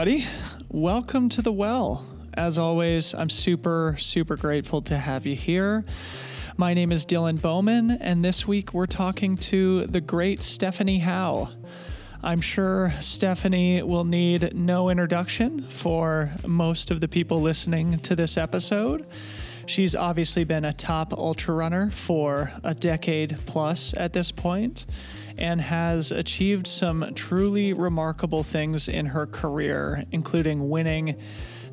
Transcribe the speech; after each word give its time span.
everybody. 0.00 0.26
Welcome 0.70 1.28
to 1.28 1.42
the 1.42 1.52
well. 1.52 2.06
As 2.32 2.58
always, 2.58 3.12
I'm 3.12 3.28
super, 3.28 3.96
super 3.98 4.34
grateful 4.34 4.80
to 4.82 4.96
have 4.96 5.26
you 5.26 5.36
here. 5.36 5.84
My 6.56 6.72
name 6.72 6.90
is 6.90 7.04
Dylan 7.04 7.38
Bowman, 7.38 7.90
and 7.90 8.24
this 8.24 8.48
week 8.48 8.72
we're 8.72 8.86
talking 8.86 9.36
to 9.36 9.84
the 9.84 10.00
great 10.00 10.40
Stephanie 10.40 11.00
Howe. 11.00 11.50
I'm 12.22 12.40
sure 12.40 12.94
Stephanie 13.00 13.82
will 13.82 14.04
need 14.04 14.54
no 14.54 14.88
introduction 14.88 15.68
for 15.68 16.30
most 16.46 16.90
of 16.90 17.00
the 17.00 17.08
people 17.08 17.42
listening 17.42 17.98
to 17.98 18.16
this 18.16 18.38
episode. 18.38 19.06
She's 19.66 19.94
obviously 19.94 20.44
been 20.44 20.64
a 20.64 20.72
top 20.72 21.12
ultra 21.12 21.54
runner 21.54 21.90
for 21.90 22.52
a 22.64 22.74
decade 22.74 23.38
plus 23.46 23.94
at 23.96 24.12
this 24.12 24.32
point 24.32 24.86
and 25.38 25.60
has 25.60 26.10
achieved 26.10 26.66
some 26.66 27.12
truly 27.14 27.72
remarkable 27.72 28.42
things 28.42 28.88
in 28.88 29.06
her 29.06 29.26
career, 29.26 30.04
including 30.12 30.68
winning 30.68 31.16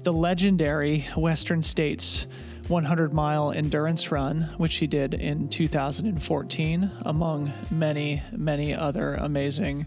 the 0.03 0.13
legendary 0.13 1.01
Western 1.17 1.61
States 1.61 2.27
100 2.67 3.13
mile 3.13 3.51
endurance 3.51 4.11
run, 4.11 4.49
which 4.57 4.73
she 4.73 4.87
did 4.87 5.13
in 5.13 5.47
2014, 5.47 6.91
among 7.01 7.51
many, 7.71 8.21
many 8.31 8.73
other 8.73 9.15
amazing 9.15 9.85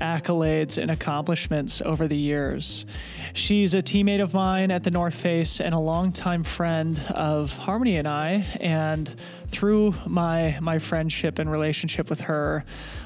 accolades 0.00 0.80
and 0.80 0.90
accomplishments 0.90 1.80
over 1.80 2.06
the 2.08 2.16
years. 2.16 2.86
She's 3.32 3.74
a 3.74 3.82
teammate 3.82 4.22
of 4.22 4.34
mine 4.34 4.70
at 4.70 4.84
the 4.84 4.90
North 4.90 5.14
Face 5.14 5.60
and 5.60 5.74
a 5.74 5.78
longtime 5.78 6.44
friend 6.44 7.00
of 7.10 7.56
Harmony 7.56 7.96
and 7.96 8.08
I. 8.08 8.44
And 8.60 9.12
through 9.48 9.94
my 10.06 10.58
my 10.60 10.78
friendship 10.78 11.38
and 11.38 11.50
relationship 11.50 12.10
with 12.10 12.22
her, 12.22 12.64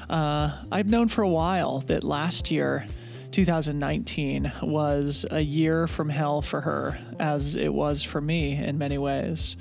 uh, 0.09 0.57
I've 0.71 0.87
known 0.87 1.07
for 1.07 1.21
a 1.21 1.29
while 1.29 1.79
that 1.81 2.03
last 2.03 2.51
year. 2.51 2.85
2019 3.31 4.51
was 4.61 5.25
a 5.31 5.39
year 5.39 5.87
from 5.87 6.09
hell 6.09 6.41
for 6.41 6.59
her, 6.59 6.99
as 7.17 7.55
it 7.55 7.73
was 7.73 8.03
for 8.03 8.19
me 8.19 8.61
in 8.61 8.77
many 8.77 8.97
ways. 8.97 9.55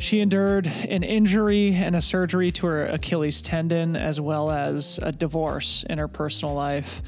She 0.00 0.20
endured 0.20 0.66
an 0.66 1.02
injury 1.02 1.74
and 1.74 1.94
a 1.94 2.00
surgery 2.00 2.50
to 2.52 2.66
her 2.66 2.86
Achilles 2.86 3.42
tendon, 3.42 3.96
as 3.96 4.18
well 4.18 4.50
as 4.50 4.98
a 5.02 5.12
divorce 5.12 5.84
in 5.90 5.98
her 5.98 6.08
personal 6.08 6.54
life, 6.54 7.02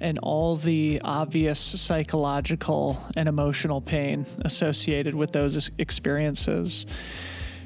and 0.00 0.18
all 0.18 0.56
the 0.56 1.00
obvious 1.04 1.60
psychological 1.60 3.00
and 3.16 3.28
emotional 3.28 3.80
pain 3.80 4.26
associated 4.44 5.14
with 5.14 5.30
those 5.30 5.70
experiences. 5.78 6.84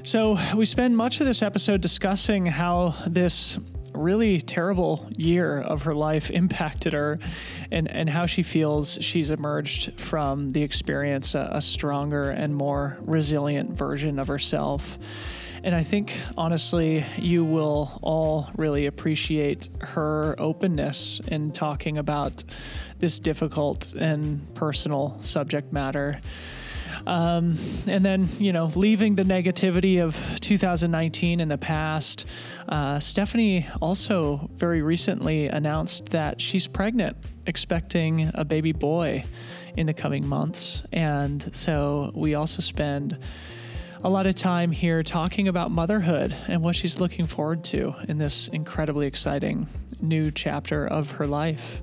So, 0.02 0.38
we 0.54 0.66
spend 0.66 0.94
much 0.94 1.20
of 1.20 1.26
this 1.26 1.40
episode 1.40 1.80
discussing 1.80 2.44
how 2.44 2.96
this 3.06 3.58
really 3.96 4.40
terrible 4.40 5.08
year 5.16 5.60
of 5.60 5.82
her 5.82 5.94
life 5.94 6.30
impacted 6.30 6.92
her 6.92 7.18
and, 7.70 7.90
and 7.90 8.08
how 8.10 8.26
she 8.26 8.42
feels 8.42 8.98
she's 9.00 9.30
emerged 9.30 10.00
from 10.00 10.50
the 10.50 10.62
experience 10.62 11.34
a, 11.34 11.48
a 11.52 11.62
stronger 11.62 12.30
and 12.30 12.54
more 12.54 12.98
resilient 13.00 13.70
version 13.70 14.18
of 14.18 14.28
herself. 14.28 14.98
And 15.62 15.74
I 15.74 15.82
think, 15.82 16.16
honestly, 16.36 17.04
you 17.16 17.44
will 17.44 17.98
all 18.00 18.48
really 18.56 18.86
appreciate 18.86 19.68
her 19.80 20.36
openness 20.38 21.20
in 21.26 21.50
talking 21.50 21.98
about 21.98 22.44
this 23.00 23.18
difficult 23.18 23.92
and 23.94 24.54
personal 24.54 25.16
subject 25.20 25.72
matter. 25.72 26.20
Um, 27.06 27.58
and 27.86 28.04
then, 28.04 28.28
you 28.38 28.52
know, 28.52 28.66
leaving 28.76 29.14
the 29.14 29.22
negativity 29.22 30.02
of 30.02 30.16
2019 30.40 31.40
in 31.40 31.48
the 31.48 31.58
past, 31.58 32.26
uh, 32.68 32.98
Stephanie 33.00 33.66
also 33.80 34.50
very 34.54 34.82
recently 34.82 35.46
announced 35.46 36.10
that 36.10 36.40
she's 36.40 36.66
pregnant, 36.66 37.16
expecting 37.46 38.30
a 38.34 38.44
baby 38.44 38.72
boy 38.72 39.24
in 39.76 39.86
the 39.86 39.94
coming 39.94 40.26
months. 40.26 40.82
And 40.92 41.54
so 41.54 42.12
we 42.14 42.34
also 42.34 42.60
spend 42.60 43.18
a 44.04 44.10
lot 44.10 44.26
of 44.26 44.34
time 44.34 44.70
here 44.70 45.02
talking 45.02 45.48
about 45.48 45.70
motherhood 45.70 46.34
and 46.48 46.62
what 46.62 46.76
she's 46.76 47.00
looking 47.00 47.26
forward 47.26 47.64
to 47.64 47.94
in 48.08 48.18
this 48.18 48.48
incredibly 48.48 49.06
exciting 49.06 49.68
new 50.00 50.30
chapter 50.30 50.86
of 50.86 51.12
her 51.12 51.26
life. 51.26 51.82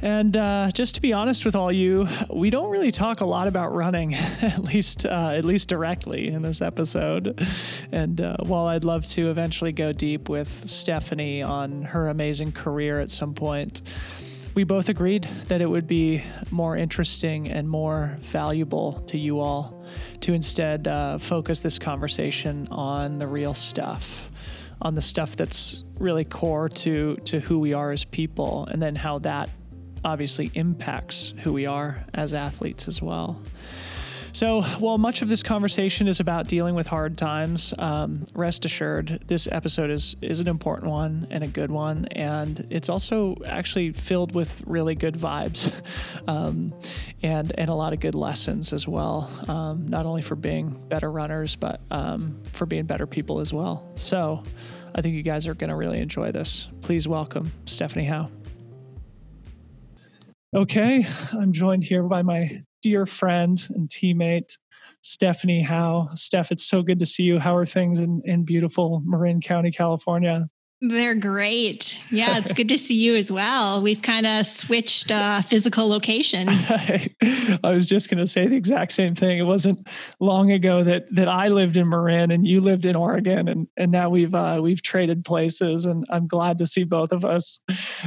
And 0.00 0.36
uh, 0.36 0.70
just 0.72 0.94
to 0.94 1.00
be 1.00 1.12
honest 1.12 1.44
with 1.44 1.56
all 1.56 1.72
you, 1.72 2.06
we 2.30 2.50
don't 2.50 2.70
really 2.70 2.92
talk 2.92 3.20
a 3.20 3.24
lot 3.24 3.48
about 3.48 3.74
running, 3.74 4.14
at 4.42 4.62
least 4.62 5.04
uh, 5.04 5.32
at 5.34 5.44
least 5.44 5.68
directly 5.68 6.28
in 6.28 6.42
this 6.42 6.62
episode. 6.62 7.44
And 7.90 8.20
uh, 8.20 8.36
while 8.40 8.66
I'd 8.66 8.84
love 8.84 9.06
to 9.08 9.30
eventually 9.30 9.72
go 9.72 9.92
deep 9.92 10.28
with 10.28 10.48
Stephanie 10.48 11.42
on 11.42 11.82
her 11.82 12.08
amazing 12.08 12.52
career 12.52 13.00
at 13.00 13.10
some 13.10 13.34
point, 13.34 13.82
we 14.54 14.62
both 14.64 14.88
agreed 14.88 15.28
that 15.48 15.60
it 15.60 15.66
would 15.66 15.86
be 15.86 16.22
more 16.50 16.76
interesting 16.76 17.48
and 17.48 17.68
more 17.68 18.16
valuable 18.20 19.00
to 19.06 19.18
you 19.18 19.40
all 19.40 19.84
to 20.20 20.32
instead 20.32 20.86
uh, 20.86 21.18
focus 21.18 21.60
this 21.60 21.78
conversation 21.78 22.68
on 22.70 23.18
the 23.18 23.26
real 23.26 23.54
stuff, 23.54 24.30
on 24.80 24.94
the 24.94 25.02
stuff 25.02 25.34
that's 25.34 25.82
really 25.98 26.24
core 26.24 26.68
to 26.68 27.16
to 27.24 27.40
who 27.40 27.58
we 27.58 27.72
are 27.72 27.90
as 27.90 28.04
people, 28.04 28.66
and 28.70 28.80
then 28.80 28.94
how 28.94 29.18
that 29.18 29.50
obviously 30.04 30.50
impacts 30.54 31.34
who 31.42 31.52
we 31.52 31.66
are 31.66 32.04
as 32.14 32.34
athletes 32.34 32.88
as 32.88 33.02
well. 33.02 33.40
So, 34.32 34.62
while 34.62 34.98
much 34.98 35.22
of 35.22 35.28
this 35.28 35.42
conversation 35.42 36.06
is 36.06 36.20
about 36.20 36.48
dealing 36.48 36.74
with 36.74 36.86
hard 36.86 37.16
times, 37.16 37.74
um, 37.78 38.24
rest 38.34 38.64
assured, 38.64 39.24
this 39.26 39.48
episode 39.50 39.90
is 39.90 40.16
is 40.22 40.40
an 40.40 40.48
important 40.48 40.90
one 40.90 41.26
and 41.30 41.42
a 41.42 41.48
good 41.48 41.70
one, 41.70 42.06
and 42.12 42.66
it's 42.70 42.88
also 42.88 43.36
actually 43.44 43.92
filled 43.92 44.34
with 44.34 44.62
really 44.66 44.94
good 44.94 45.14
vibes, 45.14 45.72
um, 46.28 46.72
and 47.22 47.52
and 47.58 47.68
a 47.68 47.74
lot 47.74 47.92
of 47.92 48.00
good 48.00 48.14
lessons 48.14 48.72
as 48.72 48.86
well. 48.86 49.30
Um, 49.48 49.88
not 49.88 50.06
only 50.06 50.22
for 50.22 50.36
being 50.36 50.70
better 50.88 51.10
runners, 51.10 51.56
but 51.56 51.80
um, 51.90 52.38
for 52.52 52.66
being 52.66 52.84
better 52.84 53.06
people 53.06 53.40
as 53.40 53.52
well. 53.52 53.90
So, 53.94 54.42
I 54.94 55.00
think 55.00 55.14
you 55.14 55.22
guys 55.22 55.46
are 55.46 55.54
going 55.54 55.70
to 55.70 55.76
really 55.76 56.00
enjoy 56.00 56.32
this. 56.32 56.68
Please 56.82 57.08
welcome 57.08 57.52
Stephanie 57.66 58.04
Howe. 58.04 58.30
Okay, 60.56 61.06
I'm 61.32 61.52
joined 61.52 61.84
here 61.84 62.02
by 62.04 62.22
my 62.22 62.62
dear 62.80 63.04
friend 63.04 63.62
and 63.68 63.86
teammate, 63.86 64.56
Stephanie 65.02 65.62
Howe. 65.62 66.08
Steph, 66.14 66.50
it's 66.50 66.66
so 66.66 66.80
good 66.80 66.98
to 67.00 67.06
see 67.06 67.24
you. 67.24 67.38
How 67.38 67.54
are 67.54 67.66
things 67.66 67.98
in, 67.98 68.22
in 68.24 68.46
beautiful 68.46 69.02
Marin 69.04 69.42
County, 69.42 69.70
California? 69.70 70.48
They're 70.80 71.16
great. 71.16 72.00
Yeah, 72.08 72.38
it's 72.38 72.52
good 72.52 72.68
to 72.68 72.78
see 72.78 72.94
you 72.94 73.16
as 73.16 73.32
well. 73.32 73.82
We've 73.82 74.00
kind 74.00 74.24
of 74.24 74.46
switched 74.46 75.10
uh, 75.10 75.42
physical 75.42 75.88
locations. 75.88 76.52
I, 76.70 77.08
was 77.64 77.88
just 77.88 78.08
going 78.08 78.18
to 78.18 78.28
say 78.28 78.46
the 78.46 78.54
exact 78.54 78.92
same 78.92 79.16
thing. 79.16 79.38
It 79.38 79.42
wasn't 79.42 79.88
long 80.20 80.52
ago 80.52 80.84
that 80.84 81.12
that 81.16 81.26
I 81.26 81.48
lived 81.48 81.76
in 81.76 81.88
Marin 81.88 82.30
and 82.30 82.46
you 82.46 82.60
lived 82.60 82.86
in 82.86 82.94
Oregon, 82.94 83.48
and 83.48 83.66
and 83.76 83.90
now 83.90 84.08
we've 84.08 84.32
uh, 84.32 84.60
we've 84.62 84.80
traded 84.80 85.24
places. 85.24 85.84
And 85.84 86.06
I'm 86.10 86.28
glad 86.28 86.58
to 86.58 86.66
see 86.66 86.84
both 86.84 87.10
of 87.10 87.24
us 87.24 87.58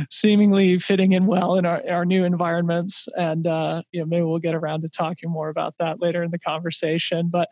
seemingly 0.09 0.79
fitting 0.79 1.11
in 1.11 1.25
well 1.25 1.55
in 1.57 1.65
our, 1.65 1.83
our 1.89 2.05
new 2.05 2.23
environments. 2.23 3.09
And 3.17 3.45
uh, 3.47 3.81
you 3.91 3.99
know, 3.99 4.05
maybe 4.05 4.23
we'll 4.23 4.39
get 4.39 4.55
around 4.55 4.83
to 4.83 4.89
talking 4.89 5.29
more 5.29 5.49
about 5.49 5.75
that 5.79 6.01
later 6.01 6.23
in 6.23 6.31
the 6.31 6.39
conversation. 6.39 7.27
But 7.29 7.49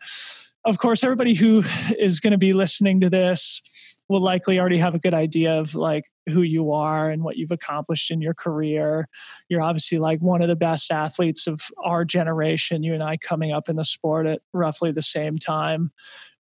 of 0.64 0.78
course, 0.78 1.04
everybody 1.04 1.34
who 1.34 1.62
is 1.98 2.20
going 2.20 2.32
to 2.32 2.38
be 2.38 2.54
listening 2.54 3.00
to 3.00 3.10
this 3.10 3.60
will 4.10 4.20
likely 4.20 4.58
already 4.58 4.78
have 4.78 4.96
a 4.96 4.98
good 4.98 5.14
idea 5.14 5.52
of 5.52 5.76
like 5.76 6.04
who 6.28 6.42
you 6.42 6.72
are 6.72 7.10
and 7.10 7.22
what 7.22 7.36
you've 7.36 7.52
accomplished 7.52 8.10
in 8.10 8.20
your 8.20 8.34
career. 8.34 9.08
You're 9.48 9.62
obviously 9.62 9.98
like 9.98 10.20
one 10.20 10.42
of 10.42 10.48
the 10.48 10.56
best 10.56 10.90
athletes 10.90 11.46
of 11.46 11.62
our 11.84 12.04
generation, 12.04 12.82
you 12.82 12.92
and 12.92 13.04
I 13.04 13.16
coming 13.16 13.52
up 13.52 13.68
in 13.68 13.76
the 13.76 13.84
sport 13.84 14.26
at 14.26 14.40
roughly 14.52 14.90
the 14.90 15.00
same 15.00 15.38
time. 15.38 15.92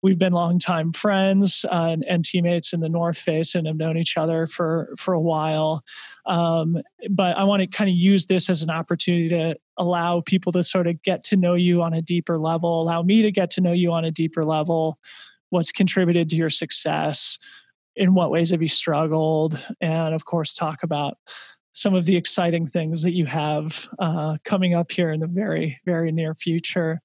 We've 0.01 0.17
been 0.17 0.33
longtime 0.33 0.93
friends 0.93 1.63
uh, 1.69 1.89
and, 1.91 2.03
and, 2.05 2.25
teammates 2.25 2.73
in 2.73 2.79
the 2.79 2.89
North 2.89 3.19
Face 3.19 3.53
and 3.53 3.67
have 3.67 3.75
known 3.75 3.97
each 3.97 4.17
other 4.17 4.47
for, 4.47 4.93
for 4.97 5.13
a 5.13 5.19
while. 5.19 5.83
Um, 6.25 6.77
but 7.09 7.37
I 7.37 7.43
want 7.43 7.61
to 7.61 7.67
kind 7.67 7.89
of 7.89 7.95
use 7.95 8.25
this 8.25 8.49
as 8.49 8.61
an 8.63 8.71
opportunity 8.71 9.29
to 9.29 9.57
allow 9.77 10.21
people 10.21 10.53
to 10.53 10.63
sort 10.63 10.87
of 10.87 11.03
get 11.03 11.23
to 11.25 11.35
know 11.35 11.53
you 11.53 11.83
on 11.83 11.93
a 11.93 12.01
deeper 12.01 12.39
level, 12.39 12.81
allow 12.81 13.03
me 13.03 13.21
to 13.23 13.31
get 13.31 13.51
to 13.51 13.61
know 13.61 13.73
you 13.73 13.91
on 13.91 14.05
a 14.05 14.11
deeper 14.11 14.43
level 14.43 14.97
what's 15.49 15.71
contributed 15.71 16.29
to 16.29 16.35
your 16.35 16.49
success 16.49 17.37
in 17.99 18.13
what 18.13 18.31
ways 18.31 18.49
have 18.49 18.61
you 18.61 18.67
struggled? 18.67 19.65
And 19.81 20.15
of 20.15 20.25
course 20.25 20.53
talk 20.53 20.83
about 20.83 21.17
some 21.71 21.93
of 21.93 22.05
the 22.05 22.17
exciting 22.17 22.67
things 22.67 23.03
that 23.03 23.13
you 23.13 23.27
have 23.27 23.87
uh, 23.99 24.37
coming 24.43 24.73
up 24.73 24.91
here 24.91 25.11
in 25.11 25.19
the 25.19 25.27
very 25.27 25.79
very 25.85 26.11
near 26.11 26.33
future. 26.33 27.01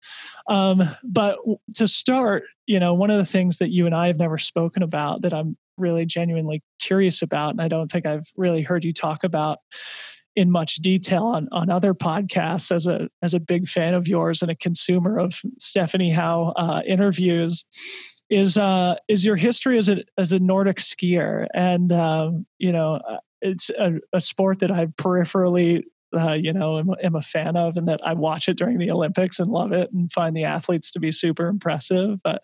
Um, 0.49 0.83
but 1.05 1.37
to 1.75 1.87
start 1.87 2.45
you 2.67 2.81
know 2.81 2.95
one 2.95 3.11
of 3.11 3.19
the 3.19 3.25
things 3.25 3.59
that 3.59 3.71
you 3.71 3.87
and 3.87 3.95
i 3.95 4.07
have 4.07 4.19
never 4.19 4.39
spoken 4.39 4.83
about 4.83 5.23
that 5.23 5.35
i'm 5.35 5.57
really 5.77 6.07
genuinely 6.07 6.63
curious 6.81 7.23
about 7.23 7.51
and 7.51 7.61
i 7.61 7.69
don't 7.69 7.91
think 7.91 8.07
i've 8.07 8.31
really 8.37 8.63
heard 8.63 8.85
you 8.85 8.93
talk 8.93 9.25
about 9.25 9.59
in 10.37 10.51
much 10.51 10.77
detail 10.77 11.27
on, 11.27 11.49
on 11.53 11.71
other 11.71 11.95
podcasts 11.95 12.75
as 12.75 12.87
a 12.87 13.09
as 13.23 13.35
a 13.35 13.41
big 13.41 13.69
fan 13.69 13.95
of 13.95 14.09
yours 14.09 14.43
and 14.43 14.51
a 14.51 14.57
consumer 14.57 15.19
of 15.19 15.41
stephanie 15.59 16.11
howe 16.11 16.53
uh, 16.57 16.81
interviews 16.87 17.65
is 18.35 18.59
uh, 18.59 18.97
is 19.09 19.25
your 19.25 19.37
history 19.37 19.79
as 19.79 19.89
a 19.89 19.99
as 20.19 20.33
a 20.33 20.39
Nordic 20.39 20.79
skier, 20.79 21.47
and 21.55 21.93
um, 21.93 22.47
you 22.59 22.73
know 22.73 22.95
uh, 23.09 23.19
it's 23.41 23.71
a, 23.71 23.95
a, 24.13 24.21
sport 24.21 24.61
that 24.61 24.71
I've 24.71 24.97
peripherally 24.97 25.85
uh, 26.17 26.33
you 26.33 26.53
know, 26.53 26.79
am, 26.79 26.91
am, 27.03 27.17
a 27.17 27.23
fan 27.23 27.57
of, 27.57 27.77
and 27.77 27.89
that 27.89 28.01
I 28.07 28.15
watch 28.15 28.49
it 28.49 28.57
during 28.57 28.79
the 28.79 28.91
Olympics 28.91 29.41
and 29.41 29.51
love 29.51 29.73
it 29.73 29.93
and 29.93 30.13
find 30.13 30.37
the 30.37 30.45
athletes 30.45 30.93
to 30.93 31.01
be 31.01 31.11
super 31.11 31.49
impressive. 31.49 32.23
But 32.23 32.43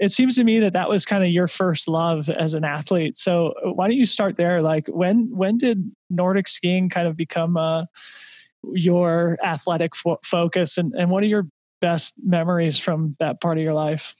it 0.00 0.10
seems 0.10 0.36
to 0.36 0.44
me 0.44 0.58
that 0.60 0.72
that 0.72 0.88
was 0.88 1.04
kind 1.04 1.22
of 1.22 1.30
your 1.30 1.46
first 1.46 1.88
love 1.88 2.28
as 2.28 2.54
an 2.54 2.64
athlete. 2.64 3.16
So 3.16 3.54
uh, 3.64 3.72
why 3.72 3.86
don't 3.86 3.96
you 3.96 4.06
start 4.06 4.36
there? 4.36 4.60
Like 4.60 4.88
when 4.88 5.28
when 5.30 5.56
did 5.56 5.90
Nordic 6.10 6.48
skiing 6.48 6.88
kind 6.88 7.06
of 7.06 7.16
become 7.16 7.56
uh, 7.56 7.84
your 8.72 9.38
athletic 9.42 9.94
fo- 9.94 10.20
focus, 10.24 10.76
and 10.76 10.92
and 10.94 11.10
what 11.10 11.22
are 11.22 11.28
your 11.28 11.46
best 11.80 12.14
memories 12.24 12.78
from 12.78 13.16
that 13.20 13.40
part 13.40 13.58
of 13.58 13.62
your 13.62 13.74
life? 13.74 14.14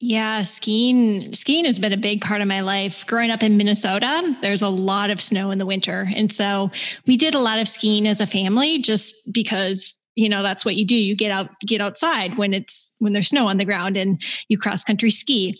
Yeah, 0.00 0.42
skiing 0.42 1.34
skiing 1.34 1.64
has 1.64 1.80
been 1.80 1.92
a 1.92 1.96
big 1.96 2.20
part 2.20 2.40
of 2.40 2.46
my 2.46 2.60
life. 2.60 3.04
Growing 3.06 3.32
up 3.32 3.42
in 3.42 3.56
Minnesota, 3.56 4.36
there's 4.42 4.62
a 4.62 4.68
lot 4.68 5.10
of 5.10 5.20
snow 5.20 5.50
in 5.50 5.58
the 5.58 5.66
winter. 5.66 6.08
And 6.14 6.32
so 6.32 6.70
we 7.06 7.16
did 7.16 7.34
a 7.34 7.40
lot 7.40 7.58
of 7.58 7.66
skiing 7.66 8.06
as 8.06 8.20
a 8.20 8.26
family 8.26 8.78
just 8.78 9.32
because 9.32 9.96
you 10.14 10.28
know 10.28 10.42
that's 10.42 10.64
what 10.64 10.76
you 10.76 10.84
do. 10.84 10.94
You 10.94 11.16
get 11.16 11.32
out 11.32 11.50
get 11.66 11.80
outside 11.80 12.38
when 12.38 12.54
it's 12.54 12.94
when 13.00 13.12
there's 13.12 13.28
snow 13.28 13.48
on 13.48 13.56
the 13.56 13.64
ground 13.64 13.96
and 13.96 14.22
you 14.48 14.56
cross 14.56 14.84
country 14.84 15.10
ski. 15.10 15.58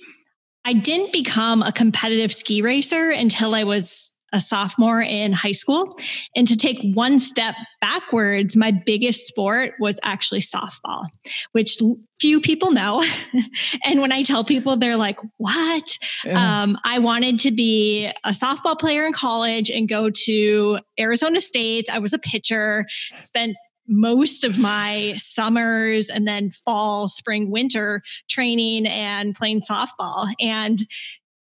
I 0.64 0.73
didn't 0.73 1.12
become 1.12 1.62
a 1.62 1.73
competitive 1.73 2.32
ski 2.32 2.62
racer 2.62 3.11
until 3.11 3.55
I 3.55 3.64
was 3.64 4.12
a 4.32 4.40
sophomore 4.40 5.00
in 5.00 5.32
high 5.32 5.52
school. 5.52 5.98
And 6.36 6.46
to 6.48 6.56
take 6.56 6.78
one 6.94 7.19
step 7.19 7.54
backwards, 7.80 8.56
my 8.56 8.70
biggest 8.70 9.26
sport 9.26 9.75
was 9.80 9.98
actually 10.02 10.40
softball, 10.40 11.06
which 11.52 11.78
few 12.20 12.40
people 12.40 12.72
know. 12.72 13.04
and 13.84 14.00
when 14.00 14.12
I 14.12 14.22
tell 14.22 14.44
people, 14.44 14.76
they're 14.76 14.96
like, 14.96 15.19
what? 15.36 15.98
Yeah. 16.25 16.62
Um, 16.62 16.78
I 16.84 16.98
wanted 16.98 17.38
to 17.40 17.50
be 17.50 18.10
a 18.25 18.30
softball 18.30 18.78
player 18.78 19.06
in 19.06 19.12
college 19.12 19.70
and 19.70 19.88
go 19.88 20.10
to 20.10 20.78
Arizona 20.98 21.40
State. 21.40 21.88
I 21.90 21.98
was 21.98 22.12
a 22.12 22.19
pitcher, 22.19 22.84
spent 23.16 23.56
most 23.88 24.44
of 24.44 24.58
my 24.58 25.14
summers 25.16 26.10
and 26.10 26.28
then 26.28 26.50
fall, 26.50 27.08
spring, 27.08 27.50
winter 27.50 28.02
training 28.28 28.86
and 28.86 29.34
playing 29.34 29.62
softball. 29.62 30.28
And 30.38 30.78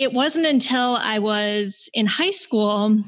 it 0.02 0.12
wasn't 0.12 0.46
until 0.46 0.96
I 0.96 1.18
was 1.18 1.88
in 1.94 2.06
high 2.06 2.30
school 2.30 3.02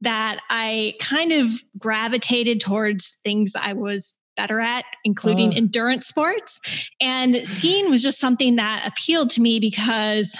that 0.00 0.38
I 0.48 0.94
kind 1.00 1.32
of 1.32 1.48
gravitated 1.76 2.60
towards 2.60 3.18
things 3.24 3.54
I 3.56 3.72
was 3.72 4.16
better 4.36 4.60
at, 4.60 4.84
including 5.04 5.52
uh. 5.52 5.56
endurance 5.56 6.06
sports. 6.06 6.60
And 7.00 7.46
skiing 7.46 7.90
was 7.90 8.02
just 8.02 8.20
something 8.20 8.56
that 8.56 8.84
appealed 8.86 9.30
to 9.30 9.42
me 9.42 9.58
because 9.58 10.38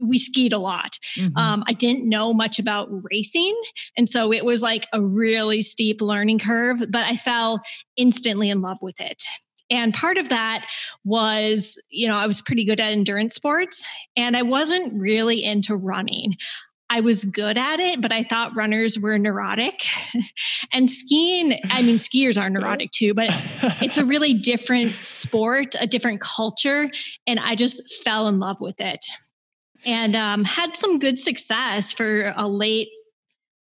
we 0.00 0.18
skied 0.18 0.52
a 0.52 0.58
lot. 0.58 0.98
Mm-hmm. 1.16 1.36
Um, 1.36 1.64
I 1.66 1.72
didn't 1.72 2.08
know 2.08 2.32
much 2.32 2.58
about 2.58 2.88
racing. 3.10 3.60
And 3.96 4.08
so 4.08 4.32
it 4.32 4.44
was 4.44 4.62
like 4.62 4.86
a 4.92 5.00
really 5.00 5.62
steep 5.62 6.00
learning 6.00 6.40
curve, 6.40 6.80
but 6.90 7.04
I 7.04 7.16
fell 7.16 7.62
instantly 7.96 8.50
in 8.50 8.60
love 8.60 8.78
with 8.82 9.00
it. 9.00 9.22
And 9.70 9.92
part 9.92 10.18
of 10.18 10.28
that 10.30 10.66
was, 11.04 11.80
you 11.90 12.08
know, 12.08 12.16
I 12.16 12.26
was 12.26 12.40
pretty 12.40 12.64
good 12.64 12.80
at 12.80 12.92
endurance 12.92 13.34
sports 13.34 13.86
and 14.16 14.36
I 14.36 14.42
wasn't 14.42 14.94
really 14.94 15.44
into 15.44 15.76
running. 15.76 16.36
I 16.90 17.00
was 17.00 17.24
good 17.24 17.58
at 17.58 17.80
it, 17.80 18.00
but 18.00 18.12
I 18.12 18.22
thought 18.22 18.56
runners 18.56 18.98
were 18.98 19.18
neurotic. 19.18 19.84
and 20.72 20.90
skiing, 20.90 21.60
I 21.70 21.82
mean, 21.82 21.96
skiers 21.98 22.40
are 22.40 22.48
neurotic 22.48 22.90
too, 22.92 23.12
but 23.12 23.28
it's 23.82 23.98
a 23.98 24.06
really 24.06 24.32
different 24.32 24.94
sport, 25.02 25.74
a 25.80 25.86
different 25.86 26.20
culture. 26.20 26.90
And 27.26 27.38
I 27.38 27.54
just 27.54 28.02
fell 28.02 28.26
in 28.28 28.38
love 28.38 28.60
with 28.60 28.80
it 28.80 29.04
and 29.84 30.16
um, 30.16 30.44
had 30.44 30.76
some 30.76 30.98
good 30.98 31.18
success 31.18 31.92
for 31.92 32.32
a 32.36 32.48
late 32.48 32.88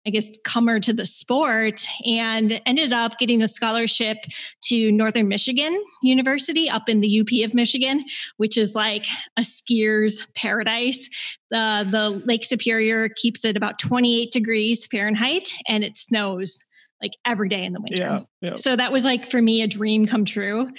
I 0.07 0.11
guess, 0.11 0.37
comer 0.45 0.81
to 0.81 0.93
the 0.93 1.07
sport 1.07 1.87
and 2.05 2.61
ended 2.67 2.93
up 2.93 3.19
getting 3.19 3.43
a 3.43 3.49
scholarship 3.49 4.19
to 4.63 4.91
Northern 4.91 5.29
Michigan 5.29 5.77
University 6.03 6.69
up 6.69 6.89
in 6.89 7.01
the 7.01 7.21
UP 7.21 7.49
of 7.49 7.55
Michigan, 7.55 8.05
which 8.37 8.59
is 8.59 8.75
like 8.75 9.07
a 9.37 9.45
skier's 9.45 10.27
paradise. 10.35 11.09
The, 11.51 11.87
the 11.89 12.23
Lake 12.27 12.45
Superior 12.45 13.11
keeps 13.11 13.45
it 13.45 13.57
about 13.57 13.79
28 13.79 14.33
degrees 14.33 14.87
Fahrenheit 14.87 15.49
and 15.69 15.85
it 15.85 15.97
snows 15.97 16.65
like 17.01 17.13
every 17.25 17.49
day 17.49 17.65
in 17.65 17.73
the 17.73 17.81
winter. 17.81 18.03
Yeah, 18.03 18.21
yeah. 18.41 18.55
So 18.57 18.75
that 18.75 18.93
was 18.93 19.05
like 19.05 19.27
for 19.27 19.41
me 19.41 19.63
a 19.63 19.67
dream 19.67 20.07
come 20.07 20.25
true. 20.25 20.71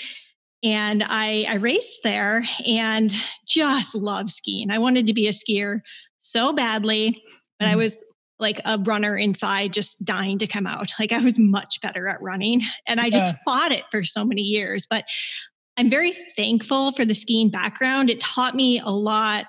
And 0.63 1.03
I, 1.05 1.45
I 1.49 1.55
raced 1.55 2.01
there 2.03 2.43
and 2.65 3.13
just 3.47 3.95
love 3.95 4.29
skiing. 4.29 4.71
I 4.71 4.79
wanted 4.79 5.07
to 5.07 5.13
be 5.13 5.27
a 5.27 5.31
skier 5.31 5.79
so 6.17 6.53
badly, 6.53 7.21
but 7.59 7.65
mm. 7.65 7.71
I 7.71 7.75
was 7.75 8.01
like 8.43 8.61
a 8.65 8.77
runner 8.77 9.17
inside 9.17 9.73
just 9.73 10.05
dying 10.05 10.37
to 10.37 10.47
come 10.47 10.67
out. 10.67 10.91
Like 10.99 11.11
I 11.11 11.19
was 11.19 11.39
much 11.39 11.81
better 11.81 12.07
at 12.07 12.21
running 12.21 12.61
and 12.85 12.99
I 12.99 13.09
just 13.09 13.33
yeah. 13.33 13.39
fought 13.45 13.71
it 13.71 13.85
for 13.89 14.03
so 14.03 14.23
many 14.23 14.43
years. 14.43 14.85
But 14.87 15.05
I'm 15.77 15.89
very 15.89 16.11
thankful 16.11 16.91
for 16.91 17.03
the 17.03 17.15
skiing 17.15 17.49
background. 17.49 18.11
It 18.11 18.19
taught 18.19 18.53
me 18.53 18.79
a 18.79 18.91
lot 18.91 19.45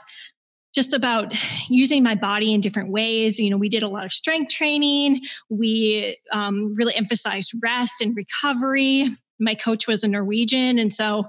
just 0.75 0.95
about 0.95 1.35
using 1.69 2.03
my 2.03 2.15
body 2.15 2.55
in 2.55 2.61
different 2.61 2.91
ways. 2.91 3.39
You 3.39 3.51
know, 3.51 3.59
we 3.59 3.69
did 3.69 3.83
a 3.83 3.89
lot 3.89 4.05
of 4.05 4.13
strength 4.13 4.53
training. 4.53 5.21
We 5.51 6.17
um, 6.33 6.75
really 6.75 6.95
emphasized 6.97 7.53
rest 7.63 8.01
and 8.01 8.17
recovery. 8.17 9.09
My 9.39 9.55
coach 9.55 9.87
was 9.87 10.03
a 10.03 10.09
Norwegian. 10.09 10.79
And 10.79 10.93
so 10.93 11.29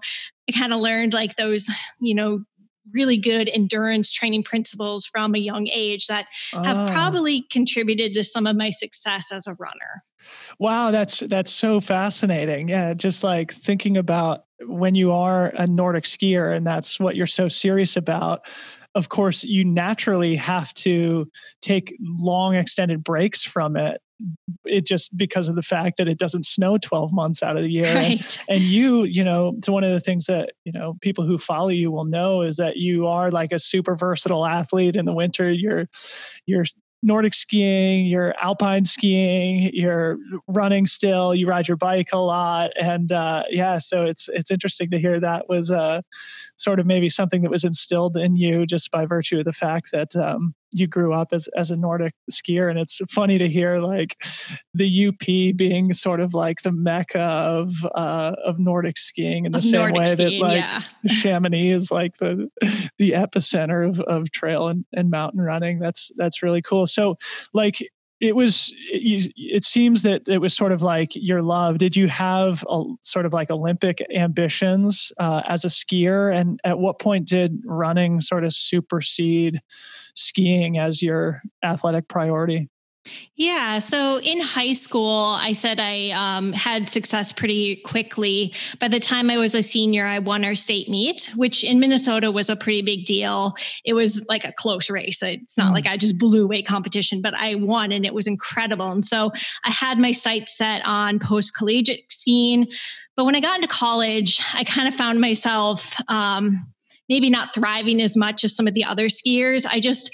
I 0.49 0.57
kind 0.57 0.73
of 0.73 0.79
learned 0.79 1.13
like 1.13 1.35
those, 1.35 1.69
you 1.99 2.15
know, 2.15 2.43
really 2.93 3.17
good 3.17 3.49
endurance 3.53 4.11
training 4.11 4.43
principles 4.43 5.05
from 5.05 5.35
a 5.35 5.39
young 5.39 5.67
age 5.67 6.07
that 6.07 6.27
have 6.53 6.77
oh. 6.77 6.91
probably 6.91 7.45
contributed 7.51 8.13
to 8.13 8.23
some 8.23 8.45
of 8.47 8.55
my 8.55 8.69
success 8.69 9.31
as 9.31 9.47
a 9.47 9.55
runner. 9.59 10.03
Wow, 10.59 10.91
that's 10.91 11.19
that's 11.19 11.51
so 11.51 11.79
fascinating. 11.79 12.69
Yeah, 12.69 12.93
just 12.93 13.23
like 13.23 13.53
thinking 13.53 13.97
about 13.97 14.45
when 14.61 14.95
you 14.95 15.11
are 15.11 15.47
a 15.47 15.67
Nordic 15.67 16.05
skier 16.05 16.55
and 16.55 16.65
that's 16.65 16.99
what 16.99 17.15
you're 17.15 17.27
so 17.27 17.47
serious 17.47 17.97
about 17.97 18.41
of 18.95 19.09
course, 19.09 19.43
you 19.43 19.65
naturally 19.65 20.37
have 20.37 20.73
to 20.73 21.27
take 21.61 21.95
long 22.01 22.55
extended 22.55 23.03
breaks 23.03 23.43
from 23.43 23.75
it 23.75 23.99
it 24.65 24.85
just 24.85 25.15
because 25.17 25.49
of 25.49 25.55
the 25.55 25.61
fact 25.61 25.97
that 25.97 26.07
it 26.07 26.17
doesn't 26.17 26.45
snow 26.45 26.77
12 26.77 27.13
months 27.13 27.43
out 27.43 27.57
of 27.57 27.63
the 27.63 27.69
year. 27.69 27.93
Right. 27.93 28.39
and, 28.49 28.57
and, 28.57 28.61
you 28.61 29.03
you 29.03 29.23
know 29.23 29.57
so 29.63 29.73
one 29.73 29.83
of 29.83 29.91
the 29.91 29.99
things 29.99 30.25
that 30.25 30.51
you 30.63 30.71
know 30.71 30.97
people 31.01 31.25
who 31.25 31.37
follow 31.37 31.69
you 31.69 31.91
will 31.91 32.05
know 32.05 32.41
is 32.41 32.57
that 32.57 32.77
you 32.77 33.07
are 33.07 33.31
like 33.31 33.51
a 33.51 33.59
super 33.59 33.95
versatile 33.95 34.45
athlete 34.45 34.95
in 34.95 35.05
the 35.05 35.13
winter. 35.13 35.51
You're 35.51 35.87
you're 36.45 36.65
Nordic 37.05 37.35
skiing, 37.35 38.07
you're 38.07 38.33
alpine 38.41 38.83
skiing, 38.83 39.69
you're 39.73 40.17
running 40.47 40.87
still, 40.87 41.35
you 41.35 41.47
ride 41.47 41.67
your 41.67 41.77
bike 41.77 42.09
a 42.11 42.17
lot, 42.17 42.71
and 42.81 43.11
uh, 43.11 43.43
yeah, 43.49 43.77
so 43.77 44.05
it's 44.05 44.27
it's 44.33 44.49
interesting 44.49 44.89
to 44.89 44.99
hear 44.99 45.19
that 45.19 45.47
was 45.47 45.69
uh, 45.69 46.01
sort 46.55 46.79
of 46.79 46.85
maybe 46.85 47.09
something 47.09 47.41
that 47.41 47.51
was 47.51 47.63
instilled 47.63 48.17
in 48.17 48.35
you 48.35 48.65
just 48.65 48.91
by 48.91 49.05
virtue 49.05 49.39
of 49.39 49.45
the 49.45 49.53
fact 49.53 49.91
that 49.91 50.15
um, 50.15 50.55
you 50.71 50.87
grew 50.87 51.13
up 51.13 51.29
as 51.31 51.47
as 51.57 51.71
a 51.71 51.75
Nordic 51.75 52.13
skier, 52.31 52.69
and 52.69 52.79
it's 52.79 52.99
funny 53.09 53.37
to 53.37 53.47
hear 53.47 53.79
like 53.79 54.17
the 54.73 55.07
UP 55.07 55.55
being 55.55 55.93
sort 55.93 56.19
of 56.19 56.33
like 56.33 56.61
the 56.63 56.71
mecca 56.71 57.19
of 57.19 57.73
uh, 57.95 58.35
of 58.43 58.59
Nordic 58.59 58.97
skiing 58.97 59.45
in 59.45 59.51
the 59.51 59.59
of 59.59 59.63
same 59.63 59.79
Nordic 59.79 59.97
way 59.97 60.05
skiing, 60.05 60.41
that 60.41 60.45
like 60.45 60.57
yeah. 60.57 60.81
Chamonix 61.07 61.71
is 61.71 61.91
like 61.91 62.17
the 62.17 62.49
the 62.97 63.11
epicenter 63.11 63.87
of, 63.87 63.99
of 64.01 64.31
trail 64.31 64.67
and, 64.67 64.85
and 64.93 65.09
mountain 65.09 65.41
running. 65.41 65.79
That's 65.79 66.11
that's 66.17 66.43
really 66.43 66.61
cool. 66.61 66.87
So 66.87 67.17
like 67.53 67.79
it 68.27 68.35
was 68.35 68.73
it, 68.91 69.31
it, 69.35 69.63
seems 69.63 70.01
that 70.03 70.23
it 70.27 70.39
was 70.39 70.55
sort 70.55 70.71
of 70.71 70.81
like 70.81 71.11
your 71.15 71.41
love. 71.41 71.77
Did 71.77 71.95
you 71.95 72.07
have 72.07 72.63
a 72.69 72.83
sort 73.01 73.25
of 73.25 73.33
like 73.33 73.49
olympic 73.49 74.01
ambitions 74.13 75.11
uh, 75.19 75.41
as 75.47 75.65
a 75.65 75.69
skier? 75.69 76.35
And 76.35 76.59
at 76.63 76.79
what 76.79 76.99
point 76.99 77.27
did 77.27 77.61
running 77.65 78.21
sort 78.21 78.43
of 78.43 78.53
supersede 78.53 79.61
skiing 80.15 80.77
as 80.77 81.01
your 81.01 81.41
athletic 81.63 82.07
priority 82.07 82.69
yeah. 83.35 83.79
So 83.79 84.19
in 84.19 84.41
high 84.41 84.73
school, 84.73 85.37
I 85.39 85.53
said 85.53 85.79
I 85.79 86.11
um, 86.11 86.53
had 86.53 86.89
success 86.89 87.31
pretty 87.31 87.75
quickly. 87.77 88.53
By 88.79 88.87
the 88.87 88.99
time 88.99 89.29
I 89.29 89.37
was 89.37 89.53
a 89.53 89.61
senior, 89.61 90.05
I 90.05 90.19
won 90.19 90.45
our 90.45 90.55
state 90.55 90.89
meet, 90.89 91.31
which 91.35 91.63
in 91.63 91.79
Minnesota 91.79 92.31
was 92.31 92.49
a 92.49 92.55
pretty 92.55 92.81
big 92.81 93.05
deal. 93.05 93.55
It 93.83 93.93
was 93.93 94.25
like 94.27 94.45
a 94.45 94.53
close 94.53 94.89
race. 94.89 95.21
It's 95.21 95.57
not 95.57 95.71
mm. 95.71 95.75
like 95.75 95.85
I 95.85 95.97
just 95.97 96.17
blew 96.17 96.47
weight 96.47 96.65
competition, 96.65 97.21
but 97.21 97.33
I 97.33 97.55
won 97.55 97.91
and 97.91 98.05
it 98.05 98.13
was 98.13 98.27
incredible. 98.27 98.89
And 98.89 99.05
so 99.05 99.31
I 99.63 99.71
had 99.71 99.99
my 99.99 100.11
sights 100.11 100.57
set 100.57 100.81
on 100.85 101.19
post 101.19 101.55
collegiate 101.55 102.11
skiing. 102.11 102.67
But 103.15 103.25
when 103.25 103.35
I 103.35 103.39
got 103.39 103.57
into 103.57 103.67
college, 103.67 104.41
I 104.53 104.63
kind 104.63 104.87
of 104.87 104.93
found 104.93 105.21
myself 105.21 105.95
um, 106.09 106.67
maybe 107.07 107.29
not 107.29 107.53
thriving 107.53 108.01
as 108.01 108.17
much 108.17 108.43
as 108.43 108.55
some 108.55 108.67
of 108.67 108.73
the 108.73 108.83
other 108.83 109.07
skiers. 109.07 109.65
I 109.65 109.79
just, 109.79 110.13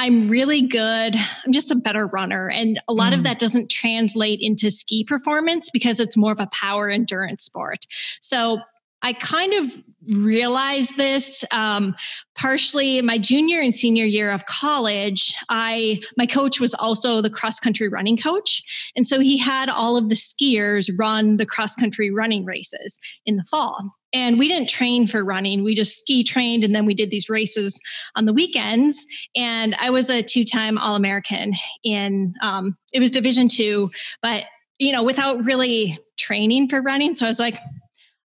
I'm 0.00 0.28
really 0.28 0.62
good. 0.62 1.14
I'm 1.44 1.52
just 1.52 1.70
a 1.70 1.74
better 1.74 2.06
runner. 2.06 2.48
And 2.48 2.80
a 2.88 2.94
lot 2.94 3.12
mm. 3.12 3.16
of 3.16 3.24
that 3.24 3.38
doesn't 3.38 3.70
translate 3.70 4.38
into 4.40 4.70
ski 4.70 5.04
performance 5.04 5.68
because 5.68 6.00
it's 6.00 6.16
more 6.16 6.32
of 6.32 6.40
a 6.40 6.46
power 6.46 6.88
endurance 6.88 7.44
sport. 7.44 7.84
So 8.18 8.60
I 9.02 9.12
kind 9.12 9.52
of 9.52 9.76
realized 10.06 10.96
this 10.96 11.44
um, 11.52 11.94
partially 12.34 13.02
my 13.02 13.18
junior 13.18 13.60
and 13.60 13.74
senior 13.74 14.06
year 14.06 14.30
of 14.30 14.46
college 14.46 15.34
i 15.50 16.00
my 16.16 16.24
coach 16.24 16.58
was 16.58 16.72
also 16.72 17.20
the 17.20 17.28
cross 17.28 17.60
country 17.60 17.86
running 17.86 18.16
coach 18.16 18.90
and 18.96 19.06
so 19.06 19.20
he 19.20 19.36
had 19.36 19.68
all 19.68 19.98
of 19.98 20.08
the 20.08 20.14
skiers 20.14 20.90
run 20.98 21.36
the 21.36 21.44
cross 21.44 21.76
country 21.76 22.10
running 22.10 22.46
races 22.46 22.98
in 23.26 23.36
the 23.36 23.44
fall 23.44 23.94
and 24.12 24.38
we 24.38 24.48
didn't 24.48 24.68
train 24.68 25.06
for 25.06 25.24
running 25.24 25.62
we 25.64 25.74
just 25.74 25.98
ski 25.98 26.22
trained 26.22 26.64
and 26.64 26.74
then 26.74 26.86
we 26.86 26.94
did 26.94 27.10
these 27.10 27.28
races 27.28 27.80
on 28.16 28.24
the 28.24 28.32
weekends 28.32 29.06
and 29.36 29.74
i 29.78 29.90
was 29.90 30.10
a 30.10 30.22
two-time 30.22 30.78
all-american 30.78 31.54
in 31.84 32.34
um, 32.42 32.76
it 32.92 33.00
was 33.00 33.10
division 33.10 33.48
two 33.48 33.90
but 34.22 34.44
you 34.78 34.92
know 34.92 35.02
without 35.02 35.44
really 35.44 35.98
training 36.18 36.68
for 36.68 36.80
running 36.82 37.14
so 37.14 37.26
i 37.26 37.28
was 37.28 37.40
like 37.40 37.58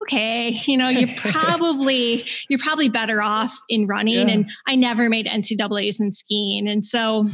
okay, 0.02 0.50
you 0.66 0.76
know, 0.76 0.88
you're 0.88 1.08
probably 1.16 2.24
you're 2.48 2.58
probably 2.58 2.88
better 2.88 3.22
off 3.22 3.56
in 3.68 3.86
running. 3.86 4.28
Yeah. 4.28 4.34
And 4.34 4.50
I 4.66 4.76
never 4.76 5.08
made 5.08 5.26
NCAA's 5.26 6.00
in 6.00 6.12
skiing, 6.12 6.68
and 6.68 6.84
so 6.84 7.28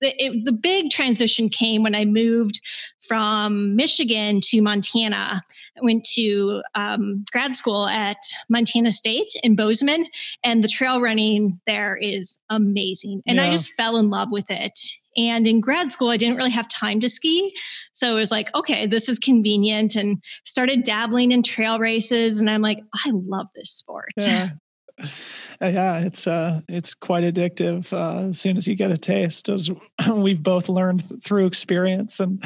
the, 0.00 0.14
it, 0.22 0.44
the 0.44 0.52
big 0.52 0.90
transition 0.90 1.48
came 1.48 1.82
when 1.82 1.94
I 1.94 2.04
moved 2.04 2.60
from 3.00 3.76
Michigan 3.76 4.40
to 4.42 4.60
Montana. 4.60 5.42
I 5.76 5.80
went 5.82 6.04
to 6.14 6.62
um, 6.74 7.24
grad 7.30 7.56
school 7.56 7.86
at 7.86 8.16
Montana 8.48 8.92
State 8.92 9.32
in 9.42 9.56
Bozeman, 9.56 10.06
and 10.42 10.64
the 10.64 10.68
trail 10.68 11.00
running 11.00 11.60
there 11.66 11.96
is 11.96 12.38
amazing. 12.50 13.22
And 13.26 13.38
yeah. 13.38 13.44
I 13.44 13.50
just 13.50 13.72
fell 13.74 13.96
in 13.96 14.10
love 14.10 14.28
with 14.30 14.50
it. 14.50 14.78
And 15.16 15.46
in 15.46 15.60
grad 15.60 15.90
school, 15.90 16.08
I 16.08 16.18
didn't 16.18 16.36
really 16.36 16.50
have 16.50 16.68
time 16.68 17.00
to 17.00 17.08
ski. 17.08 17.54
So 17.92 18.12
it 18.12 18.20
was 18.20 18.30
like, 18.30 18.54
okay, 18.54 18.86
this 18.86 19.08
is 19.08 19.18
convenient 19.18 19.96
and 19.96 20.22
started 20.44 20.84
dabbling 20.84 21.32
in 21.32 21.42
trail 21.42 21.78
races. 21.78 22.38
And 22.38 22.50
I'm 22.50 22.60
like, 22.60 22.80
I 23.06 23.12
love 23.12 23.46
this 23.54 23.70
sport. 23.70 24.12
Yeah. 24.18 24.50
yeah, 25.60 25.98
it's 25.98 26.26
uh, 26.26 26.60
it's 26.68 26.94
quite 26.94 27.24
addictive. 27.24 27.92
Uh, 27.92 28.28
as 28.28 28.40
soon 28.40 28.56
as 28.56 28.66
you 28.66 28.74
get 28.74 28.90
a 28.90 28.96
taste, 28.96 29.48
as 29.48 29.70
we've 30.12 30.42
both 30.42 30.68
learned 30.68 31.08
th- 31.08 31.22
through 31.22 31.46
experience. 31.46 32.20
And 32.20 32.42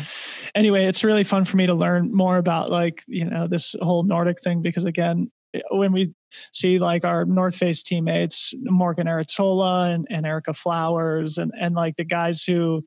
anyway, 0.54 0.86
it's 0.86 1.04
really 1.04 1.24
fun 1.24 1.44
for 1.44 1.56
me 1.56 1.66
to 1.66 1.74
learn 1.74 2.14
more 2.14 2.38
about 2.38 2.70
like 2.70 3.04
you 3.06 3.24
know 3.24 3.46
this 3.46 3.74
whole 3.80 4.02
Nordic 4.02 4.40
thing 4.40 4.62
because 4.62 4.84
again, 4.84 5.30
when 5.70 5.92
we 5.92 6.12
see 6.52 6.78
like 6.78 7.04
our 7.04 7.24
North 7.24 7.56
Face 7.56 7.82
teammates, 7.82 8.52
Morgan 8.62 9.06
Arritola 9.06 9.94
and, 9.94 10.06
and 10.10 10.26
Erica 10.26 10.52
Flowers, 10.52 11.38
and 11.38 11.52
and 11.58 11.74
like 11.74 11.96
the 11.96 12.04
guys 12.04 12.42
who 12.42 12.84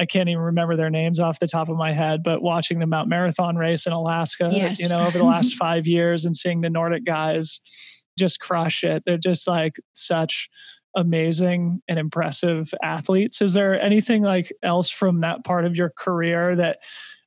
I 0.00 0.04
can't 0.04 0.28
even 0.28 0.42
remember 0.42 0.76
their 0.76 0.90
names 0.90 1.18
off 1.18 1.40
the 1.40 1.48
top 1.48 1.68
of 1.68 1.76
my 1.76 1.92
head, 1.92 2.22
but 2.22 2.42
watching 2.42 2.78
the 2.78 2.86
Mount 2.86 3.08
Marathon 3.08 3.56
race 3.56 3.86
in 3.86 3.92
Alaska, 3.92 4.50
yes. 4.52 4.78
you 4.78 4.88
know, 4.88 5.00
over 5.00 5.18
the 5.18 5.24
last 5.24 5.54
five 5.58 5.86
years 5.86 6.24
and 6.24 6.36
seeing 6.36 6.60
the 6.60 6.70
Nordic 6.70 7.04
guys 7.04 7.60
just 8.18 8.40
crush 8.40 8.84
it. 8.84 9.02
They're 9.06 9.18
just 9.18 9.46
like 9.48 9.76
such 9.92 10.48
amazing 10.96 11.80
and 11.88 11.98
impressive 11.98 12.72
athletes. 12.82 13.40
Is 13.40 13.52
there 13.52 13.80
anything 13.80 14.22
like 14.22 14.52
else 14.62 14.90
from 14.90 15.20
that 15.20 15.44
part 15.44 15.64
of 15.64 15.76
your 15.76 15.90
career 15.96 16.56
that 16.56 16.78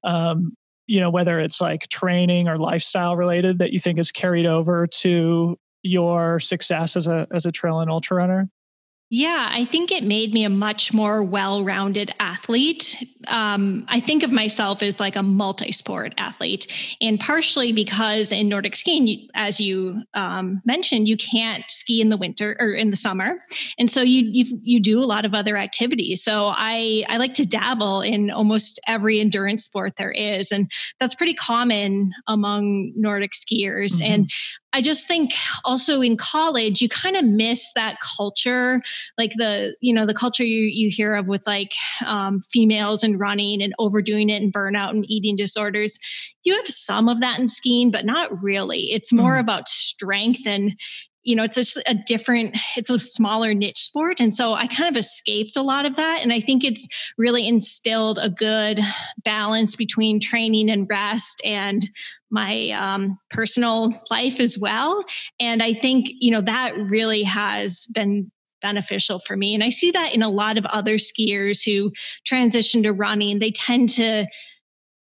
um, 0.03 0.53
you 0.87 0.99
know 0.99 1.09
whether 1.09 1.39
it's 1.39 1.61
like 1.61 1.87
training 1.87 2.47
or 2.47 2.57
lifestyle 2.57 3.15
related 3.15 3.59
that 3.59 3.71
you 3.71 3.79
think 3.79 3.97
is 3.97 4.11
carried 4.11 4.45
over 4.45 4.87
to 4.87 5.57
your 5.83 6.39
success 6.39 6.95
as 6.95 7.07
a 7.07 7.27
as 7.33 7.45
a 7.45 7.51
trail 7.51 7.79
and 7.79 7.89
ultra 7.89 8.17
runner 8.17 8.49
yeah, 9.13 9.49
I 9.51 9.65
think 9.65 9.91
it 9.91 10.05
made 10.05 10.33
me 10.33 10.45
a 10.45 10.49
much 10.49 10.93
more 10.93 11.21
well 11.21 11.65
rounded 11.65 12.15
athlete. 12.21 12.95
Um, 13.27 13.83
I 13.89 13.99
think 13.99 14.23
of 14.23 14.31
myself 14.31 14.81
as 14.81 15.01
like 15.01 15.17
a 15.17 15.21
multi 15.21 15.73
sport 15.73 16.13
athlete, 16.17 16.65
and 17.01 17.19
partially 17.19 17.73
because 17.73 18.31
in 18.31 18.47
Nordic 18.47 18.73
skiing, 18.73 19.27
as 19.33 19.59
you 19.59 20.01
um, 20.13 20.61
mentioned, 20.63 21.09
you 21.09 21.17
can't 21.17 21.65
ski 21.67 21.99
in 21.99 22.07
the 22.07 22.15
winter 22.15 22.55
or 22.57 22.71
in 22.71 22.89
the 22.89 22.95
summer, 22.95 23.37
and 23.77 23.91
so 23.91 24.01
you 24.01 24.29
you 24.31 24.59
you 24.63 24.79
do 24.79 25.03
a 25.03 25.03
lot 25.03 25.25
of 25.25 25.33
other 25.33 25.57
activities. 25.57 26.23
So 26.23 26.53
I 26.55 27.03
I 27.09 27.17
like 27.17 27.33
to 27.33 27.45
dabble 27.45 27.99
in 27.99 28.31
almost 28.31 28.79
every 28.87 29.19
endurance 29.19 29.65
sport 29.65 29.97
there 29.97 30.11
is, 30.11 30.53
and 30.53 30.71
that's 31.01 31.15
pretty 31.15 31.33
common 31.33 32.11
among 32.29 32.93
Nordic 32.95 33.33
skiers. 33.33 33.99
Mm-hmm. 33.99 34.13
And 34.13 34.31
I 34.73 34.81
just 34.81 35.07
think 35.07 35.31
also 35.65 36.01
in 36.01 36.15
college, 36.15 36.81
you 36.81 36.87
kind 36.87 37.17
of 37.17 37.25
miss 37.25 37.71
that 37.73 37.97
culture, 37.99 38.81
like 39.17 39.33
the, 39.35 39.75
you 39.81 39.93
know, 39.93 40.05
the 40.05 40.13
culture 40.13 40.45
you, 40.45 40.63
you 40.63 40.89
hear 40.89 41.13
of 41.13 41.27
with 41.27 41.45
like 41.45 41.73
um, 42.05 42.41
females 42.49 43.03
and 43.03 43.19
running 43.19 43.61
and 43.61 43.73
overdoing 43.79 44.29
it 44.29 44.41
and 44.41 44.53
burnout 44.53 44.91
and 44.91 45.09
eating 45.09 45.35
disorders. 45.35 45.99
You 46.43 46.55
have 46.55 46.67
some 46.67 47.09
of 47.09 47.19
that 47.19 47.39
in 47.39 47.49
skiing, 47.49 47.91
but 47.91 48.05
not 48.05 48.41
really. 48.41 48.91
It's 48.91 49.11
more 49.11 49.35
mm. 49.35 49.41
about 49.41 49.67
strength 49.67 50.47
and, 50.47 50.73
you 51.23 51.35
know, 51.35 51.43
it's 51.43 51.55
just 51.55 51.77
a 51.87 51.95
different, 52.05 52.57
it's 52.75 52.89
a 52.89 52.99
smaller 52.99 53.53
niche 53.53 53.79
sport. 53.79 54.19
And 54.19 54.33
so 54.33 54.53
I 54.53 54.67
kind 54.67 54.89
of 54.89 54.99
escaped 54.99 55.55
a 55.55 55.61
lot 55.61 55.85
of 55.85 55.95
that. 55.95 56.19
And 56.21 56.33
I 56.33 56.39
think 56.39 56.63
it's 56.63 56.87
really 57.17 57.47
instilled 57.47 58.19
a 58.21 58.29
good 58.29 58.79
balance 59.23 59.75
between 59.75 60.19
training 60.19 60.69
and 60.69 60.87
rest 60.89 61.41
and 61.45 61.89
my 62.29 62.69
um, 62.69 63.19
personal 63.29 63.93
life 64.09 64.39
as 64.39 64.57
well. 64.57 65.03
And 65.39 65.61
I 65.61 65.73
think, 65.73 66.07
you 66.19 66.31
know, 66.31 66.41
that 66.41 66.75
really 66.77 67.23
has 67.23 67.87
been 67.93 68.31
beneficial 68.61 69.19
for 69.19 69.35
me. 69.35 69.53
And 69.53 69.63
I 69.63 69.69
see 69.69 69.91
that 69.91 70.13
in 70.13 70.21
a 70.21 70.29
lot 70.29 70.57
of 70.57 70.65
other 70.67 70.95
skiers 70.95 71.65
who 71.65 71.91
transition 72.25 72.83
to 72.83 72.93
running. 72.93 73.39
They 73.39 73.51
tend 73.51 73.89
to 73.89 74.27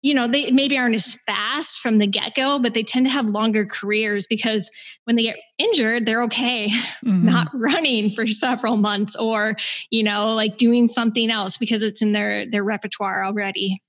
you 0.01 0.13
know, 0.13 0.27
they 0.27 0.51
maybe 0.51 0.77
aren't 0.77 0.95
as 0.95 1.15
fast 1.25 1.79
from 1.79 1.97
the 1.97 2.07
get 2.07 2.35
go, 2.35 2.59
but 2.59 2.73
they 2.73 2.83
tend 2.83 3.05
to 3.05 3.11
have 3.11 3.29
longer 3.29 3.65
careers 3.65 4.25
because 4.27 4.71
when 5.03 5.15
they 5.15 5.23
get 5.23 5.37
injured, 5.57 6.05
they're 6.05 6.23
okay 6.23 6.69
mm-hmm. 7.05 7.25
not 7.25 7.47
running 7.53 8.11
for 8.15 8.25
several 8.25 8.77
months 8.77 9.15
or, 9.15 9.55
you 9.89 10.03
know, 10.03 10.33
like 10.35 10.57
doing 10.57 10.87
something 10.87 11.29
else 11.29 11.57
because 11.57 11.83
it's 11.83 12.01
in 12.01 12.13
their 12.13 12.45
their 12.45 12.63
repertoire 12.63 13.25
already. 13.25 13.81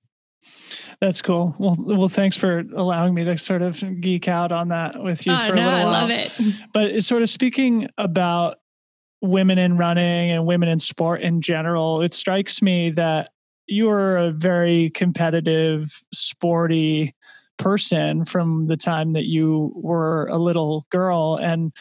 That's 1.01 1.23
cool. 1.23 1.55
Well, 1.59 1.77
well, 1.79 2.09
thanks 2.09 2.37
for 2.37 2.59
allowing 2.77 3.15
me 3.15 3.25
to 3.25 3.39
sort 3.39 3.63
of 3.63 3.83
geek 4.01 4.29
out 4.29 4.53
on 4.53 4.69
that 4.69 5.03
with 5.03 5.27
you 5.27 5.33
oh, 5.33 5.49
for 5.49 5.55
no, 5.55 5.63
a 5.63 5.65
little 5.65 5.85
while. 5.85 5.95
I 5.95 6.01
love 6.01 6.11
it. 6.11 6.39
But 6.75 6.85
it's 6.85 7.07
sort 7.07 7.23
of 7.23 7.31
speaking 7.31 7.89
about 7.97 8.59
women 9.23 9.59
in 9.59 9.79
running 9.79 10.31
and 10.31 10.47
women 10.47 10.69
in 10.69 10.79
sport 10.79 11.23
in 11.23 11.41
general, 11.41 12.03
it 12.03 12.13
strikes 12.13 12.61
me 12.61 12.91
that 12.91 13.31
you 13.71 13.87
were 13.87 14.17
a 14.17 14.33
very 14.33 14.91
competitive, 14.91 16.03
sporty 16.13 17.15
person 17.59 18.25
from 18.25 18.67
the 18.67 18.77
time 18.77 19.13
that 19.13 19.27
you 19.27 19.73
were 19.75 20.27
a 20.29 20.39
little 20.39 20.87
girl. 20.91 21.39
And 21.41 21.73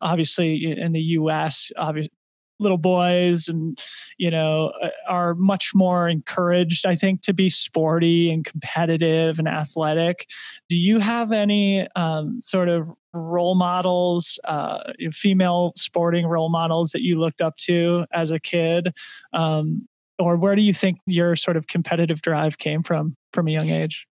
obviously, 0.00 0.64
in 0.64 0.92
the 0.92 1.00
US, 1.00 1.70
obviously, 1.76 2.12
little 2.58 2.78
boys 2.78 3.48
and 3.48 3.78
you 4.16 4.30
know 4.30 4.72
uh, 4.82 4.88
are 5.08 5.34
much 5.34 5.72
more 5.74 6.08
encouraged 6.08 6.86
i 6.86 6.96
think 6.96 7.20
to 7.20 7.34
be 7.34 7.50
sporty 7.50 8.30
and 8.30 8.44
competitive 8.44 9.38
and 9.38 9.46
athletic 9.46 10.26
do 10.68 10.76
you 10.76 10.98
have 10.98 11.32
any 11.32 11.86
um, 11.96 12.40
sort 12.40 12.68
of 12.68 12.88
role 13.12 13.54
models 13.54 14.38
uh, 14.44 14.78
female 15.10 15.72
sporting 15.76 16.26
role 16.26 16.48
models 16.48 16.92
that 16.92 17.02
you 17.02 17.18
looked 17.18 17.40
up 17.40 17.56
to 17.56 18.06
as 18.12 18.30
a 18.30 18.40
kid 18.40 18.94
um, 19.34 19.86
or 20.18 20.36
where 20.36 20.54
do 20.56 20.62
you 20.62 20.74
think 20.74 20.98
your 21.06 21.36
sort 21.36 21.56
of 21.56 21.66
competitive 21.66 22.22
drive 22.22 22.58
came 22.58 22.82
from 22.82 23.14
from 23.32 23.48
a 23.48 23.50
young 23.50 23.70
age? 23.70 24.06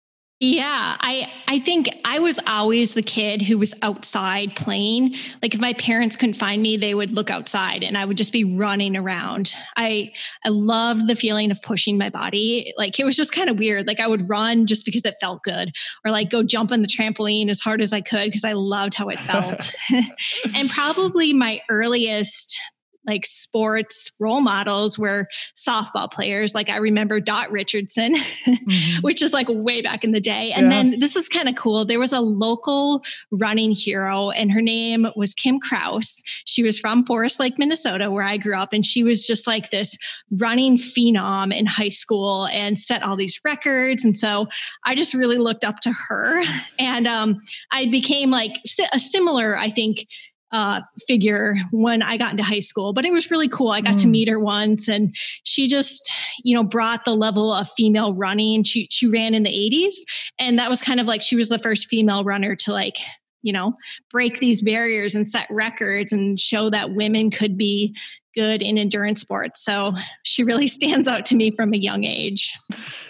Yeah, 0.46 0.98
I 1.00 1.32
I 1.48 1.60
think 1.60 1.88
I 2.04 2.20
was 2.20 2.38
always 2.46 2.96
the 2.96 3.02
kid 3.02 3.42
who 3.42 3.58
was 3.58 3.74
outside 3.82 4.58
playing. 4.58 5.16
Like 5.42 5.54
if 5.54 5.62
my 5.62 5.72
parents 5.72 6.18
couldn't 6.18 6.34
find 6.34 6.62
me, 6.62 6.76
they 6.76 6.94
would 6.94 7.12
look 7.12 7.30
outside 7.30 7.82
and 7.82 7.98
I 7.98 8.04
would 8.04 8.18
just 8.18 8.34
be 8.34 8.44
running 8.44 8.98
around. 8.98 9.54
I 9.78 10.12
I 10.46 10.50
loved 10.50 11.08
the 11.08 11.16
feeling 11.16 11.50
of 11.50 11.62
pushing 11.62 11.98
my 11.98 12.10
body. 12.10 12.74
Like 12.78 13.00
it 13.00 13.06
was 13.06 13.16
just 13.16 13.32
kind 13.32 13.50
of 13.50 13.58
weird. 13.58 13.88
Like 13.88 14.02
I 14.02 14.08
would 14.08 14.28
run 14.28 14.66
just 14.66 14.84
because 14.84 15.06
it 15.06 15.16
felt 15.22 15.44
good 15.44 15.72
or 16.04 16.12
like 16.12 16.30
go 16.30 16.44
jump 16.44 16.74
on 16.74 16.82
the 16.82 16.90
trampoline 16.90 17.50
as 17.50 17.62
hard 17.62 17.82
as 17.82 17.94
I 17.94 18.02
could 18.02 18.26
because 18.26 18.44
I 18.44 18.52
loved 18.52 18.96
how 18.96 19.08
it 19.08 19.22
felt. 19.22 19.74
and 20.56 20.70
probably 20.70 21.32
my 21.32 21.62
earliest 21.70 22.60
like 23.06 23.26
sports 23.26 24.12
role 24.20 24.42
models 24.42 24.98
were 24.98 25.28
softball 25.56 26.12
players. 26.12 26.56
Like 26.56 26.70
I 26.70 26.78
remember 26.78 27.20
Dot 27.20 27.52
Richardson, 27.52 28.16
mm-hmm. 28.16 28.98
which 29.02 29.22
is 29.22 29.34
like 29.34 29.48
way 29.50 29.82
back 29.82 30.04
in 30.04 30.12
the 30.12 30.22
day. 30.22 30.52
And 30.56 30.66
yeah. 30.66 30.70
then 30.70 31.00
this 31.00 31.16
is 31.16 31.28
kind 31.28 31.50
of 31.50 31.56
cool. 31.56 31.86
There 31.86 32.00
was 32.00 32.14
a 32.14 32.22
local 32.22 33.04
running 33.32 33.72
hero, 33.72 34.30
and 34.32 34.52
her 34.52 34.62
name 34.62 35.08
was 35.16 35.34
Kim 35.34 35.60
Kraus. 35.60 36.24
She 36.46 36.64
was 36.64 36.80
from 36.80 37.06
Forest 37.06 37.40
Lake, 37.40 37.58
Minnesota, 37.58 38.10
where 38.10 38.24
I 38.24 38.38
grew 38.38 38.58
up. 38.58 38.74
And 38.74 38.86
she 38.86 39.04
was 39.04 39.28
just 39.28 39.48
like 39.48 39.70
this 39.70 39.98
running 40.32 40.78
phenom 40.78 41.54
in 41.54 41.66
high 41.66 41.90
school 41.90 42.48
and 42.48 42.80
set 42.80 43.04
all 43.04 43.16
these 43.16 43.40
records. 43.44 44.06
And 44.06 44.18
so 44.18 44.48
I 44.86 44.96
just 44.96 45.14
really 45.14 45.38
looked 45.38 45.64
up 45.64 45.80
to 45.82 45.92
her. 45.92 46.44
And 46.80 47.08
um, 47.08 47.42
I 47.72 47.86
became 47.86 48.30
like 48.30 48.52
a 48.94 49.00
similar, 49.00 49.56
I 49.58 49.70
think, 49.70 50.08
uh, 50.54 50.82
figure 51.08 51.56
when 51.72 52.02
I 52.02 52.16
got 52.16 52.32
into 52.32 52.44
high 52.44 52.60
school, 52.60 52.94
but 52.94 53.06
it 53.06 53.12
was 53.12 53.32
really 53.32 53.50
cool. 53.50 53.72
I 53.72 53.82
got 53.82 53.96
mm. 53.96 54.02
to 54.02 54.08
meet 54.08 54.30
her 54.30 54.40
once 54.40 54.88
and 54.88 55.16
she 55.44 55.68
just, 55.68 56.12
you 56.44 56.54
know, 56.56 56.64
brought 56.64 57.06
the 57.06 57.16
level 57.16 57.52
of 57.52 57.68
female 57.72 58.14
running. 58.14 58.64
She, 58.64 58.88
she 58.92 59.08
ran 59.08 59.34
in 59.34 59.44
the 59.44 59.50
80s 59.50 59.96
and 60.38 60.60
that 60.60 60.70
was 60.70 60.80
kind 60.80 61.00
of 61.00 61.08
like 61.08 61.24
she 61.24 61.36
was 61.36 61.50
the 61.50 61.60
first 61.60 61.88
female 61.88 62.24
runner 62.24 62.56
to 62.58 62.72
like 62.72 62.98
you 63.46 63.52
know, 63.52 63.74
break 64.10 64.40
these 64.40 64.62
barriers 64.62 65.16
and 65.16 65.30
set 65.30 65.48
records 65.50 66.14
and 66.14 66.40
show 66.40 66.70
that 66.70 66.94
women 66.94 67.30
could 67.30 67.58
be 67.58 67.94
good 68.34 68.62
in 68.62 68.78
endurance 68.78 69.20
sports. 69.20 69.64
So 69.64 69.92
she 70.24 70.44
really 70.44 70.68
stands 70.68 71.08
out 71.08 71.26
to 71.28 71.36
me 71.36 71.52
from 71.52 71.74
a 71.74 71.78
young 71.78 72.06
age 72.06 72.52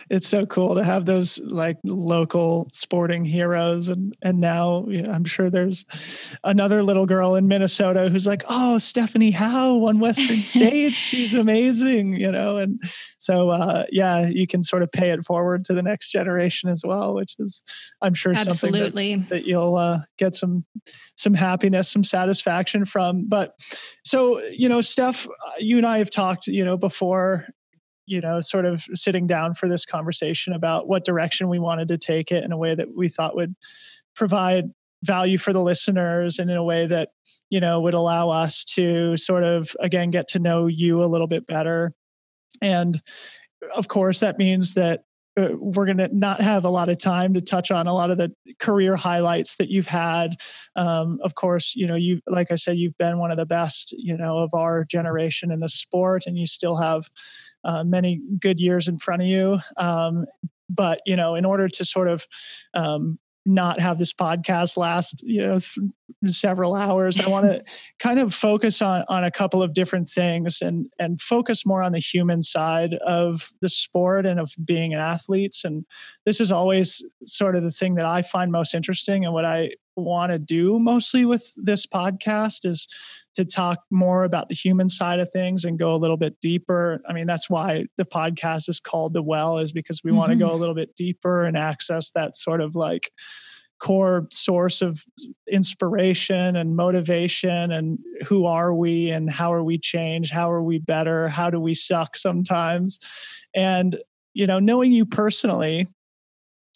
it's 0.10 0.28
so 0.28 0.46
cool 0.46 0.76
to 0.76 0.84
have 0.84 1.06
those 1.06 1.40
like 1.40 1.78
local 1.84 2.68
sporting 2.72 3.26
heroes. 3.26 3.90
And 3.90 4.16
and 4.22 4.40
now 4.40 4.86
yeah, 4.90 5.12
i'm 5.12 5.26
sure 5.26 5.50
there's 5.50 5.86
another 6.44 6.84
little 6.84 7.06
girl 7.06 7.36
in 7.36 7.48
minnesota 7.48 8.10
who's 8.10 8.28
like 8.28 8.44
oh 8.50 8.78
stephanie 8.78 9.32
howe 9.32 9.76
won 9.76 10.00
western 10.00 10.38
states. 10.42 10.98
She's 10.98 11.36
amazing 11.36 12.16
you 12.16 12.32
know? 12.32 12.58
And 12.58 12.82
so 13.20 13.50
uh, 13.50 13.86
yeah 13.92 14.28
you 14.28 14.48
can 14.48 14.64
sort 14.64 14.84
of 14.84 14.92
pay 14.92 15.12
it 15.12 15.24
forward 15.24 15.64
to 15.66 15.74
the 15.74 15.84
next 15.84 16.12
generation 16.12 16.70
as 16.70 16.84
well 16.86 17.14
which 17.14 17.36
is 17.40 17.64
i'm 18.02 18.14
sure 18.14 18.34
Absolutely. 18.34 19.12
something 19.14 19.22
that, 19.22 19.30
that 19.30 19.46
you'll 19.46 19.76
uh, 19.76 20.00
get 20.18 20.36
some 20.36 20.66
some 21.16 21.34
happiness 21.34 21.90
some 21.90 22.04
satisfaction 22.04 22.86
from. 22.86 23.26
But 23.28 23.58
so 24.04 24.42
you 24.42 24.70
know 24.70 24.82
steph 24.82 25.28
you 25.60 25.78
and 25.78 25.86
i 25.86 26.00
have 26.00 26.10
talked 26.10 26.48
you 26.48 26.66
know 26.66 26.78
before 26.78 27.48
you 28.06 28.22
know, 28.22 28.42
sort 28.42 28.66
of 28.66 28.86
sitting 28.94 29.28
down 29.28 29.54
for 29.54 29.70
this 29.70 29.86
conversation 29.86 30.54
about 30.54 30.88
what 30.88 31.06
direction 31.06 31.50
we 31.50 31.60
wanted 31.60 31.88
to 31.88 31.98
take 31.98 32.32
it 32.32 32.44
in 32.44 32.52
a 32.52 32.58
way 32.58 32.76
that 32.76 32.96
we 32.96 33.10
thought 33.10 33.36
would 33.36 33.56
provide 34.16 34.66
value 35.04 35.38
for 35.38 35.54
the 35.54 35.62
listeners 35.62 36.40
and 36.40 36.50
in 36.50 36.58
a 36.58 36.64
way 36.64 36.88
that, 36.88 37.10
you 37.50 37.60
know, 37.60 37.82
would 37.82 37.94
allow 37.94 38.30
us 38.30 38.64
to 38.64 39.18
sort 39.18 39.44
of, 39.44 39.76
again, 39.80 40.12
get 40.12 40.28
to 40.30 40.40
know 40.40 40.68
you 40.68 41.04
a 41.04 41.06
little 41.06 41.28
bit 41.28 41.46
better. 41.46 41.94
And 42.62 43.02
of 43.76 43.88
course, 43.88 44.20
that 44.22 44.38
means 44.38 44.74
that 44.74 45.04
uh, 45.36 45.50
we're 45.58 45.86
going 45.86 45.98
to 45.98 46.16
not 46.16 46.42
have 46.42 46.64
a 46.64 46.70
lot 46.70 46.90
of 46.90 46.98
time 47.00 47.34
to 47.34 47.42
touch 47.42 47.72
on 47.72 47.88
a 47.88 47.94
lot 47.94 48.12
of 48.12 48.18
the 48.18 48.32
career 48.60 48.96
highlights 48.96 49.56
that 49.56 49.70
you've 49.70 49.88
had. 49.88 50.36
Um, 50.76 51.20
of 51.24 51.34
course, 51.36 51.76
you 51.76 51.88
know, 51.88 51.96
you 51.96 52.22
like 52.28 52.52
I 52.52 52.56
said, 52.56 52.78
you've 52.78 52.98
been 52.98 53.18
one 53.18 53.32
of 53.32 53.38
the 53.38 53.46
best, 53.46 53.94
you 53.98 54.16
know, 54.16 54.40
of 54.40 54.54
our 54.54 54.84
generation 54.84 55.52
in 55.52 55.60
the 55.60 55.70
sport, 55.70 56.24
and 56.28 56.38
you 56.38 56.46
still 56.46 56.78
have 56.78 57.10
uh, 57.64 57.84
many 57.84 58.22
good 58.40 58.60
years 58.60 58.88
in 58.88 58.98
front 58.98 59.22
of 59.22 59.28
you. 59.28 59.60
Um, 59.78 60.26
but 60.70 61.02
you 61.06 61.16
know, 61.16 61.36
in 61.36 61.46
order 61.46 61.68
to 61.68 61.86
sort 61.86 62.08
of 62.08 62.26
um, 62.74 63.20
not 63.46 63.80
have 63.80 63.98
this 63.98 64.14
podcast 64.14 64.78
last 64.78 65.22
you 65.24 65.46
know 65.46 65.60
several 66.28 66.76
hours 66.76 67.20
i 67.20 67.28
want 67.28 67.46
to 67.46 67.62
kind 68.00 68.20
of 68.20 68.34
focus 68.34 68.82
on 68.82 69.04
on 69.10 69.24
a 69.24 69.32
couple 69.32 69.62
of 69.62 69.74
different 69.74 70.08
things 70.08 70.62
and 70.62 70.88
and 70.98 71.22
focus 71.22 71.66
more 71.66 71.84
on 71.84 71.92
the 71.92 72.00
human 72.00 72.42
side 72.42 72.94
of 73.06 73.52
the 73.62 73.68
sport 73.68 74.26
and 74.26 74.40
of 74.40 74.54
being 74.64 74.94
an 74.94 75.00
athletes 75.00 75.66
and 75.66 75.86
this 76.26 76.40
is 76.40 76.52
always 76.52 77.04
sort 77.26 77.56
of 77.56 77.64
the 77.64 77.72
thing 77.72 77.96
that 77.96 78.06
i 78.06 78.22
find 78.22 78.52
most 78.52 78.74
interesting 78.74 79.26
and 79.26 79.34
what 79.34 79.46
i 79.46 79.70
want 79.96 80.32
to 80.32 80.40
do 80.40 80.80
mostly 80.80 81.26
with 81.26 81.54
this 81.58 81.86
podcast 81.86 82.66
is 82.66 82.88
to 83.36 83.46
talk 83.46 83.80
more 83.92 84.24
about 84.24 84.50
the 84.50 84.56
human 84.56 84.88
side 84.88 85.20
of 85.20 85.32
things 85.32 85.66
and 85.66 85.80
go 85.80 85.94
a 85.94 85.98
little 85.98 86.18
bit 86.18 86.40
deeper. 86.42 87.02
I 87.08 87.14
mean, 87.14 87.26
that's 87.26 87.50
why 87.50 87.86
the 87.98 88.06
podcast 88.06 88.70
is 88.70 88.80
called 88.80 89.14
The 89.14 89.24
Well, 89.24 89.60
is 89.60 89.72
because 89.72 90.02
we 90.04 90.12
mm-hmm. 90.12 90.18
want 90.20 90.32
to 90.32 90.38
go 90.38 90.52
a 90.52 90.56
little 90.56 90.76
bit 90.76 90.96
deeper 90.96 91.44
and 91.44 91.58
access 91.58 92.12
that 92.12 92.38
sort 92.38 92.62
of 92.62 92.76
like 92.76 93.10
core 93.80 94.28
source 94.32 94.82
of 94.82 95.04
inspiration 95.52 96.56
and 96.56 96.76
motivation 96.76 97.72
and 97.72 98.00
who 98.26 98.46
are 98.46 98.74
we 98.74 99.10
and 99.10 99.30
how 99.30 99.52
are 99.52 99.64
we 99.64 99.78
changed? 99.78 100.32
How 100.32 100.50
are 100.50 100.64
we 100.64 100.78
better? 100.78 101.28
How 101.28 101.50
do 101.50 101.60
we 101.60 101.74
suck 101.74 102.16
sometimes? 102.16 103.00
And, 103.54 103.98
you 104.34 104.48
know, 104.48 104.60
knowing 104.60 104.94
you 104.94 105.06
personally, 105.06 105.88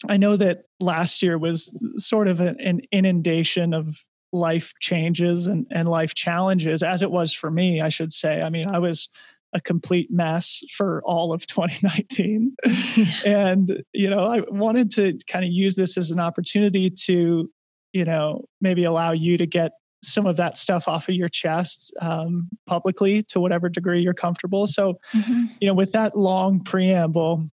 I 0.09 0.17
know 0.17 0.35
that 0.35 0.63
last 0.79 1.23
year 1.23 1.37
was 1.37 1.73
sort 1.95 2.27
of 2.27 2.39
an, 2.39 2.59
an 2.59 2.81
inundation 2.91 3.73
of 3.73 4.03
life 4.37 4.73
changes 4.79 5.47
and, 5.47 5.65
and 5.71 5.87
life 5.87 6.13
challenges, 6.13 6.83
as 6.83 7.01
it 7.01 7.11
was 7.11 7.33
for 7.33 7.51
me, 7.51 7.81
I 7.81 7.89
should 7.89 8.11
say. 8.11 8.41
I 8.41 8.49
mean, 8.49 8.67
I 8.67 8.79
was 8.79 9.09
a 9.53 9.61
complete 9.61 10.09
mess 10.11 10.61
for 10.75 11.01
all 11.05 11.33
of 11.33 11.45
2019. 11.47 12.55
and, 13.25 13.83
you 13.93 14.09
know, 14.09 14.25
I 14.25 14.41
wanted 14.49 14.91
to 14.91 15.17
kind 15.27 15.45
of 15.45 15.51
use 15.51 15.75
this 15.75 15.97
as 15.97 16.11
an 16.11 16.19
opportunity 16.19 16.89
to, 17.05 17.49
you 17.93 18.05
know, 18.05 18.45
maybe 18.61 18.83
allow 18.83 19.11
you 19.11 19.37
to 19.37 19.45
get 19.45 19.71
some 20.03 20.25
of 20.25 20.37
that 20.37 20.57
stuff 20.57 20.87
off 20.87 21.09
of 21.09 21.15
your 21.15 21.29
chest 21.29 21.91
um, 22.01 22.49
publicly 22.67 23.23
to 23.29 23.39
whatever 23.39 23.67
degree 23.67 23.99
you're 23.99 24.13
comfortable. 24.13 24.67
So, 24.67 24.99
mm-hmm. 25.13 25.45
you 25.59 25.67
know, 25.67 25.73
with 25.73 25.91
that 25.93 26.15
long 26.15 26.63
preamble, 26.63 27.49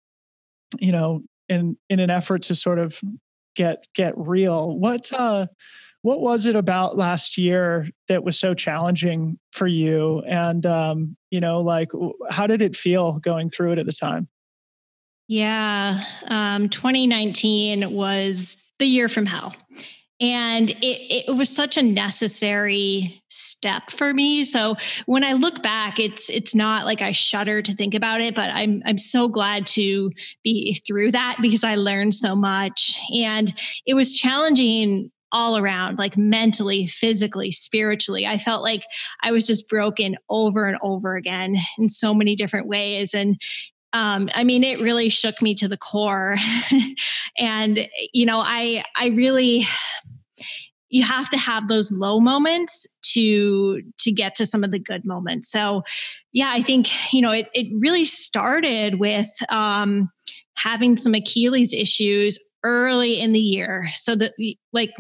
you 0.80 0.92
know, 0.92 1.22
in 1.50 1.78
in 1.90 2.00
an 2.00 2.10
effort 2.10 2.44
to 2.44 2.56
sort 2.56 2.80
of 2.80 3.00
get 3.56 3.88
get 3.96 4.14
real, 4.18 4.78
what 4.78 5.12
uh 5.14 5.48
what 6.04 6.20
was 6.20 6.46
it 6.46 6.56
about 6.56 6.98
last 6.98 7.38
year 7.38 7.88
that 8.10 8.24
was 8.24 8.38
so 8.38 8.54
challenging 8.54 9.40
for 9.52 9.66
you? 9.66 10.22
And 10.28 10.64
um, 10.66 11.18
you 11.32 11.40
know 11.40 11.62
like 11.62 11.90
how 12.30 12.46
did 12.46 12.62
it 12.62 12.76
feel 12.76 13.20
going 13.20 13.50
through 13.50 13.72
it 13.74 13.80
at 13.80 13.88
the 13.88 13.92
time? 13.92 14.28
Yeah 15.28 16.04
um, 16.28 16.70
2019 16.70 17.92
was 17.92 18.58
the 18.78 18.86
year 18.86 19.10
from 19.10 19.26
hell. 19.26 19.56
And 20.22 20.70
it, 20.70 21.26
it 21.28 21.36
was 21.36 21.54
such 21.54 21.76
a 21.76 21.82
necessary 21.82 23.22
step 23.30 23.90
for 23.90 24.14
me. 24.14 24.46
So 24.46 24.76
when 25.08 25.24
i 25.24 25.34
look 25.34 25.64
back 25.64 26.00
it's 26.00 26.30
it's 26.30 26.54
not 26.54 26.86
like 26.86 27.02
i 27.02 27.14
shudder 27.14 27.64
to 27.64 27.74
think 27.74 27.96
about 27.96 28.22
it 28.22 28.36
but 28.36 28.52
i'm 28.52 28.84
i'm 28.86 29.00
so 29.00 29.28
glad 29.28 29.66
to 29.68 30.12
be 30.44 30.76
through 30.86 31.12
that 31.14 31.38
because 31.42 31.64
i 31.64 31.76
learned 31.76 32.14
so 32.14 32.36
much. 32.36 32.96
And 33.16 33.52
it 33.88 33.96
was 33.96 34.16
challenging 34.16 35.10
all 35.34 35.58
around, 35.58 35.98
like 35.98 36.16
mentally, 36.16 36.86
physically, 36.86 37.52
spiritually. 37.52 38.26
I 38.26 38.38
felt 38.38 38.62
like 38.62 38.84
I 39.24 39.32
was 39.32 39.48
just 39.48 39.68
broken 39.68 40.16
over 40.30 40.68
and 40.68 40.78
over 40.82 41.16
again 41.16 41.58
in 41.80 41.90
so 41.90 42.14
many 42.14 42.36
different 42.36 42.68
ways. 42.68 43.14
And 43.14 43.42
um, 43.92 44.30
I 44.34 44.44
mean, 44.44 44.64
it 44.64 44.80
really 44.80 45.10
shook 45.10 45.42
me 45.42 45.56
to 45.56 45.68
the 45.68 45.78
core. 45.78 46.38
and, 47.38 47.88
you 48.14 48.26
know, 48.26 48.42
I, 48.46 48.84
I 48.96 49.08
really, 49.10 49.66
you 50.90 51.04
have 51.04 51.30
to 51.30 51.38
have 51.38 51.68
those 51.68 51.92
low 51.92 52.20
moments 52.20 52.88
to 53.14 53.82
to 54.00 54.12
get 54.12 54.36
to 54.36 54.46
some 54.46 54.64
of 54.64 54.72
the 54.72 54.80
good 54.80 55.06
moments 55.06 55.52
so 55.52 55.84
yeah 56.32 56.50
i 56.52 56.62
think 56.62 56.90
you 57.14 57.22
know 57.22 57.32
it, 57.32 57.48
it 57.54 57.68
really 57.80 58.06
started 58.06 59.00
with 59.00 59.30
um 59.50 60.10
having 60.56 60.96
some 60.96 61.14
achilles 61.14 61.74
issues 61.74 62.40
early 62.64 63.20
in 63.20 63.34
the 63.34 63.40
year 63.40 63.88
so 63.94 64.16
that 64.16 64.34
like 64.72 64.92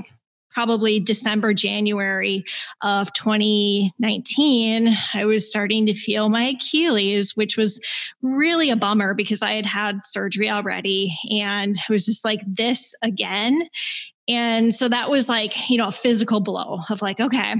probably 0.53 0.99
December, 0.99 1.53
January 1.53 2.45
of 2.81 3.11
2019, 3.13 4.95
I 5.13 5.25
was 5.25 5.49
starting 5.49 5.85
to 5.87 5.93
feel 5.93 6.29
my 6.29 6.43
Achilles, 6.45 7.35
which 7.35 7.57
was 7.57 7.81
really 8.21 8.69
a 8.69 8.75
bummer 8.75 9.13
because 9.13 9.41
I 9.41 9.51
had 9.51 9.65
had 9.65 9.99
surgery 10.05 10.49
already 10.49 11.17
and 11.31 11.75
it 11.75 11.91
was 11.91 12.05
just 12.05 12.23
like 12.23 12.41
this 12.47 12.93
again. 13.01 13.63
And 14.27 14.73
so 14.73 14.87
that 14.87 15.09
was 15.09 15.27
like, 15.27 15.69
you 15.69 15.77
know, 15.77 15.87
a 15.87 15.91
physical 15.91 16.39
blow 16.39 16.79
of 16.89 17.01
like, 17.01 17.19
okay, 17.19 17.55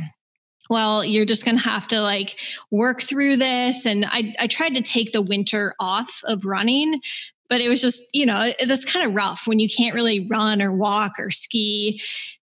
well, 0.70 1.04
you're 1.04 1.26
just 1.26 1.44
going 1.44 1.58
to 1.58 1.64
have 1.64 1.88
to 1.88 2.02
like 2.02 2.40
work 2.72 3.02
through 3.02 3.36
this. 3.36 3.86
And 3.86 4.06
I, 4.06 4.34
I 4.40 4.48
tried 4.48 4.76
to 4.76 4.82
take 4.82 5.12
the 5.12 5.22
winter 5.22 5.74
off 5.80 6.22
of 6.26 6.46
running 6.46 7.02
but 7.50 7.62
it 7.62 7.70
was 7.70 7.82
just 7.82 8.04
you 8.14 8.26
know 8.26 8.52
it's 8.58 8.86
kind 8.86 9.06
of 9.06 9.14
rough 9.14 9.46
when 9.46 9.60
you 9.60 9.70
can't 9.70 9.94
really 9.94 10.26
run 10.28 10.60
or 10.60 10.72
walk 10.72 11.14
or 11.20 11.30
ski 11.30 12.02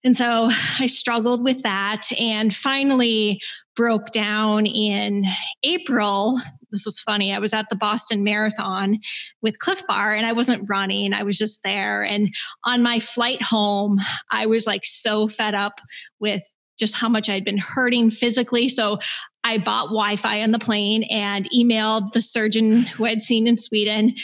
and 0.04 0.16
so 0.16 0.50
I 0.80 0.88
struggled 0.88 1.44
with 1.44 1.64
that 1.64 2.04
and 2.20 2.54
finally 2.54 3.42
broke 3.76 4.12
down 4.12 4.66
in 4.66 5.24
April. 5.64 6.40
This 6.72 6.86
was 6.86 7.00
funny. 7.00 7.34
I 7.34 7.40
was 7.40 7.54
at 7.54 7.70
the 7.70 7.76
Boston 7.76 8.24
Marathon 8.24 9.00
with 9.42 9.60
Clif 9.60 9.86
Bar 9.88 10.14
and 10.14 10.26
I 10.26 10.34
wasn't 10.34 10.70
running. 10.70 11.14
I 11.14 11.24
was 11.24 11.38
just 11.38 11.64
there. 11.64 12.04
And 12.04 12.34
on 12.64 12.84
my 12.84 13.00
flight 13.00 13.42
home, 13.42 14.00
I 14.32 14.46
was 14.46 14.68
like 14.68 14.86
so 14.86 15.28
fed 15.28 15.56
up 15.56 15.80
with 16.20 16.44
just 16.78 16.96
how 16.96 17.10
much 17.10 17.30
I'd 17.30 17.44
been 17.44 17.58
hurting 17.58 18.10
physically. 18.10 18.70
So 18.70 19.00
I 19.44 19.58
bought 19.58 19.88
Wi 19.88 20.16
Fi 20.16 20.44
on 20.44 20.52
the 20.52 20.60
plane 20.60 21.04
and 21.10 21.50
emailed 21.52 22.14
the 22.14 22.22
surgeon 22.22 22.82
who 22.82 23.06
I'd 23.06 23.22
seen 23.22 23.48
in 23.48 23.58
Sweden 23.58 24.16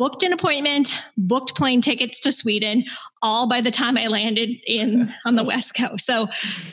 booked 0.00 0.22
an 0.22 0.32
appointment, 0.32 0.94
booked 1.18 1.54
plane 1.54 1.82
tickets 1.82 2.20
to 2.20 2.32
Sweden, 2.32 2.84
all 3.20 3.46
by 3.46 3.60
the 3.60 3.70
time 3.70 3.98
I 3.98 4.06
landed 4.06 4.48
in 4.66 5.12
on 5.26 5.36
the 5.36 5.44
West 5.44 5.76
Coast. 5.76 6.06
So 6.06 6.26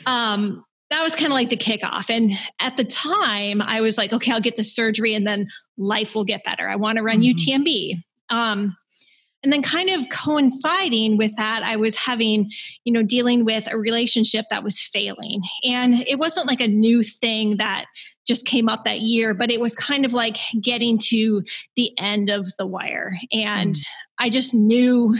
um, 0.06 0.64
that 0.88 1.02
was 1.02 1.14
kind 1.14 1.26
of 1.26 1.34
like 1.34 1.50
the 1.50 1.56
kickoff. 1.58 2.08
And 2.08 2.32
at 2.58 2.78
the 2.78 2.84
time, 2.84 3.60
I 3.60 3.82
was 3.82 3.98
like, 3.98 4.14
okay, 4.14 4.32
I'll 4.32 4.40
get 4.40 4.56
the 4.56 4.64
surgery 4.64 5.12
and 5.12 5.26
then 5.26 5.48
life 5.76 6.14
will 6.14 6.24
get 6.24 6.42
better. 6.42 6.66
I 6.66 6.76
want 6.76 6.96
to 6.96 7.04
run 7.04 7.20
mm-hmm. 7.20 7.62
UTMB. 7.62 8.02
Um, 8.30 8.74
and 9.42 9.52
then 9.52 9.62
kind 9.62 9.90
of 9.90 10.08
coinciding 10.08 11.18
with 11.18 11.36
that, 11.36 11.62
I 11.62 11.76
was 11.76 11.96
having, 11.96 12.50
you 12.84 12.94
know, 12.94 13.02
dealing 13.02 13.44
with 13.44 13.70
a 13.70 13.76
relationship 13.76 14.46
that 14.50 14.64
was 14.64 14.80
failing. 14.80 15.42
And 15.64 15.96
it 16.08 16.18
wasn't 16.18 16.46
like 16.46 16.62
a 16.62 16.66
new 16.66 17.02
thing 17.02 17.58
that 17.58 17.84
just 18.28 18.46
came 18.46 18.68
up 18.68 18.84
that 18.84 19.00
year, 19.00 19.32
but 19.32 19.50
it 19.50 19.58
was 19.58 19.74
kind 19.74 20.04
of 20.04 20.12
like 20.12 20.36
getting 20.60 20.98
to 20.98 21.42
the 21.74 21.98
end 21.98 22.28
of 22.28 22.46
the 22.58 22.66
wire. 22.66 23.18
And 23.32 23.74
mm. 23.74 23.86
I 24.18 24.28
just 24.28 24.54
knew 24.54 25.18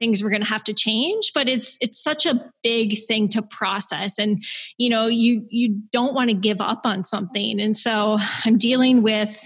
things 0.00 0.22
were 0.22 0.30
going 0.30 0.42
to 0.42 0.48
have 0.48 0.64
to 0.64 0.72
change, 0.72 1.32
but 1.34 1.48
it's 1.48 1.76
it's 1.82 2.02
such 2.02 2.24
a 2.24 2.50
big 2.62 2.98
thing 3.06 3.28
to 3.28 3.42
process 3.42 4.18
and 4.18 4.42
you 4.78 4.88
know, 4.88 5.06
you 5.06 5.46
you 5.50 5.80
don't 5.92 6.14
want 6.14 6.30
to 6.30 6.34
give 6.34 6.60
up 6.60 6.86
on 6.86 7.04
something. 7.04 7.60
And 7.60 7.76
so 7.76 8.18
I'm 8.44 8.56
dealing 8.56 9.02
with 9.02 9.38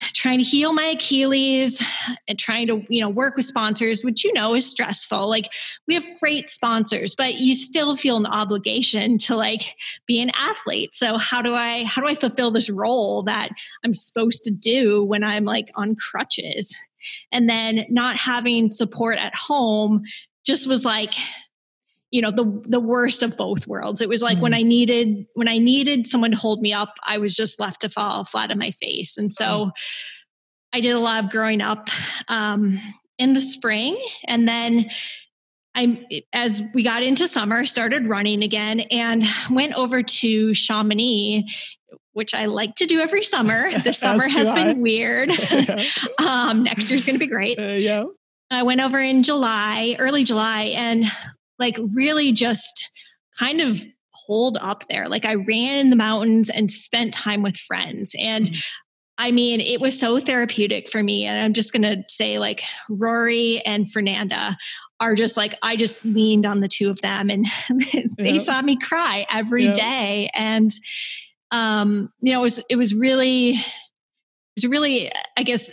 trying 0.00 0.38
to 0.38 0.44
heal 0.44 0.72
my 0.72 0.84
Achilles 0.84 1.82
and 2.28 2.38
trying 2.38 2.66
to, 2.68 2.84
you 2.88 3.00
know, 3.00 3.08
work 3.08 3.36
with 3.36 3.44
sponsors, 3.44 4.04
which 4.04 4.24
you 4.24 4.32
know 4.32 4.54
is 4.54 4.68
stressful. 4.68 5.28
Like 5.28 5.50
we 5.86 5.94
have 5.94 6.06
great 6.20 6.48
sponsors, 6.48 7.14
but 7.14 7.34
you 7.34 7.54
still 7.54 7.96
feel 7.96 8.16
an 8.16 8.26
obligation 8.26 9.18
to 9.18 9.36
like 9.36 9.76
be 10.06 10.20
an 10.20 10.30
athlete. 10.34 10.94
So 10.94 11.18
how 11.18 11.42
do 11.42 11.54
I 11.54 11.84
how 11.84 12.02
do 12.02 12.08
I 12.08 12.14
fulfill 12.14 12.50
this 12.50 12.70
role 12.70 13.22
that 13.24 13.50
I'm 13.84 13.94
supposed 13.94 14.44
to 14.44 14.50
do 14.50 15.04
when 15.04 15.24
I'm 15.24 15.44
like 15.44 15.70
on 15.74 15.96
crutches? 15.96 16.76
And 17.32 17.48
then 17.48 17.84
not 17.88 18.16
having 18.16 18.68
support 18.68 19.18
at 19.18 19.34
home 19.34 20.02
just 20.44 20.66
was 20.66 20.84
like 20.84 21.14
you 22.10 22.22
know 22.22 22.30
the 22.30 22.62
the 22.64 22.80
worst 22.80 23.22
of 23.22 23.36
both 23.36 23.66
worlds 23.66 24.00
it 24.00 24.08
was 24.08 24.22
like 24.22 24.34
mm-hmm. 24.34 24.44
when 24.44 24.54
i 24.54 24.62
needed 24.62 25.26
when 25.34 25.48
i 25.48 25.58
needed 25.58 26.06
someone 26.06 26.30
to 26.30 26.36
hold 26.36 26.60
me 26.60 26.72
up 26.72 26.94
i 27.04 27.18
was 27.18 27.34
just 27.34 27.60
left 27.60 27.80
to 27.80 27.88
fall 27.88 28.24
flat 28.24 28.50
on 28.50 28.58
my 28.58 28.70
face 28.70 29.16
and 29.18 29.32
so 29.32 29.44
mm-hmm. 29.44 29.68
i 30.72 30.80
did 30.80 30.92
a 30.92 30.98
lot 30.98 31.22
of 31.22 31.30
growing 31.30 31.60
up 31.60 31.88
um, 32.28 32.80
in 33.18 33.34
the 33.34 33.40
spring 33.40 33.98
and 34.26 34.48
then 34.48 34.86
I, 35.74 36.04
as 36.32 36.60
we 36.74 36.82
got 36.82 37.04
into 37.04 37.28
summer, 37.28 37.64
started 37.64 38.08
running 38.08 38.42
again 38.42 38.80
and 38.90 39.22
went 39.48 39.74
over 39.74 40.02
to 40.02 40.52
Chamonix, 40.52 41.44
which 42.14 42.34
I 42.34 42.46
like 42.46 42.74
to 42.76 42.86
do 42.86 42.98
every 42.98 43.22
summer. 43.22 43.70
The 43.84 43.92
summer 43.92 44.28
has 44.28 44.50
been 44.50 44.80
weird. 44.80 45.30
um, 46.26 46.64
next 46.64 46.90
year's 46.90 47.04
going 47.04 47.14
to 47.14 47.20
be 47.20 47.28
great. 47.28 47.60
Uh, 47.60 47.74
yeah. 47.74 48.04
I 48.50 48.64
went 48.64 48.80
over 48.80 48.98
in 48.98 49.22
July, 49.22 49.94
early 50.00 50.24
July, 50.24 50.72
and 50.74 51.04
like 51.58 51.76
really 51.92 52.32
just 52.32 52.88
kind 53.38 53.60
of 53.60 53.84
hold 54.12 54.58
up 54.60 54.84
there. 54.88 55.08
Like 55.08 55.24
I 55.24 55.34
ran 55.34 55.80
in 55.80 55.90
the 55.90 55.96
mountains 55.96 56.50
and 56.50 56.70
spent 56.70 57.14
time 57.14 57.42
with 57.42 57.56
friends. 57.56 58.14
And 58.18 58.46
mm-hmm. 58.46 58.58
I 59.20 59.32
mean, 59.32 59.60
it 59.60 59.80
was 59.80 59.98
so 59.98 60.18
therapeutic 60.18 60.88
for 60.88 61.02
me. 61.02 61.24
And 61.24 61.40
I'm 61.40 61.52
just 61.52 61.72
going 61.72 61.82
to 61.82 62.04
say, 62.06 62.38
like, 62.38 62.62
Rory 62.88 63.60
and 63.66 63.90
Fernanda 63.90 64.56
are 65.00 65.16
just 65.16 65.36
like, 65.36 65.54
I 65.60 65.74
just 65.74 66.04
leaned 66.04 66.46
on 66.46 66.60
the 66.60 66.68
two 66.68 66.88
of 66.88 67.00
them 67.00 67.28
and 67.28 67.46
they 68.18 68.34
yeah. 68.34 68.38
saw 68.38 68.62
me 68.62 68.76
cry 68.76 69.26
every 69.30 69.66
yeah. 69.66 69.72
day. 69.72 70.30
And, 70.34 70.70
um, 71.50 72.12
you 72.20 72.32
know, 72.32 72.40
it 72.40 72.42
was, 72.42 72.64
it 72.70 72.76
was 72.76 72.94
really, 72.94 73.50
it 73.50 73.56
was 74.56 74.66
really, 74.68 75.10
I 75.36 75.42
guess, 75.42 75.70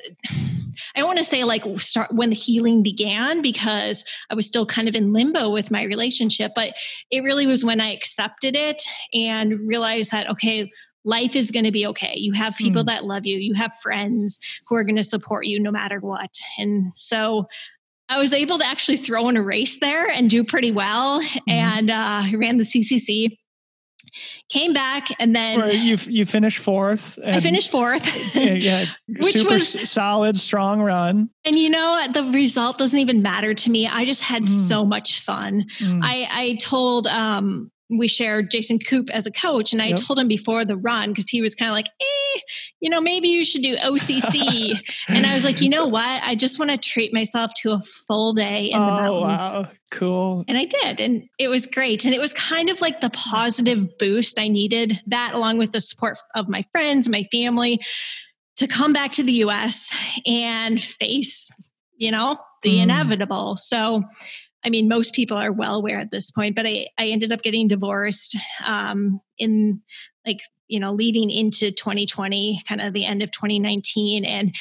I 0.95 0.99
don't 0.99 1.07
want 1.07 1.19
to 1.19 1.23
say 1.23 1.43
like 1.43 1.63
start 1.79 2.11
when 2.11 2.29
the 2.29 2.35
healing 2.35 2.83
began 2.83 3.41
because 3.41 4.03
I 4.29 4.35
was 4.35 4.47
still 4.47 4.65
kind 4.65 4.87
of 4.87 4.95
in 4.95 5.13
limbo 5.13 5.49
with 5.49 5.71
my 5.71 5.83
relationship, 5.83 6.51
but 6.55 6.73
it 7.11 7.21
really 7.21 7.47
was 7.47 7.63
when 7.63 7.81
I 7.81 7.91
accepted 7.91 8.55
it 8.55 8.81
and 9.13 9.59
realized 9.67 10.11
that, 10.11 10.29
okay, 10.29 10.71
life 11.03 11.35
is 11.35 11.51
going 11.51 11.65
to 11.65 11.71
be 11.71 11.85
okay. 11.87 12.13
You 12.15 12.33
have 12.33 12.57
people 12.57 12.83
mm. 12.83 12.87
that 12.87 13.05
love 13.05 13.25
you, 13.25 13.37
you 13.37 13.53
have 13.53 13.73
friends 13.75 14.39
who 14.67 14.75
are 14.75 14.83
going 14.83 14.95
to 14.95 15.03
support 15.03 15.45
you 15.45 15.59
no 15.59 15.71
matter 15.71 15.99
what. 15.99 16.35
And 16.57 16.91
so 16.95 17.47
I 18.09 18.19
was 18.19 18.33
able 18.33 18.57
to 18.59 18.65
actually 18.65 18.97
throw 18.97 19.29
in 19.29 19.37
a 19.37 19.43
race 19.43 19.79
there 19.79 20.09
and 20.09 20.29
do 20.29 20.43
pretty 20.43 20.71
well. 20.71 21.21
Mm. 21.21 21.39
And 21.47 21.91
uh, 21.91 22.23
ran 22.37 22.57
the 22.57 22.63
CCC 22.63 23.37
came 24.49 24.73
back 24.73 25.07
and 25.19 25.35
then 25.35 25.59
Where 25.59 25.71
you 25.71 25.97
you 26.07 26.25
finished 26.25 26.59
fourth. 26.59 27.17
I 27.23 27.39
finished 27.39 27.71
fourth. 27.71 28.35
yeah, 28.35 28.85
which 29.07 29.43
was 29.43 29.89
solid, 29.89 30.37
strong 30.37 30.81
run. 30.81 31.29
And 31.43 31.57
you 31.57 31.69
know, 31.69 32.05
the 32.11 32.23
result 32.23 32.77
doesn't 32.77 32.99
even 32.99 33.21
matter 33.21 33.53
to 33.53 33.69
me. 33.69 33.87
I 33.87 34.05
just 34.05 34.23
had 34.23 34.43
mm. 34.43 34.49
so 34.49 34.85
much 34.85 35.21
fun. 35.21 35.65
Mm. 35.79 36.01
I 36.03 36.27
I 36.31 36.57
told 36.59 37.07
um 37.07 37.71
we 37.97 38.07
shared 38.07 38.51
Jason 38.51 38.79
Koop 38.79 39.09
as 39.09 39.25
a 39.25 39.31
coach, 39.31 39.73
and 39.73 39.81
I 39.81 39.87
yep. 39.87 39.97
told 39.97 40.19
him 40.19 40.27
before 40.27 40.65
the 40.65 40.77
run 40.77 41.09
because 41.09 41.29
he 41.29 41.41
was 41.41 41.55
kind 41.55 41.69
of 41.69 41.75
like, 41.75 41.87
eh, 41.87 42.39
you 42.81 42.89
know, 42.89 43.01
maybe 43.01 43.29
you 43.29 43.43
should 43.43 43.61
do 43.61 43.75
OCC. 43.77 44.71
and 45.07 45.25
I 45.25 45.33
was 45.33 45.43
like, 45.43 45.61
you 45.61 45.69
know 45.69 45.87
what? 45.87 46.23
I 46.23 46.35
just 46.35 46.59
want 46.59 46.71
to 46.71 46.77
treat 46.77 47.13
myself 47.13 47.51
to 47.61 47.71
a 47.71 47.79
full 47.79 48.33
day 48.33 48.65
in 48.71 48.81
oh, 48.81 48.85
the 48.85 48.91
mountains. 48.91 49.41
Oh, 49.43 49.61
wow. 49.61 49.71
Cool. 49.91 50.45
And 50.47 50.57
I 50.57 50.65
did, 50.65 50.99
and 50.99 51.23
it 51.39 51.47
was 51.47 51.67
great. 51.67 52.05
And 52.05 52.13
it 52.13 52.19
was 52.19 52.33
kind 52.33 52.69
of 52.69 52.81
like 52.81 53.01
the 53.01 53.09
positive 53.11 53.97
boost 53.97 54.39
I 54.39 54.47
needed. 54.47 55.01
That, 55.07 55.31
along 55.33 55.57
with 55.57 55.71
the 55.71 55.81
support 55.81 56.17
of 56.35 56.49
my 56.49 56.63
friends, 56.71 57.07
my 57.07 57.23
family, 57.31 57.79
to 58.57 58.67
come 58.67 58.93
back 58.93 59.13
to 59.13 59.23
the 59.23 59.33
US 59.33 59.95
and 60.25 60.81
face, 60.81 61.49
you 61.97 62.11
know, 62.11 62.37
the 62.61 62.77
mm. 62.77 62.83
inevitable. 62.83 63.55
So 63.57 64.03
I 64.65 64.69
mean, 64.69 64.87
most 64.87 65.13
people 65.13 65.37
are 65.37 65.51
well 65.51 65.75
aware 65.75 65.99
at 65.99 66.11
this 66.11 66.31
point, 66.31 66.55
but 66.55 66.65
I, 66.65 66.87
I 66.97 67.07
ended 67.07 67.31
up 67.31 67.43
getting 67.43 67.67
divorced 67.67 68.35
um, 68.65 69.21
in 69.37 69.81
like, 70.25 70.39
you 70.67 70.79
know, 70.79 70.93
leading 70.93 71.29
into 71.29 71.71
2020, 71.71 72.63
kind 72.67 72.81
of 72.81 72.93
the 72.93 73.05
end 73.05 73.21
of 73.21 73.31
2019. 73.31 74.25
And 74.25 74.55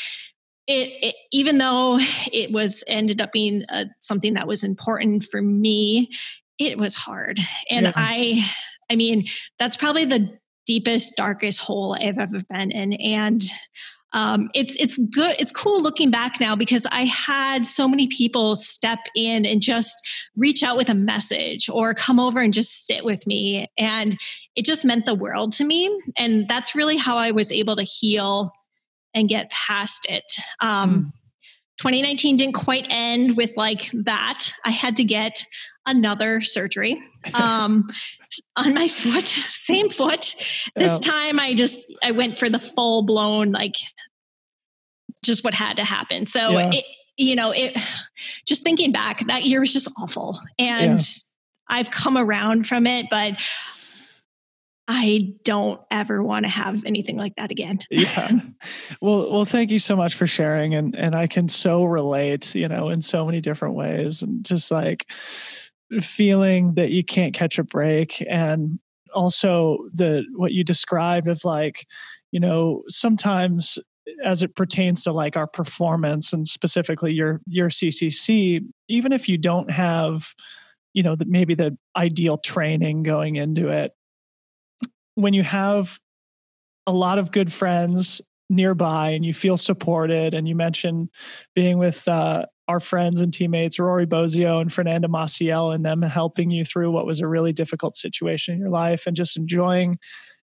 it, 0.67 0.93
it 1.03 1.15
even 1.33 1.59
though 1.59 1.99
it 2.33 2.53
was 2.53 2.85
ended 2.87 3.21
up 3.21 3.33
being 3.33 3.65
uh, 3.71 3.87
something 4.01 4.35
that 4.35 4.47
was 4.47 4.63
important 4.63 5.25
for 5.25 5.41
me, 5.41 6.11
it 6.59 6.79
was 6.79 6.95
hard. 6.95 7.41
And 7.71 7.87
yeah. 7.87 7.93
I, 7.97 8.45
I 8.91 8.97
mean, 8.97 9.27
that's 9.59 9.77
probably 9.77 10.05
the 10.05 10.39
deepest, 10.67 11.17
darkest 11.17 11.61
hole 11.61 11.97
I've 11.99 12.19
ever 12.19 12.43
been 12.51 12.71
in. 12.71 12.93
And 12.95 13.43
um, 14.15 14.49
it's 14.55 14.75
it's 14.79 14.97
good 14.97 15.37
it's 15.39 15.53
cool 15.53 15.83
looking 15.83 16.11
back 16.11 16.41
now 16.41 16.57
because 16.57 16.87
i 16.93 17.01
had 17.01 17.67
so 17.67 17.87
many 17.87 18.07
people 18.07 18.57
step 18.57 19.01
in 19.15 19.45
and 19.45 19.61
just 19.61 19.97
reach 20.37 20.63
out 20.63 20.77
with 20.77 20.89
a 20.89 20.95
message 20.95 21.69
or 21.69 21.95
come 21.95 22.19
over 22.19 22.41
and 22.41 22.55
just 22.55 22.87
sit 22.87 23.05
with 23.05 23.27
me. 23.27 23.67
And 23.79 24.19
it 24.57 24.65
just 24.65 24.85
meant 24.85 25.07
the 25.07 25.15
world 25.15 25.53
to 25.55 25.65
me. 25.65 25.91
And 26.17 26.49
that's 26.49 26.75
really 26.75 26.97
how 26.97 27.17
i 27.17 27.31
was 27.31 27.53
able 27.53 27.77
to 27.77 27.83
heal 27.83 28.53
and 29.15 29.29
get 29.29 29.51
past 29.51 30.07
it. 30.09 30.25
Um, 30.61 31.05
mm. 31.05 31.05
2019 31.79 32.37
didn't 32.37 32.55
quite 32.55 32.87
end 32.89 33.37
with 33.37 33.57
like 33.57 33.91
that. 33.93 34.51
I 34.65 34.71
had 34.71 34.97
to 34.97 35.05
get 35.05 35.45
another 35.87 36.41
surgery 36.41 37.03
um, 37.35 37.89
on 38.57 38.75
my 38.75 38.89
foot, 38.89 39.27
same 39.29 39.89
foot. 39.89 40.35
This 40.77 40.99
oh. 40.99 41.01
time 41.01 41.39
I 41.39 41.55
just 41.55 41.93
I 42.03 42.11
went 42.11 42.37
for 42.37 42.49
the 42.49 42.59
full 42.59 43.03
blown 43.03 43.53
like 43.53 43.77
just 45.25 45.45
what 45.45 45.55
had 45.55 45.77
to 45.77 45.85
happen. 45.85 46.27
So 46.27 46.51
yeah. 46.51 46.71
it 46.73 46.85
you 47.17 47.37
know, 47.37 47.53
it 47.53 47.79
just 48.47 48.65
thinking 48.65 48.93
back, 48.93 49.27
that 49.29 49.45
year 49.45 49.61
was 49.61 49.73
just 49.73 49.89
awful. 50.01 50.39
And 50.59 51.01
yeah. 51.01 51.07
I've 51.69 51.91
come 51.91 52.19
around 52.19 52.67
from 52.67 52.87
it, 52.87 53.07
but 53.11 53.35
I 54.87 55.35
don't 55.45 55.81
ever 55.91 56.23
want 56.23 56.45
to 56.45 56.51
have 56.51 56.85
anything 56.85 57.17
like 57.17 57.37
that 57.37 57.51
again. 57.51 57.81
yeah. 57.91 58.33
Well, 59.01 59.31
well, 59.31 59.45
thank 59.45 59.71
you 59.71 59.79
so 59.79 59.97
much 59.97 60.15
for 60.15 60.27
sharing. 60.27 60.75
And, 60.75 60.95
and 60.95 61.15
I 61.15 61.27
can 61.27 61.49
so 61.49 61.85
relate, 61.85 62.55
you 62.55 62.69
know, 62.69 62.91
in 62.91 63.01
so 63.01 63.25
many 63.25 63.41
different 63.41 63.75
ways 63.75 64.23
and 64.23 64.45
just 64.45 64.71
like, 64.71 65.11
feeling 66.01 66.75
that 66.75 66.91
you 66.91 67.05
can't 67.05 67.35
catch 67.35 67.59
a 67.59 67.65
break 67.65 68.23
and 68.29 68.79
also 69.15 69.79
the 69.93 70.25
what 70.35 70.53
you 70.53 70.65
described 70.65 71.29
of 71.29 71.45
like 71.45 71.87
you 72.33 72.41
know 72.41 72.83
sometimes 72.89 73.79
as 74.25 74.43
it 74.43 74.55
pertains 74.55 75.05
to 75.05 75.13
like 75.13 75.37
our 75.37 75.47
performance 75.47 76.33
and 76.33 76.49
specifically 76.49 77.13
your 77.13 77.41
your 77.47 77.69
CCC 77.69 78.61
even 78.89 79.13
if 79.13 79.29
you 79.29 79.39
don't 79.39 79.71
have 79.71 80.35
you 80.95 81.03
know 81.03 81.17
the, 81.17 81.27
maybe 81.27 81.55
the 81.55 81.77
ideal 81.97 82.39
training 82.39 83.03
going 83.03 83.37
into 83.37 83.69
it 83.69 83.93
when 85.15 85.33
you 85.33 85.43
have 85.43 85.99
a 86.87 86.93
lot 86.93 87.19
of 87.19 87.33
good 87.33 87.53
friends 87.53 88.21
nearby 88.51 89.11
and 89.11 89.25
you 89.25 89.33
feel 89.33 89.57
supported 89.57 90.35
and 90.35 90.47
you 90.49 90.55
mentioned 90.55 91.09
being 91.55 91.79
with 91.79 92.07
uh, 92.09 92.45
our 92.69 92.81
friends 92.81 93.21
and 93.21 93.33
teammates, 93.33 93.79
Rory 93.79 94.07
Bosio 94.07 94.61
and 94.61 94.73
Fernanda 94.73 95.09
Maciel, 95.09 95.75
and 95.75 95.85
them 95.85 96.03
helping 96.03 96.51
you 96.51 96.65
through 96.65 96.91
what 96.91 97.07
was 97.07 97.21
a 97.21 97.27
really 97.27 97.53
difficult 97.53 97.95
situation 97.95 98.55
in 98.55 98.61
your 98.61 98.71
life 98.71 99.07
and 99.07 99.17
just 99.17 99.37
enjoying 99.37 99.99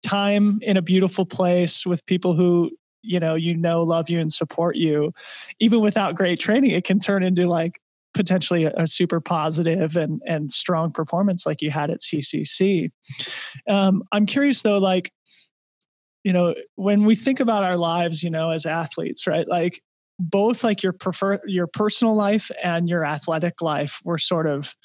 time 0.06 0.60
in 0.62 0.78
a 0.78 0.82
beautiful 0.82 1.26
place 1.26 1.86
with 1.86 2.06
people 2.06 2.36
who 2.36 2.72
you 3.04 3.20
know 3.20 3.36
you 3.36 3.56
know 3.56 3.82
love 3.82 4.10
you 4.10 4.20
and 4.20 4.32
support 4.32 4.76
you. 4.76 5.12
Even 5.60 5.82
without 5.82 6.16
great 6.16 6.40
training 6.40 6.72
it 6.72 6.84
can 6.84 7.00
turn 7.00 7.24
into 7.24 7.48
like 7.48 7.80
potentially 8.14 8.66
a, 8.66 8.74
a 8.76 8.88
super 8.88 9.22
positive 9.22 9.96
and 9.96 10.22
and 10.28 10.52
strong 10.52 10.92
performance 10.92 11.46
like 11.46 11.62
you 11.62 11.72
had 11.72 11.90
at 11.90 12.02
ccc 12.02 12.90
um, 13.70 14.04
i'm 14.12 14.26
curious 14.26 14.64
though 14.64 14.80
like 14.80 15.14
you 16.26 16.34
know 16.34 16.54
when 16.76 17.06
we 17.06 17.16
think 17.16 17.40
about 17.40 17.64
our 17.64 17.78
lives 17.78 18.22
you 18.22 18.30
know 18.30 18.50
as 18.50 18.66
athletes 18.66 19.26
right? 19.28 19.48
Like 19.48 19.82
both 20.30 20.64
like 20.64 20.84
your 20.84 20.94
prefer 20.94 21.40
your 21.46 21.68
personal 21.68 22.16
life 22.16 22.52
and 22.64 22.88
your 22.88 23.06
athletic 23.06 23.62
life 23.62 24.00
were 24.04 24.18
sort 24.18 24.48
of 24.48 24.76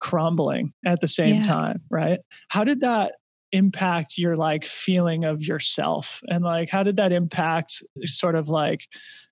crumbling 0.00 0.72
at 0.84 1.00
the 1.00 1.08
same 1.08 1.36
yeah. 1.36 1.46
time 1.46 1.80
right 1.90 2.20
how 2.48 2.64
did 2.64 2.80
that 2.80 3.14
impact 3.52 4.18
your 4.18 4.36
like 4.36 4.64
feeling 4.64 5.24
of 5.24 5.40
yourself 5.42 6.20
and 6.28 6.44
like 6.44 6.68
how 6.68 6.82
did 6.82 6.96
that 6.96 7.12
impact 7.12 7.82
sort 8.04 8.34
of 8.34 8.48
like 8.48 8.88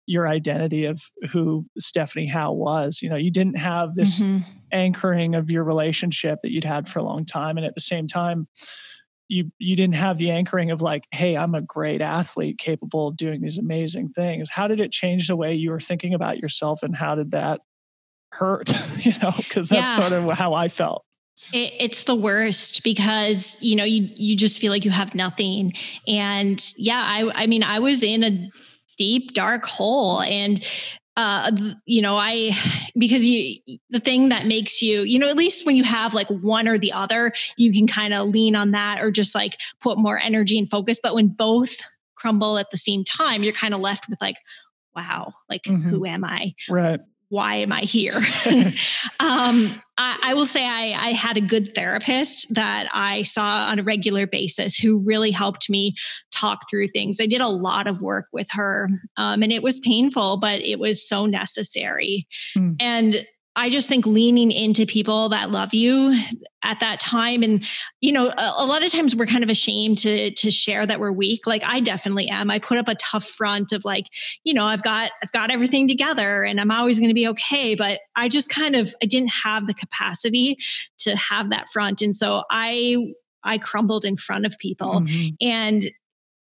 your 0.06 0.26
identity 0.26 0.84
of 0.84 1.00
who 1.30 1.66
Stephanie 1.78 2.26
Howe 2.26 2.52
was. 2.52 3.00
You 3.02 3.08
know, 3.08 3.16
you 3.16 3.30
didn't 3.30 3.58
have 3.58 3.94
this 3.94 4.20
mm-hmm. 4.20 4.48
anchoring 4.72 5.34
of 5.34 5.50
your 5.50 5.64
relationship 5.64 6.40
that 6.42 6.50
you'd 6.50 6.64
had 6.64 6.88
for 6.88 6.98
a 6.98 7.04
long 7.04 7.24
time. 7.24 7.56
And 7.56 7.66
at 7.66 7.74
the 7.74 7.80
same 7.80 8.08
time, 8.08 8.48
you 9.32 9.50
you 9.58 9.74
didn't 9.74 9.94
have 9.94 10.18
the 10.18 10.30
anchoring 10.30 10.70
of 10.70 10.82
like, 10.82 11.04
hey, 11.10 11.36
I'm 11.36 11.54
a 11.54 11.62
great 11.62 12.02
athlete 12.02 12.58
capable 12.58 13.08
of 13.08 13.16
doing 13.16 13.40
these 13.40 13.56
amazing 13.56 14.10
things. 14.10 14.50
How 14.50 14.68
did 14.68 14.78
it 14.78 14.92
change 14.92 15.26
the 15.26 15.36
way 15.36 15.54
you 15.54 15.70
were 15.70 15.80
thinking 15.80 16.12
about 16.12 16.38
yourself 16.38 16.82
and 16.82 16.94
how 16.94 17.14
did 17.14 17.30
that 17.30 17.62
hurt? 18.30 18.70
you 18.98 19.12
know, 19.22 19.32
because 19.38 19.70
that's 19.70 19.96
yeah. 19.98 20.08
sort 20.08 20.12
of 20.12 20.36
how 20.36 20.52
I 20.52 20.68
felt. 20.68 21.04
It, 21.52 21.72
it's 21.80 22.04
the 22.04 22.14
worst 22.14 22.84
because 22.84 23.56
you 23.60 23.74
know 23.74 23.84
you 23.84 24.10
you 24.14 24.36
just 24.36 24.60
feel 24.60 24.70
like 24.70 24.84
you 24.84 24.90
have 24.90 25.14
nothing, 25.14 25.72
and 26.06 26.62
yeah, 26.76 27.02
I 27.04 27.30
I 27.34 27.46
mean 27.46 27.62
I 27.62 27.78
was 27.78 28.02
in 28.02 28.22
a 28.22 28.48
deep 28.98 29.32
dark 29.32 29.64
hole 29.64 30.20
and 30.20 30.62
uh 31.16 31.50
you 31.84 32.00
know 32.00 32.16
i 32.16 32.52
because 32.98 33.24
you 33.24 33.58
the 33.90 34.00
thing 34.00 34.30
that 34.30 34.46
makes 34.46 34.80
you 34.82 35.02
you 35.02 35.18
know 35.18 35.28
at 35.28 35.36
least 35.36 35.66
when 35.66 35.76
you 35.76 35.84
have 35.84 36.14
like 36.14 36.28
one 36.28 36.66
or 36.66 36.78
the 36.78 36.92
other 36.92 37.32
you 37.56 37.72
can 37.72 37.86
kind 37.86 38.14
of 38.14 38.28
lean 38.28 38.56
on 38.56 38.70
that 38.72 39.00
or 39.00 39.10
just 39.10 39.34
like 39.34 39.56
put 39.80 39.98
more 39.98 40.18
energy 40.18 40.58
and 40.58 40.70
focus. 40.70 40.98
But 41.02 41.14
when 41.14 41.28
both 41.28 41.76
crumble 42.14 42.58
at 42.58 42.70
the 42.70 42.78
same 42.78 43.04
time 43.04 43.42
you're 43.42 43.52
kind 43.52 43.74
of 43.74 43.80
left 43.80 44.08
with 44.08 44.20
like 44.20 44.36
wow 44.94 45.32
like 45.48 45.62
mm-hmm. 45.62 45.88
who 45.88 46.06
am 46.06 46.24
i? 46.24 46.54
Right 46.68 47.00
why 47.32 47.54
am 47.56 47.72
I 47.72 47.80
here? 47.80 48.12
um, 49.18 49.80
I, 49.96 50.18
I, 50.22 50.34
will 50.34 50.44
say 50.44 50.66
I, 50.66 50.94
I, 50.98 51.12
had 51.12 51.38
a 51.38 51.40
good 51.40 51.74
therapist 51.74 52.54
that 52.54 52.90
I 52.92 53.22
saw 53.22 53.68
on 53.70 53.78
a 53.78 53.82
regular 53.82 54.26
basis 54.26 54.76
who 54.76 54.98
really 54.98 55.30
helped 55.30 55.70
me 55.70 55.94
talk 56.30 56.68
through 56.68 56.88
things. 56.88 57.20
I 57.22 57.26
did 57.26 57.40
a 57.40 57.48
lot 57.48 57.86
of 57.86 58.02
work 58.02 58.26
with 58.34 58.48
her, 58.52 58.90
um, 59.16 59.42
and 59.42 59.50
it 59.50 59.62
was 59.62 59.80
painful, 59.80 60.36
but 60.36 60.60
it 60.60 60.78
was 60.78 61.08
so 61.08 61.24
necessary. 61.24 62.26
Mm. 62.54 62.76
And 62.78 63.26
I 63.54 63.68
just 63.68 63.88
think 63.88 64.06
leaning 64.06 64.50
into 64.50 64.86
people 64.86 65.28
that 65.30 65.50
love 65.50 65.74
you 65.74 66.18
at 66.62 66.80
that 66.80 67.00
time. 67.00 67.42
And 67.42 67.64
you 68.00 68.12
know 68.12 68.28
a, 68.28 68.52
a, 68.58 68.64
lot 68.64 68.82
of 68.82 68.90
times 68.90 69.14
we're 69.14 69.26
kind 69.26 69.44
of 69.44 69.50
ashamed 69.50 69.98
to 69.98 70.30
to 70.30 70.50
share 70.50 70.86
that 70.86 71.00
we're 71.00 71.12
weak. 71.12 71.46
Like 71.46 71.62
I 71.64 71.80
definitely 71.80 72.28
am. 72.28 72.50
I 72.50 72.58
put 72.58 72.78
up 72.78 72.88
a 72.88 72.94
tough 72.94 73.24
front 73.24 73.72
of 73.72 73.84
like 73.84 74.06
you 74.44 74.54
know 74.54 74.64
I've 74.64 74.82
got 74.82 75.10
I've 75.22 75.32
got 75.32 75.50
everything 75.50 75.86
together 75.86 76.44
and 76.44 76.60
I'm 76.60 76.70
always 76.70 76.98
going 76.98 77.10
to 77.10 77.14
be 77.14 77.28
okay. 77.28 77.74
But 77.74 78.00
I 78.16 78.28
just 78.28 78.48
kind 78.48 78.74
of 78.74 78.94
I 79.02 79.06
didn't 79.06 79.32
have 79.44 79.66
the 79.66 79.74
capacity 79.74 80.56
to 81.00 81.16
have 81.16 81.50
that 81.50 81.68
front. 81.68 82.00
And 82.00 82.16
so 82.16 82.44
I 82.50 82.96
I 83.44 83.58
crumbled 83.58 84.04
in 84.04 84.16
front 84.16 84.46
of 84.46 84.58
people. 84.58 85.00
Mm-hmm. 85.02 85.28
and 85.40 85.90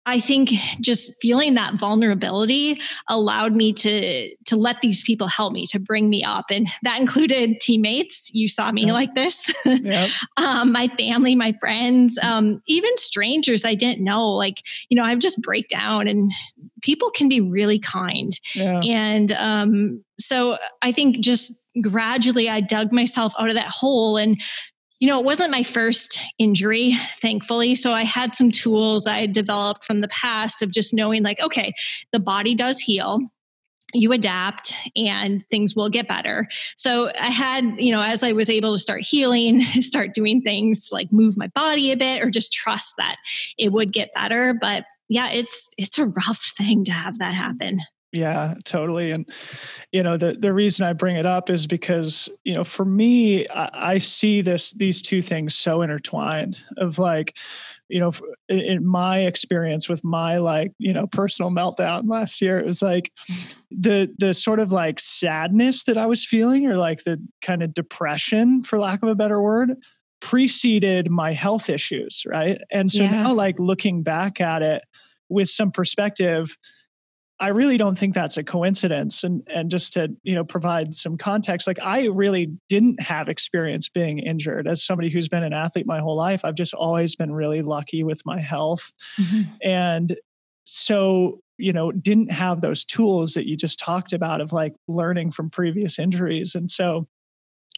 I 0.07 0.19
think 0.19 0.51
just 0.81 1.21
feeling 1.21 1.55
that 1.55 1.75
vulnerability 1.75 2.81
allowed 3.09 3.55
me 3.55 3.73
to 3.75 4.35
to 4.47 4.57
let 4.57 4.81
these 4.81 5.03
people 5.03 5.27
help 5.27 5.53
me 5.53 5.67
to 5.67 5.79
bring 5.79 6.09
me 6.09 6.25
up, 6.25 6.47
and 6.51 6.69
that 6.83 6.99
included 6.99 7.61
teammates. 7.61 8.31
You 8.33 8.49
saw 8.49 8.73
me 8.73 8.87
yep. 8.87 8.95
like 8.95 9.15
this, 9.15 9.53
yep. 9.67 10.11
um, 10.39 10.73
my 10.73 10.89
family, 10.99 11.37
my 11.37 11.55
friends, 11.61 12.19
um, 12.23 12.63
even 12.67 12.97
strangers 12.97 13.65
I 13.65 13.75
didn't 13.75 14.03
know. 14.03 14.27
Like 14.31 14.63
you 14.89 14.97
know, 14.97 15.05
I've 15.05 15.19
just 15.19 15.43
break 15.43 15.69
down, 15.69 16.09
and 16.09 16.31
people 16.81 17.11
can 17.11 17.29
be 17.29 17.43
really 17.43 17.79
kind, 17.79 18.33
yeah. 18.55 18.81
and 18.81 19.33
um, 19.33 20.05
so 20.19 20.57
I 20.81 20.93
think 20.93 21.21
just 21.21 21.69
gradually 21.81 22.49
I 22.49 22.61
dug 22.61 22.91
myself 22.93 23.35
out 23.39 23.49
of 23.49 23.55
that 23.55 23.69
hole 23.69 24.17
and 24.17 24.41
you 25.01 25.09
know, 25.09 25.19
it 25.19 25.25
wasn't 25.25 25.51
my 25.51 25.63
first 25.63 26.21
injury, 26.39 26.95
thankfully. 27.21 27.75
So 27.75 27.93
I 27.93 28.03
had 28.03 28.35
some 28.35 28.51
tools 28.51 29.07
I 29.07 29.19
had 29.19 29.33
developed 29.33 29.85
from 29.85 30.03
the 30.03 30.09
past 30.09 30.63
of 30.63 30.71
just 30.71 30.93
knowing, 30.95 31.23
like, 31.23 31.41
okay, 31.41 31.73
the 32.13 32.21
body 32.21 32.55
does 32.55 32.79
heal 32.79 33.21
you 33.93 34.13
adapt 34.13 34.75
and 34.97 35.45
things 35.49 35.75
will 35.75 35.89
get 35.89 36.09
better. 36.09 36.47
So 36.77 37.11
I 37.21 37.31
had, 37.31 37.65
you 37.79 37.93
know, 37.93 38.03
as 38.03 38.23
I 38.23 38.33
was 38.33 38.49
able 38.49 38.73
to 38.73 38.79
start 38.79 39.03
healing, 39.03 39.63
start 39.81 40.15
doing 40.15 40.43
things 40.43 40.91
like 40.93 41.13
move 41.13 41.37
my 41.37 41.49
body 41.49 41.91
a 41.91 41.97
bit 41.97 42.23
or 42.23 42.31
just 42.31 42.53
trust 42.53 42.95
that 42.99 43.17
it 43.59 43.73
would 43.73 43.93
get 43.93 44.15
better. 44.15 44.55
But 44.55 44.85
yeah, 45.09 45.31
it's 45.31 45.69
it's 45.77 45.99
a 45.99 46.07
rough 46.07 46.53
thing 46.57 46.85
to 46.85 46.93
have 46.93 47.19
that 47.19 47.35
happen. 47.35 47.81
Yeah, 48.13 48.55
totally. 48.65 49.13
And 49.13 49.29
you 49.93 50.03
know, 50.03 50.17
the 50.17 50.37
the 50.39 50.53
reason 50.53 50.85
I 50.85 50.95
bring 50.95 51.17
it 51.17 51.27
up 51.27 51.49
is 51.49 51.67
because 51.67 52.29
you 52.43 52.55
know, 52.55 52.65
for 52.65 52.85
me, 52.85 53.47
I, 53.49 53.93
I 53.93 53.99
see 53.99 54.43
this 54.43 54.73
these 54.73 55.01
two 55.01 55.23
things 55.23 55.55
so 55.55 55.83
intertwined. 55.83 56.59
Of 56.77 56.99
like, 56.99 57.37
you 57.89 58.01
know, 58.01 58.13
in 58.49 58.85
my 58.85 59.21
experience 59.21 59.89
with 59.89 60.03
my 60.03 60.39
like 60.39 60.73
you 60.79 60.93
know 60.93 61.07
personal 61.07 61.53
meltdown 61.53 62.09
last 62.09 62.43
year, 62.43 62.59
it 62.59 62.67
was 62.67 62.83
like 62.83 63.13
the 63.71 64.13
the 64.19 64.35
sort 64.35 64.59
of 64.59 64.73
like 64.73 64.99
sadness 64.99 65.85
that 65.85 65.97
I 65.97 66.07
was 66.07 66.25
feeling, 66.25 66.67
or 66.67 66.77
like 66.77 67.05
the 67.05 67.25
kind 67.43 67.63
of 67.63 67.75
depression, 67.75 68.65
for 68.65 68.81
lack 68.81 69.05
of 69.05 69.09
a 69.09 69.15
better 69.15 69.41
word, 69.41 69.77
preceded 70.21 71.13
my 71.13 71.33
health 71.33 71.71
issues, 71.71 72.25
right? 72.27 72.61
And 72.73 72.91
so 72.91 73.05
yeah. 73.05 73.23
now, 73.23 73.35
like 73.35 73.61
looking 73.61 74.03
back 74.03 74.41
at 74.41 74.63
it 74.63 74.83
with 75.29 75.49
some 75.49 75.71
perspective 75.71 76.57
I 77.41 77.49
really 77.49 77.79
don't 77.79 77.99
think 77.99 78.15
that's 78.15 78.37
a 78.37 78.45
coincidence. 78.45 79.25
And 79.25 79.43
and 79.53 79.71
just 79.71 79.95
to 79.95 80.15
you 80.23 80.35
know 80.35 80.45
provide 80.45 80.95
some 80.95 81.17
context, 81.17 81.67
like 81.67 81.81
I 81.83 82.05
really 82.05 82.53
didn't 82.69 83.03
have 83.03 83.29
experience 83.29 83.89
being 83.89 84.19
injured 84.19 84.69
as 84.69 84.85
somebody 84.85 85.11
who's 85.11 85.29
been 85.29 85.43
an 85.43 85.55
athlete 85.55 85.87
my 85.87 86.01
whole 86.01 86.17
life. 86.17 86.45
I've 86.45 86.55
just 86.55 86.75
always 86.75 87.17
been 87.17 87.33
really 87.33 87.63
lucky 87.63 88.03
with 88.03 88.21
my 88.27 88.41
health, 88.41 88.93
mm-hmm. 89.19 89.51
and 89.63 90.17
so 90.65 91.41
you 91.57 91.73
know 91.73 91.91
didn't 91.91 92.31
have 92.31 92.61
those 92.61 92.85
tools 92.85 93.35
that 93.35 93.49
you 93.49 93.57
just 93.57 93.79
talked 93.79 94.13
about 94.13 94.43
of 94.43 94.53
like 94.53 94.75
learning 94.87 95.31
from 95.33 95.49
previous 95.49 95.99
injuries, 95.99 96.55
and 96.55 96.71
so 96.71 97.09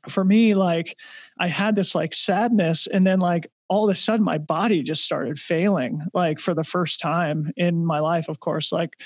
for 0.09 0.25
me 0.25 0.53
like 0.55 0.99
i 1.39 1.47
had 1.47 1.77
this 1.77 1.95
like 1.95 2.13
sadness 2.13 2.89
and 2.89 3.07
then 3.07 3.21
like 3.21 3.49
all 3.73 3.89
of 3.89 3.95
a 3.95 3.99
sudden 3.99 4.23
my 4.23 4.37
body 4.37 4.83
just 4.83 5.03
started 5.03 5.39
failing 5.39 6.03
like 6.13 6.39
for 6.39 6.53
the 6.53 6.63
first 6.63 7.01
time 7.01 7.51
in 7.57 7.87
my 7.87 8.01
life 8.01 8.29
of 8.29 8.39
course 8.39 8.71
like 8.71 9.01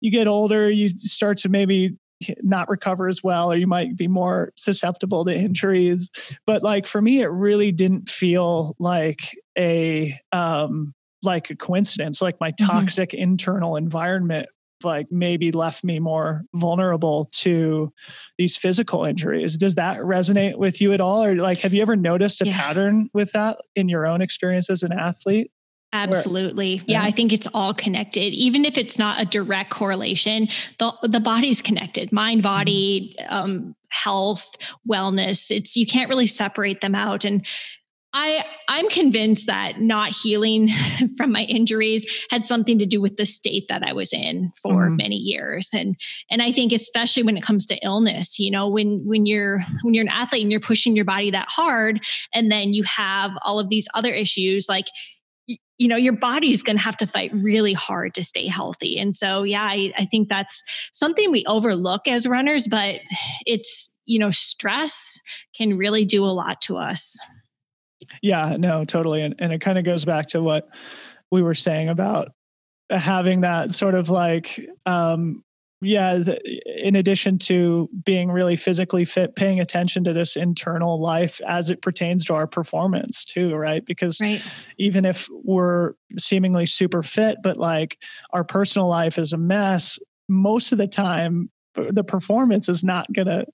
you 0.00 0.10
get 0.10 0.26
older 0.26 0.70
you 0.70 0.88
start 0.88 1.36
to 1.36 1.50
maybe 1.50 1.94
not 2.42 2.70
recover 2.70 3.06
as 3.06 3.22
well 3.22 3.52
or 3.52 3.54
you 3.54 3.66
might 3.66 3.98
be 3.98 4.08
more 4.08 4.50
susceptible 4.56 5.26
to 5.26 5.34
injuries 5.34 6.10
but 6.46 6.62
like 6.62 6.86
for 6.86 7.02
me 7.02 7.20
it 7.20 7.26
really 7.26 7.70
didn't 7.70 8.08
feel 8.08 8.74
like 8.78 9.36
a 9.58 10.18
um 10.32 10.94
like 11.22 11.50
a 11.50 11.56
coincidence 11.56 12.22
like 12.22 12.40
my 12.40 12.50
mm-hmm. 12.52 12.64
toxic 12.64 13.10
mm-hmm. 13.10 13.22
internal 13.22 13.76
environment 13.76 14.48
like 14.84 15.10
maybe 15.10 15.52
left 15.52 15.84
me 15.84 15.98
more 15.98 16.44
vulnerable 16.54 17.26
to 17.32 17.92
these 18.36 18.56
physical 18.56 19.04
injuries. 19.04 19.56
Does 19.56 19.74
that 19.76 19.98
resonate 19.98 20.56
with 20.56 20.80
you 20.80 20.92
at 20.92 21.00
all? 21.00 21.24
Or 21.24 21.34
like 21.36 21.58
have 21.58 21.74
you 21.74 21.82
ever 21.82 21.96
noticed 21.96 22.40
a 22.40 22.46
yeah. 22.46 22.56
pattern 22.56 23.10
with 23.12 23.32
that 23.32 23.58
in 23.74 23.88
your 23.88 24.06
own 24.06 24.20
experience 24.22 24.70
as 24.70 24.82
an 24.82 24.92
athlete? 24.92 25.50
Absolutely. 25.92 26.82
Yeah, 26.86 27.02
I 27.02 27.10
think 27.10 27.32
it's 27.32 27.48
all 27.54 27.72
connected. 27.72 28.34
Even 28.34 28.66
if 28.66 28.76
it's 28.76 28.98
not 28.98 29.22
a 29.22 29.24
direct 29.24 29.70
correlation, 29.70 30.48
the 30.78 30.92
the 31.02 31.20
body's 31.20 31.62
connected. 31.62 32.12
Mind, 32.12 32.42
body, 32.42 33.16
mm-hmm. 33.18 33.34
um, 33.34 33.76
health, 33.90 34.54
wellness. 34.88 35.50
It's 35.50 35.76
you 35.76 35.86
can't 35.86 36.10
really 36.10 36.26
separate 36.26 36.82
them 36.82 36.94
out. 36.94 37.24
And 37.24 37.46
I 38.20 38.44
I'm 38.66 38.88
convinced 38.88 39.46
that 39.46 39.80
not 39.80 40.10
healing 40.10 40.68
from 41.16 41.30
my 41.30 41.44
injuries 41.44 42.04
had 42.30 42.44
something 42.44 42.78
to 42.78 42.86
do 42.86 43.00
with 43.00 43.16
the 43.16 43.24
state 43.24 43.66
that 43.68 43.84
I 43.84 43.92
was 43.92 44.12
in 44.12 44.50
for 44.60 44.86
mm-hmm. 44.86 44.96
many 44.96 45.16
years. 45.16 45.70
And 45.72 45.94
and 46.28 46.42
I 46.42 46.50
think 46.50 46.72
especially 46.72 47.22
when 47.22 47.36
it 47.36 47.44
comes 47.44 47.64
to 47.66 47.76
illness 47.76 48.40
you 48.40 48.50
know 48.50 48.68
when 48.68 49.02
when 49.06 49.24
you're 49.24 49.60
when 49.82 49.94
you're 49.94 50.02
an 50.04 50.08
athlete 50.10 50.42
and 50.42 50.50
you're 50.50 50.60
pushing 50.60 50.96
your 50.96 51.04
body 51.04 51.30
that 51.30 51.46
hard 51.48 52.00
and 52.34 52.50
then 52.50 52.74
you 52.74 52.82
have 52.82 53.38
all 53.42 53.60
of 53.60 53.68
these 53.68 53.86
other 53.94 54.12
issues 54.12 54.68
like 54.68 54.86
you 55.46 55.86
know 55.86 55.96
your 55.96 56.12
body's 56.12 56.64
going 56.64 56.76
to 56.76 56.82
have 56.82 56.96
to 56.96 57.06
fight 57.06 57.30
really 57.32 57.72
hard 57.72 58.14
to 58.14 58.24
stay 58.24 58.48
healthy. 58.48 58.98
And 58.98 59.14
so 59.14 59.44
yeah 59.44 59.62
I, 59.62 59.92
I 59.96 60.06
think 60.06 60.28
that's 60.28 60.64
something 60.92 61.30
we 61.30 61.44
overlook 61.46 62.08
as 62.08 62.26
runners 62.26 62.66
but 62.66 62.96
it's 63.46 63.94
you 64.06 64.18
know 64.18 64.30
stress 64.30 65.20
can 65.56 65.78
really 65.78 66.04
do 66.04 66.24
a 66.24 66.34
lot 66.34 66.60
to 66.62 66.78
us 66.78 67.16
yeah, 68.22 68.56
no, 68.58 68.84
totally. 68.84 69.22
And, 69.22 69.34
and 69.38 69.52
it 69.52 69.60
kind 69.60 69.78
of 69.78 69.84
goes 69.84 70.04
back 70.04 70.28
to 70.28 70.42
what 70.42 70.68
we 71.30 71.42
were 71.42 71.54
saying 71.54 71.88
about 71.88 72.32
having 72.90 73.42
that 73.42 73.72
sort 73.72 73.94
of 73.94 74.08
like, 74.10 74.66
um, 74.86 75.42
yeah, 75.80 76.18
in 76.82 76.96
addition 76.96 77.38
to 77.38 77.88
being 78.04 78.32
really 78.32 78.56
physically 78.56 79.04
fit, 79.04 79.36
paying 79.36 79.60
attention 79.60 80.02
to 80.04 80.12
this 80.12 80.34
internal 80.34 81.00
life 81.00 81.40
as 81.46 81.70
it 81.70 81.82
pertains 81.82 82.24
to 82.24 82.34
our 82.34 82.48
performance 82.48 83.24
too, 83.24 83.54
right? 83.54 83.84
Because 83.86 84.20
right. 84.20 84.42
even 84.78 85.04
if 85.04 85.28
we're 85.30 85.92
seemingly 86.18 86.66
super 86.66 87.04
fit, 87.04 87.38
but 87.44 87.58
like 87.58 87.98
our 88.32 88.42
personal 88.42 88.88
life 88.88 89.18
is 89.18 89.32
a 89.32 89.38
mess, 89.38 89.98
most 90.28 90.72
of 90.72 90.78
the 90.78 90.88
time 90.88 91.48
the 91.90 92.04
performance 92.04 92.68
is 92.68 92.82
not 92.82 93.12
going 93.12 93.28
to 93.28 93.46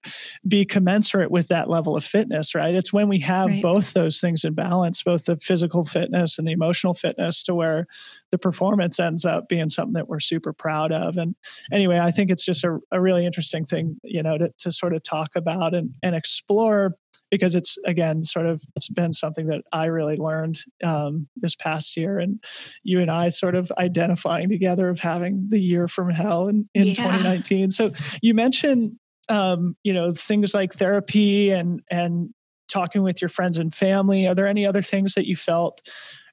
be 0.46 0.64
commensurate 0.64 1.30
with 1.30 1.48
that 1.48 1.68
level 1.68 1.96
of 1.96 2.04
fitness, 2.04 2.54
right? 2.54 2.74
It's 2.74 2.92
when 2.92 3.08
we 3.08 3.20
have 3.20 3.48
right. 3.48 3.62
both 3.62 3.92
those 3.92 4.20
things 4.20 4.44
in 4.44 4.54
balance, 4.54 5.02
both 5.02 5.24
the 5.24 5.36
physical 5.36 5.84
fitness 5.84 6.38
and 6.38 6.46
the 6.46 6.52
emotional 6.52 6.94
fitness, 6.94 7.42
to 7.44 7.54
where 7.54 7.86
the 8.30 8.38
performance 8.38 8.98
ends 8.98 9.24
up 9.24 9.48
being 9.48 9.68
something 9.68 9.94
that 9.94 10.08
we're 10.08 10.20
super 10.20 10.52
proud 10.52 10.92
of. 10.92 11.16
And 11.16 11.34
anyway, 11.72 11.98
I 11.98 12.10
think 12.10 12.30
it's 12.30 12.44
just 12.44 12.64
a, 12.64 12.78
a 12.90 13.00
really 13.00 13.26
interesting 13.26 13.64
thing, 13.64 14.00
you 14.02 14.22
know, 14.22 14.38
to, 14.38 14.50
to 14.58 14.70
sort 14.70 14.94
of 14.94 15.02
talk 15.02 15.30
about 15.36 15.74
and, 15.74 15.94
and 16.02 16.14
explore 16.14 16.96
because 17.34 17.56
it's 17.56 17.76
again 17.84 18.22
sort 18.22 18.46
of 18.46 18.62
been 18.92 19.12
something 19.12 19.48
that 19.48 19.62
I 19.72 19.86
really 19.86 20.16
learned 20.16 20.60
um, 20.84 21.26
this 21.34 21.56
past 21.56 21.96
year, 21.96 22.20
and 22.20 22.38
you 22.84 23.00
and 23.00 23.10
I 23.10 23.28
sort 23.30 23.56
of 23.56 23.72
identifying 23.76 24.48
together 24.48 24.88
of 24.88 25.00
having 25.00 25.48
the 25.48 25.58
year 25.58 25.88
from 25.88 26.10
hell 26.10 26.46
in, 26.46 26.68
in 26.74 26.86
yeah. 26.86 26.94
2019. 26.94 27.70
So 27.70 27.90
you 28.22 28.34
mentioned 28.34 28.92
um, 29.28 29.76
you 29.82 29.92
know 29.92 30.14
things 30.14 30.54
like 30.54 30.74
therapy 30.74 31.50
and 31.50 31.82
and 31.90 32.32
talking 32.68 33.02
with 33.02 33.20
your 33.20 33.28
friends 33.28 33.58
and 33.58 33.74
family. 33.74 34.28
Are 34.28 34.34
there 34.36 34.46
any 34.46 34.64
other 34.64 34.82
things 34.82 35.14
that 35.14 35.26
you 35.26 35.34
felt 35.34 35.82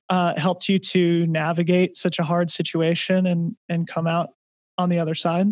uh, 0.09 0.39
helped 0.39 0.69
you 0.69 0.77
to 0.77 1.25
navigate 1.25 1.97
such 1.97 2.19
a 2.19 2.23
hard 2.23 2.51
situation 2.51 3.25
and 3.25 3.55
and 3.67 3.87
come 3.87 4.05
out 4.05 4.29
on 4.77 4.89
the 4.89 4.99
other 4.99 5.15
side? 5.15 5.47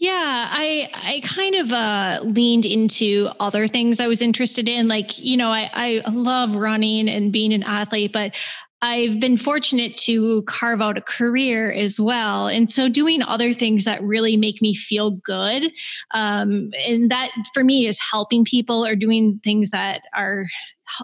Yeah, 0.00 0.48
I 0.50 0.88
I 0.94 1.20
kind 1.22 1.56
of 1.56 1.72
uh, 1.72 2.20
leaned 2.22 2.64
into 2.64 3.28
other 3.38 3.68
things 3.68 4.00
I 4.00 4.08
was 4.08 4.22
interested 4.22 4.66
in. 4.66 4.88
Like, 4.88 5.18
you 5.18 5.36
know, 5.36 5.50
I, 5.50 5.70
I 5.74 6.10
love 6.10 6.56
running 6.56 7.06
and 7.08 7.30
being 7.30 7.52
an 7.52 7.62
athlete, 7.62 8.10
but 8.10 8.34
I've 8.80 9.20
been 9.20 9.36
fortunate 9.36 9.98
to 9.98 10.40
carve 10.44 10.80
out 10.80 10.96
a 10.96 11.02
career 11.02 11.70
as 11.70 12.00
well. 12.00 12.48
And 12.48 12.70
so 12.70 12.88
doing 12.88 13.22
other 13.22 13.52
things 13.52 13.84
that 13.84 14.02
really 14.02 14.38
make 14.38 14.62
me 14.62 14.74
feel 14.74 15.10
good. 15.10 15.70
Um, 16.14 16.70
and 16.88 17.10
that 17.10 17.30
for 17.52 17.62
me 17.62 17.86
is 17.86 18.00
helping 18.10 18.42
people 18.46 18.86
or 18.86 18.96
doing 18.96 19.38
things 19.44 19.70
that 19.72 20.00
are 20.14 20.46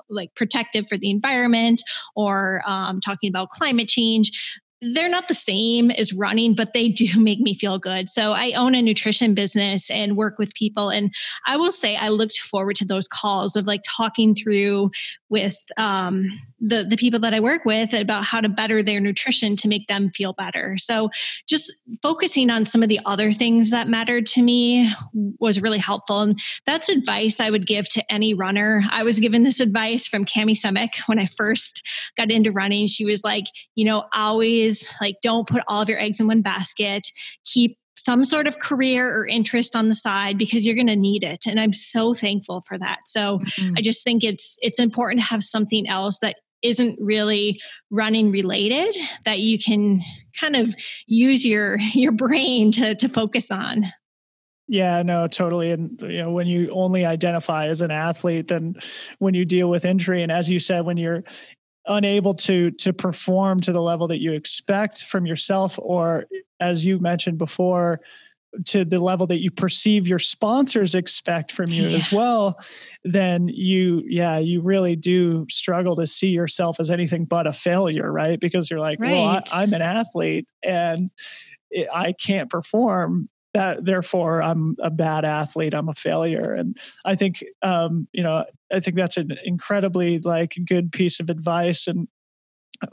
like 0.08 0.34
protective 0.34 0.88
for 0.88 0.96
the 0.96 1.10
environment 1.10 1.82
or 2.14 2.62
um, 2.66 3.00
talking 3.00 3.28
about 3.28 3.50
climate 3.50 3.88
change 3.88 4.60
they're 4.94 5.08
not 5.08 5.28
the 5.28 5.34
same 5.34 5.90
as 5.90 6.12
running, 6.12 6.54
but 6.54 6.72
they 6.72 6.88
do 6.88 7.20
make 7.20 7.40
me 7.40 7.54
feel 7.54 7.78
good. 7.78 8.08
So 8.08 8.32
I 8.32 8.52
own 8.52 8.74
a 8.74 8.82
nutrition 8.82 9.34
business 9.34 9.90
and 9.90 10.16
work 10.16 10.38
with 10.38 10.54
people. 10.54 10.90
And 10.90 11.14
I 11.46 11.56
will 11.56 11.72
say 11.72 11.96
I 11.96 12.08
looked 12.08 12.38
forward 12.38 12.76
to 12.76 12.84
those 12.84 13.08
calls 13.08 13.56
of 13.56 13.66
like 13.66 13.82
talking 13.86 14.34
through 14.34 14.90
with 15.28 15.56
um, 15.76 16.28
the 16.60 16.84
the 16.84 16.96
people 16.96 17.20
that 17.20 17.34
I 17.34 17.40
work 17.40 17.64
with 17.64 17.92
about 17.92 18.24
how 18.24 18.40
to 18.40 18.48
better 18.48 18.82
their 18.82 19.00
nutrition 19.00 19.56
to 19.56 19.68
make 19.68 19.88
them 19.88 20.10
feel 20.10 20.32
better. 20.32 20.76
So 20.78 21.10
just 21.48 21.72
focusing 22.02 22.50
on 22.50 22.66
some 22.66 22.82
of 22.82 22.88
the 22.88 23.00
other 23.04 23.32
things 23.32 23.70
that 23.70 23.88
mattered 23.88 24.26
to 24.26 24.42
me 24.42 24.90
was 25.38 25.60
really 25.60 25.78
helpful, 25.78 26.20
and 26.20 26.40
that's 26.64 26.88
advice 26.88 27.40
I 27.40 27.50
would 27.50 27.66
give 27.66 27.88
to 27.90 28.12
any 28.12 28.34
runner. 28.34 28.82
I 28.90 29.02
was 29.02 29.20
given 29.20 29.42
this 29.42 29.60
advice 29.60 30.08
from 30.08 30.24
Kami 30.24 30.54
Semick 30.54 30.96
when 31.06 31.18
I 31.18 31.26
first 31.26 31.82
got 32.16 32.30
into 32.30 32.52
running. 32.52 32.86
She 32.86 33.04
was 33.04 33.22
like, 33.22 33.46
you 33.74 33.84
know, 33.84 34.04
always 34.14 34.94
like 35.00 35.16
don't 35.22 35.48
put 35.48 35.62
all 35.68 35.82
of 35.82 35.88
your 35.88 36.00
eggs 36.00 36.20
in 36.20 36.26
one 36.26 36.42
basket. 36.42 37.08
Keep 37.44 37.78
some 37.96 38.24
sort 38.24 38.46
of 38.46 38.58
career 38.58 39.14
or 39.14 39.26
interest 39.26 39.74
on 39.74 39.88
the 39.88 39.94
side 39.94 40.36
because 40.36 40.66
you're 40.66 40.74
going 40.74 40.86
to 40.86 40.96
need 40.96 41.24
it 41.24 41.46
and 41.46 41.58
i'm 41.58 41.72
so 41.72 42.12
thankful 42.12 42.60
for 42.60 42.78
that 42.78 42.98
so 43.06 43.38
mm-hmm. 43.38 43.74
i 43.76 43.80
just 43.80 44.04
think 44.04 44.22
it's 44.22 44.58
it's 44.60 44.78
important 44.78 45.20
to 45.20 45.26
have 45.26 45.42
something 45.42 45.88
else 45.88 46.18
that 46.18 46.36
isn't 46.62 46.98
really 47.00 47.60
running 47.90 48.30
related 48.30 48.94
that 49.24 49.40
you 49.40 49.58
can 49.58 50.00
kind 50.40 50.56
of 50.56 50.74
use 51.06 51.44
your 51.44 51.78
your 51.94 52.12
brain 52.12 52.72
to 52.72 52.94
to 52.94 53.08
focus 53.08 53.50
on 53.50 53.86
yeah, 54.68 55.02
no, 55.02 55.28
totally. 55.28 55.70
And 55.70 55.96
you 56.02 56.22
know, 56.22 56.32
when 56.32 56.48
you 56.48 56.70
only 56.70 57.04
identify 57.04 57.68
as 57.68 57.82
an 57.82 57.92
athlete, 57.92 58.48
then 58.48 58.74
when 59.18 59.32
you 59.32 59.44
deal 59.44 59.70
with 59.70 59.84
injury, 59.84 60.22
and 60.22 60.32
as 60.32 60.50
you 60.50 60.58
said, 60.58 60.84
when 60.84 60.96
you're 60.96 61.22
unable 61.86 62.34
to 62.34 62.72
to 62.72 62.92
perform 62.92 63.60
to 63.60 63.72
the 63.72 63.80
level 63.80 64.08
that 64.08 64.20
you 64.20 64.32
expect 64.32 65.04
from 65.04 65.24
yourself, 65.24 65.78
or 65.80 66.26
as 66.58 66.84
you 66.84 66.98
mentioned 66.98 67.38
before, 67.38 68.00
to 68.64 68.84
the 68.84 68.98
level 68.98 69.26
that 69.26 69.42
you 69.42 69.50
perceive 69.50 70.08
your 70.08 70.18
sponsors 70.18 70.94
expect 70.94 71.52
from 71.52 71.70
you 71.70 71.88
yeah. 71.88 71.96
as 71.96 72.10
well, 72.12 72.58
then 73.04 73.48
you, 73.48 74.02
yeah, 74.06 74.38
you 74.38 74.60
really 74.60 74.96
do 74.96 75.46
struggle 75.50 75.96
to 75.96 76.06
see 76.06 76.28
yourself 76.28 76.80
as 76.80 76.90
anything 76.90 77.24
but 77.24 77.46
a 77.46 77.52
failure, 77.52 78.10
right? 78.10 78.40
Because 78.40 78.70
you're 78.70 78.80
like, 78.80 78.98
right. 79.00 79.12
well, 79.12 79.24
I, 79.24 79.62
I'm 79.62 79.72
an 79.72 79.82
athlete 79.82 80.48
and 80.62 81.10
I 81.92 82.12
can't 82.12 82.50
perform 82.50 83.28
that 83.56 83.84
therefore 83.86 84.42
I'm 84.42 84.76
a 84.80 84.90
bad 84.90 85.24
athlete, 85.24 85.72
I'm 85.72 85.88
a 85.88 85.94
failure. 85.94 86.52
And 86.52 86.76
I 87.06 87.14
think 87.14 87.42
um, 87.62 88.06
you 88.12 88.22
know, 88.22 88.44
I 88.72 88.80
think 88.80 88.96
that's 88.96 89.16
an 89.16 89.36
incredibly 89.44 90.18
like 90.18 90.56
good 90.66 90.92
piece 90.92 91.20
of 91.20 91.30
advice 91.30 91.86
and 91.86 92.06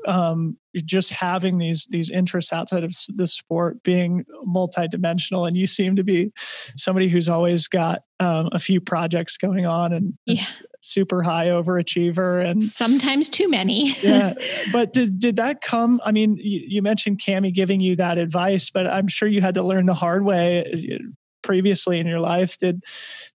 um, 0.08 0.58
just 0.86 1.12
having 1.12 1.58
these 1.58 1.86
these 1.89 2.10
interests 2.10 2.52
outside 2.52 2.84
of 2.84 2.93
the 3.15 3.28
sport 3.28 3.82
being 3.84 4.26
multidimensional 4.48 5.48
and 5.48 5.56
you 5.56 5.67
seem 5.67 5.96
to 5.96 6.04
be 6.04 6.32
somebody 6.78 7.10
who's 7.10 7.30
always 7.30 7.67
got 7.67 8.02
um, 8.19 8.50
a 8.52 8.60
few 8.60 8.82
projects 8.82 9.38
going 9.38 9.65
on 9.65 9.93
and, 9.93 10.13
yeah. 10.26 10.46
super 10.82 11.22
high 11.24 11.48
overachiever 11.48 12.46
and 12.46 12.63
sometimes 12.63 13.30
too 13.30 13.50
many 13.50 13.93
yeah 14.02 14.34
but 14.74 14.91
did, 14.93 15.17
did 15.19 15.36
that 15.38 15.62
come 15.62 16.02
i 16.04 16.12
mean 16.12 16.38
you, 16.41 16.62
you 16.67 16.82
mentioned 16.82 17.22
kami 17.24 17.52
giving 17.52 17.80
you 17.80 17.96
that 17.96 18.17
advice 18.17 18.69
but 18.69 18.86
i'm 18.88 19.08
sure 19.08 19.28
you 19.28 19.41
had 19.41 19.54
to 19.54 19.63
learn 19.63 19.86
the 19.86 19.93
hard 19.93 20.26
way 20.26 21.00
previously 21.41 22.00
in 22.00 22.08
your 22.08 22.19
life 22.19 22.58
did 22.58 22.84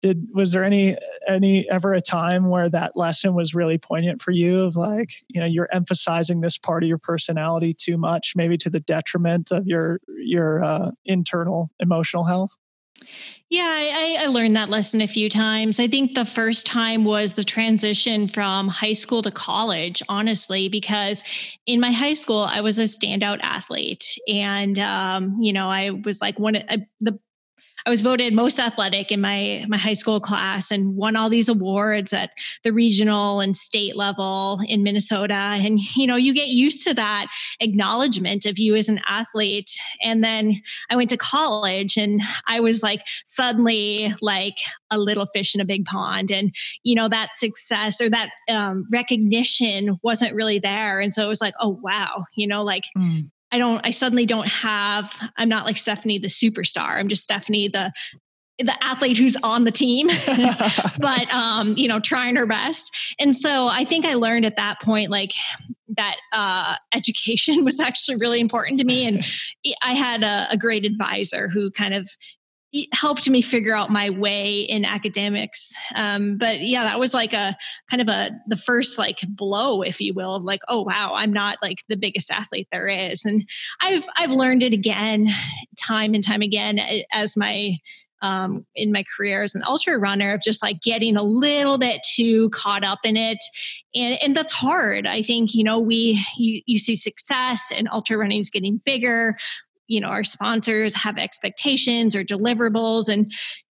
did 0.01 0.29
was 0.33 0.53
there 0.53 0.65
any 0.65 0.97
any 1.29 1.69
ever 1.71 1.95
a 1.95 2.01
time 2.01 2.49
where 2.49 2.69
that 2.69 2.97
lesson 2.97 3.35
was 3.35 3.55
really 3.55 3.79
poignant 3.79 4.21
for 4.21 4.31
you 4.31 4.61
of 4.61 4.77
like 4.77 5.11
you 5.29 5.41
know 5.41 5.47
you're 5.47 5.69
emphasizing 5.73 6.41
this 6.41 6.59
part 6.59 6.83
of 6.83 6.89
your 6.89 6.99
personality 6.99 7.75
too 7.75 7.97
much 7.97 8.35
maybe 8.37 8.57
to 8.57 8.71
the 8.71 8.81
detriment 8.81 9.51
of 9.51 9.67
your 9.67 10.01
your 10.09 10.63
uh, 10.63 10.91
internal 11.05 11.71
emotional 11.81 12.25
health 12.25 12.55
yeah, 13.51 13.69
I, 13.69 14.19
I, 14.23 14.27
learned 14.27 14.57
that 14.57 14.71
lesson 14.71 15.01
a 15.01 15.07
few 15.07 15.29
times. 15.29 15.79
I 15.79 15.87
think 15.87 16.15
the 16.15 16.25
first 16.25 16.67
time 16.67 17.05
was 17.05 17.35
the 17.35 17.45
transition 17.45 18.27
from 18.27 18.69
high 18.69 18.95
school 18.95 19.23
to 19.23 19.31
college, 19.31 20.03
honestly, 20.09 20.69
because 20.69 21.23
in 21.67 21.81
my 21.81 21.91
high 21.91 22.15
school, 22.15 22.47
I 22.49 22.63
was 22.63 22.79
a 22.79 22.85
standout 22.85 23.41
athlete. 23.43 24.17
And, 24.29 24.79
um, 24.79 25.39
you 25.41 25.53
know, 25.53 25.71
I 25.71 25.91
was 25.91 26.21
like 26.21 26.39
one 26.39 26.57
of 26.57 26.63
the 27.01 27.19
I 27.87 27.91
was 27.91 28.01
voted 28.01 28.33
most 28.33 28.59
athletic 28.59 29.13
in 29.13 29.21
my 29.21 29.65
my 29.69 29.77
high 29.77 29.95
school 29.95 30.19
class 30.19 30.71
and 30.71 30.97
won 30.97 31.17
all 31.17 31.29
these 31.29 31.51
awards 31.51 32.15
at 32.15 32.31
the 32.63 32.73
regional 32.73 33.41
and 33.41 33.55
state 33.55 33.95
level 33.95 34.61
in 34.67 34.83
Minnesota. 34.83 35.35
And 35.35 35.79
you 35.95 36.07
know, 36.07 36.17
you 36.17 36.33
get 36.33 36.49
used 36.49 36.87
to 36.87 36.95
that 36.95 37.27
acknowledgement 37.61 38.47
of 38.47 38.59
you 38.59 38.75
as 38.75 38.89
an 38.89 39.01
athlete. 39.07 39.71
And 40.03 40.25
then 40.25 40.63
I 40.91 40.97
went 40.97 41.11
to 41.11 41.19
college 41.19 41.99
and 41.99 42.23
I 42.49 42.61
was 42.61 42.83
like 42.83 43.03
suddenly 43.27 44.15
like 44.23 44.59
a 44.91 44.99
little 44.99 45.27
fish 45.27 45.55
in 45.55 45.61
a 45.61 45.67
big 45.67 45.85
pond. 45.85 46.31
And 46.31 46.55
you 46.85 46.95
know, 46.95 47.09
that 47.09 47.37
success 47.37 48.01
or 48.01 48.09
that 48.09 48.31
um, 48.49 48.87
recognition 48.91 49.99
wasn't 50.03 50.35
really 50.35 50.59
there. 50.59 51.01
And 51.01 51.13
so 51.13 51.23
it 51.25 51.29
was 51.29 51.41
like, 51.43 51.55
oh 51.61 51.79
wow, 51.83 52.25
you 52.35 52.47
know, 52.47 52.63
like 52.63 52.85
mm. 52.97 53.31
I 53.55 53.59
don't, 53.59 53.87
I 53.87 53.91
suddenly 53.91 54.27
don't 54.27 54.49
have, 54.49 55.17
I'm 55.37 55.49
not 55.49 55.65
like 55.65 55.77
Stephanie, 55.77 56.19
the 56.19 56.27
superstar. 56.27 56.97
I'm 56.97 57.07
just 57.07 57.23
Stephanie, 57.23 57.69
the, 57.69 57.93
the 58.59 58.75
athlete 58.83 59.17
who's 59.17 59.37
on 59.45 59.63
the 59.63 59.71
team, 59.71 60.09
but, 60.99 61.33
um, 61.33 61.75
you 61.77 61.87
know, 61.87 62.01
trying 62.01 62.35
her 62.35 62.47
best. 62.47 63.15
And 63.21 63.37
so 63.37 63.69
I 63.69 63.85
think 63.85 64.07
I 64.07 64.15
learned 64.15 64.45
at 64.45 64.57
that 64.57 64.83
point, 64.83 65.09
like 65.09 65.35
that, 65.97 66.17
uh, 66.33 66.75
education 66.93 67.65
was 67.65 67.79
actually 67.79 68.17
really 68.17 68.41
important 68.41 68.81
to 68.81 68.85
me. 68.85 69.07
And 69.07 69.25
I 69.85 69.93
had 69.93 70.25
a, 70.25 70.49
a 70.51 70.57
great 70.57 70.85
advisor 70.85 71.47
who 71.47 71.71
kind 71.71 71.95
of 71.95 72.11
helped 72.93 73.29
me 73.29 73.41
figure 73.41 73.75
out 73.75 73.91
my 73.91 74.11
way 74.11 74.61
in 74.61 74.85
academics. 74.85 75.75
Um, 75.95 76.37
but 76.37 76.61
yeah, 76.61 76.85
that 76.85 76.99
was 76.99 77.15
like 77.15 77.33
a 77.33 77.57
kind 77.91 78.03
of 78.03 78.09
a 78.09 78.31
the 78.49 78.57
first 78.57 78.99
like 78.99 79.21
blow, 79.29 79.83
if 79.83 80.01
you 80.01 80.13
will, 80.15 80.37
of 80.37 80.45
like, 80.45 80.61
oh 80.69 80.83
wow, 80.83 81.13
I'm 81.15 81.33
not 81.33 81.59
like 81.63 81.85
the 81.89 81.97
biggest 81.97 82.31
athlete 82.31 82.69
there 82.73 82.89
is. 82.89 83.25
And 83.25 83.49
I've 83.81 84.05
I've 84.17 84.33
learned 84.33 84.63
it 84.63 84.73
again, 84.73 85.29
time 85.87 86.15
and 86.15 86.25
time 86.25 86.43
again, 86.43 86.81
as 87.13 87.37
my 87.37 87.79
um, 88.25 88.65
in 88.75 88.91
my 88.91 89.05
career 89.17 89.43
as 89.43 89.55
an 89.55 89.63
ultra 89.69 89.99
runner 89.99 90.33
of 90.33 90.43
just 90.43 90.63
like 90.63 90.81
getting 90.81 91.15
a 91.15 91.23
little 91.23 91.77
bit 91.77 92.01
too 92.15 92.49
caught 92.51 92.83
up 92.83 93.01
in 93.05 93.19
it 93.19 93.37
and 93.95 94.19
and 94.23 94.35
that's 94.35 94.53
hard 94.53 95.07
i 95.07 95.21
think 95.21 95.55
you 95.55 95.63
know 95.63 95.79
we 95.79 96.25
you, 96.39 96.63
you 96.65 96.79
see 96.79 96.97
success 96.97 97.71
and 97.77 97.87
ultra 97.93 98.17
running 98.17 98.41
is 98.41 98.49
getting 98.49 98.81
bigger 98.87 99.37
you 99.87 100.01
know 100.01 100.09
our 100.09 100.25
sponsors 100.25 100.95
have 100.95 101.19
expectations 101.19 102.17
or 102.17 102.25
deliverables 102.25 103.09
and 103.09 103.33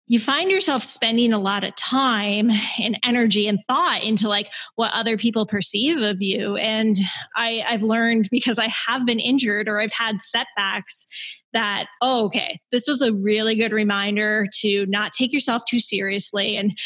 you 0.07 0.21
find 0.21 0.51
yourself 0.51 0.83
spending 0.83 1.33
a 1.33 1.39
lot 1.39 1.65
of 1.65 1.75
time 1.77 2.51
and 2.81 2.99
energy 3.05 3.49
and 3.49 3.61
thought 3.69 4.03
into 4.03 4.29
like 4.29 4.53
what 4.75 4.93
other 4.95 5.17
people 5.17 5.47
perceive 5.47 6.03
of 6.03 6.21
you. 6.21 6.57
And 6.57 6.97
I, 7.35 7.65
i've 7.67 7.83
learned 7.83 8.29
because 8.31 8.59
i 8.59 8.69
have 8.87 9.07
been 9.07 9.21
injured 9.21 9.69
or 9.69 9.81
i've 9.81 9.93
had 9.93 10.23
setbacks 10.23 11.07
that 11.53 11.87
oh 12.03 12.27
okay 12.27 12.61
this 12.73 12.89
is 12.89 13.01
a 13.01 13.13
really 13.13 13.55
good 13.55 13.73
reminder 13.73 14.47
to 14.61 14.87
not 14.87 15.13
take 15.13 15.33
yourself 15.33 15.63
too 15.69 15.79
seriously. 15.79 16.57
And 16.57 16.77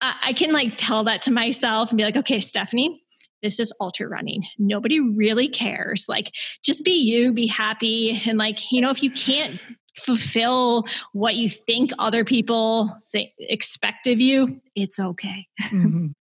I, 0.00 0.14
I 0.26 0.32
can 0.32 0.52
like 0.52 0.74
tell 0.76 1.04
that 1.04 1.22
to 1.22 1.32
myself 1.32 1.90
and 1.90 1.98
be 1.98 2.04
like 2.04 2.16
okay 2.16 2.40
stephanie 2.40 3.02
this 3.42 3.58
is 3.60 3.72
ultra 3.80 4.08
running. 4.08 4.46
Nobody 4.58 5.00
really 5.00 5.48
cares. 5.48 6.06
Like, 6.08 6.34
just 6.62 6.84
be 6.84 6.92
you, 6.92 7.32
be 7.32 7.46
happy. 7.46 8.20
And, 8.26 8.38
like, 8.38 8.72
you 8.72 8.80
know, 8.80 8.90
if 8.90 9.02
you 9.02 9.10
can't 9.10 9.60
fulfill 9.96 10.84
what 11.12 11.36
you 11.36 11.48
think 11.48 11.92
other 11.98 12.24
people 12.24 12.94
th- 13.12 13.30
expect 13.38 14.06
of 14.06 14.20
you, 14.20 14.60
it's 14.74 14.98
okay. 14.98 15.46
mm-hmm. 15.62 16.08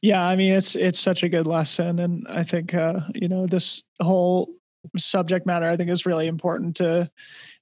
Yeah, 0.00 0.26
I 0.26 0.34
mean 0.34 0.54
it's 0.54 0.74
it's 0.76 0.98
such 0.98 1.22
a 1.22 1.28
good 1.28 1.46
lesson, 1.46 1.98
and 1.98 2.26
I 2.26 2.42
think 2.42 2.72
uh, 2.72 3.00
you 3.14 3.28
know 3.28 3.46
this 3.46 3.82
whole 4.00 4.48
subject 4.96 5.44
matter 5.44 5.68
I 5.68 5.76
think 5.76 5.90
is 5.90 6.06
really 6.06 6.26
important 6.26 6.76
to 6.76 7.10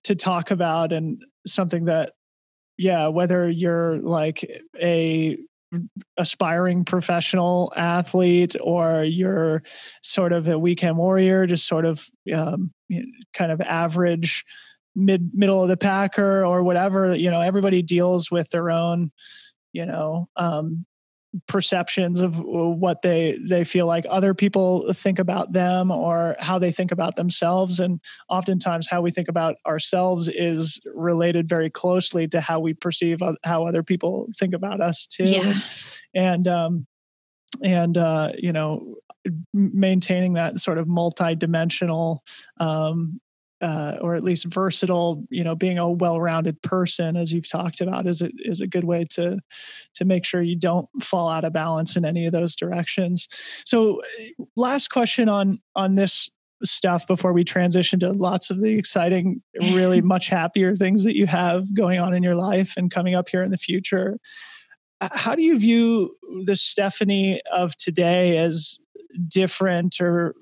to 0.05 0.14
talk 0.14 0.53
about, 0.53 0.93
and 0.93 1.20
something 1.47 1.87
that 1.87 2.12
yeah, 2.78 3.09
whether 3.09 3.51
you're 3.51 3.99
like 3.99 4.49
a 4.81 5.37
aspiring 6.16 6.85
professional 6.85 7.73
athlete 7.77 8.57
or 8.61 9.05
you're 9.05 9.62
sort 10.03 10.33
of 10.33 10.49
a 10.49 10.59
weekend 10.59 10.97
warrior, 10.97 11.47
just 11.47 11.66
sort 11.66 11.85
of 11.85 12.07
um, 12.35 12.73
you 12.89 13.01
know, 13.01 13.12
kind 13.35 13.53
of 13.53 13.61
average 13.61 14.45
mid 14.97 15.31
middle 15.33 15.62
of 15.62 15.68
the 15.68 15.77
packer 15.77 16.45
or 16.45 16.62
whatever 16.62 17.14
you 17.14 17.31
know 17.31 17.41
everybody 17.41 17.81
deals 17.81 18.31
with 18.31 18.51
their 18.51 18.71
own 18.71 19.11
you 19.73 19.87
know 19.87 20.29
um, 20.37 20.85
perceptions 21.47 22.20
of 22.20 22.41
what 22.41 23.03
they 23.03 23.39
they 23.49 23.62
feel 23.62 23.87
like 23.87 24.05
other 24.11 24.35
people 24.35 24.93
think 24.93 25.20
about 25.20 25.53
them 25.53 25.91
or 25.93 26.35
how 26.41 26.59
they 26.59 26.72
think 26.72 26.91
about 26.91 27.14
themselves 27.14 27.78
and 27.78 28.01
oftentimes 28.28 28.89
how 28.89 29.01
we 29.01 29.12
think 29.12 29.28
about 29.28 29.55
ourselves 29.64 30.28
is 30.28 30.81
related 30.93 31.49
very 31.49 31.70
closely 31.70 32.26
to 32.26 32.41
how 32.41 32.59
we 32.59 32.74
perceive 32.74 33.20
how 33.45 33.64
other 33.64 33.85
people 33.85 34.26
think 34.37 34.55
about 34.55 34.81
us 34.81 35.07
too 35.07 35.24
yeah. 35.24 35.61
and 36.14 36.49
um 36.49 36.87
and 37.62 37.97
uh 37.97 38.33
you 38.37 38.53
know 38.53 38.97
maintaining 39.53 40.35
that 40.35 40.59
sort 40.59 40.78
of 40.78 40.89
multi-dimensional 40.89 42.22
um, 42.59 43.20
uh, 43.61 43.97
or 44.01 44.15
at 44.15 44.25
least 44.25 44.47
versatile, 44.47 45.25
you 45.31 45.45
know, 45.45 45.55
being 45.55 45.79
a 45.79 45.91
well-rounded 45.91 46.61
person, 46.63 47.17
as 47.17 47.33
you've 47.33 47.51
talked 47.51 47.81
about, 47.81 48.07
is 48.07 48.23
a, 48.23 48.31
is 48.39 48.61
a 48.61 48.67
good 48.67 48.85
way 48.85 49.05
to 49.11 49.39
to 49.95 50.05
make 50.05 50.25
sure 50.25 50.43
you 50.43 50.57
don't 50.57 50.89
fall 51.03 51.29
out 51.29 51.45
of 51.45 51.53
balance 51.53 51.97
in 51.97 52.05
any 52.05 52.27
of 52.27 52.33
those 52.33 52.57
directions. 52.57 53.29
So, 53.65 54.01
last 54.57 54.89
question 54.89 55.29
on 55.29 55.61
on 55.77 55.95
this 55.95 56.31
stuff 56.63 57.07
before 57.07 57.33
we 57.33 57.45
transition 57.45 57.99
to 58.01 58.13
lots 58.13 58.51
of 58.51 58.61
the 58.61 58.79
exciting, 58.79 59.43
really 59.61 60.01
much 60.03 60.29
happier 60.29 60.77
things 60.77 61.05
that 61.05 61.17
you 61.17 61.27
have 61.27 61.75
going 61.75 61.99
on 61.99 62.15
in 62.15 62.23
your 62.23 62.37
life 62.37 62.75
and 62.77 62.91
coming 62.91 63.15
up 63.15 63.29
here 63.29 63.43
in 63.43 63.51
the 63.51 63.59
future. 63.59 64.19
How 65.01 65.35
do 65.35 65.43
you 65.43 65.59
view 65.59 66.15
the 66.45 66.57
Stephanie 66.57 67.41
of 67.51 67.75
today 67.77 68.37
as 68.37 68.79
different 69.29 70.01
or 70.01 70.35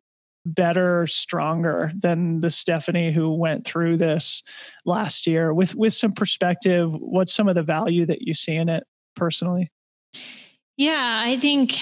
better, 0.55 1.07
stronger 1.07 1.93
than 1.99 2.41
the 2.41 2.51
Stephanie 2.51 3.13
who 3.13 3.35
went 3.35 3.65
through 3.65 3.99
this 3.99 4.43
last 4.85 5.27
year. 5.27 5.53
With 5.53 5.75
with 5.75 5.95
some 5.95 6.13
perspective, 6.13 6.91
what's 6.93 7.35
some 7.35 7.49
of 7.49 7.55
the 7.55 7.63
value 7.63 8.07
that 8.07 8.23
you 8.23 8.35
see 8.35 8.55
in 8.55 8.69
it 8.69 8.85
personally? 9.15 9.71
Yeah, 10.77 11.23
I 11.25 11.37
think 11.37 11.77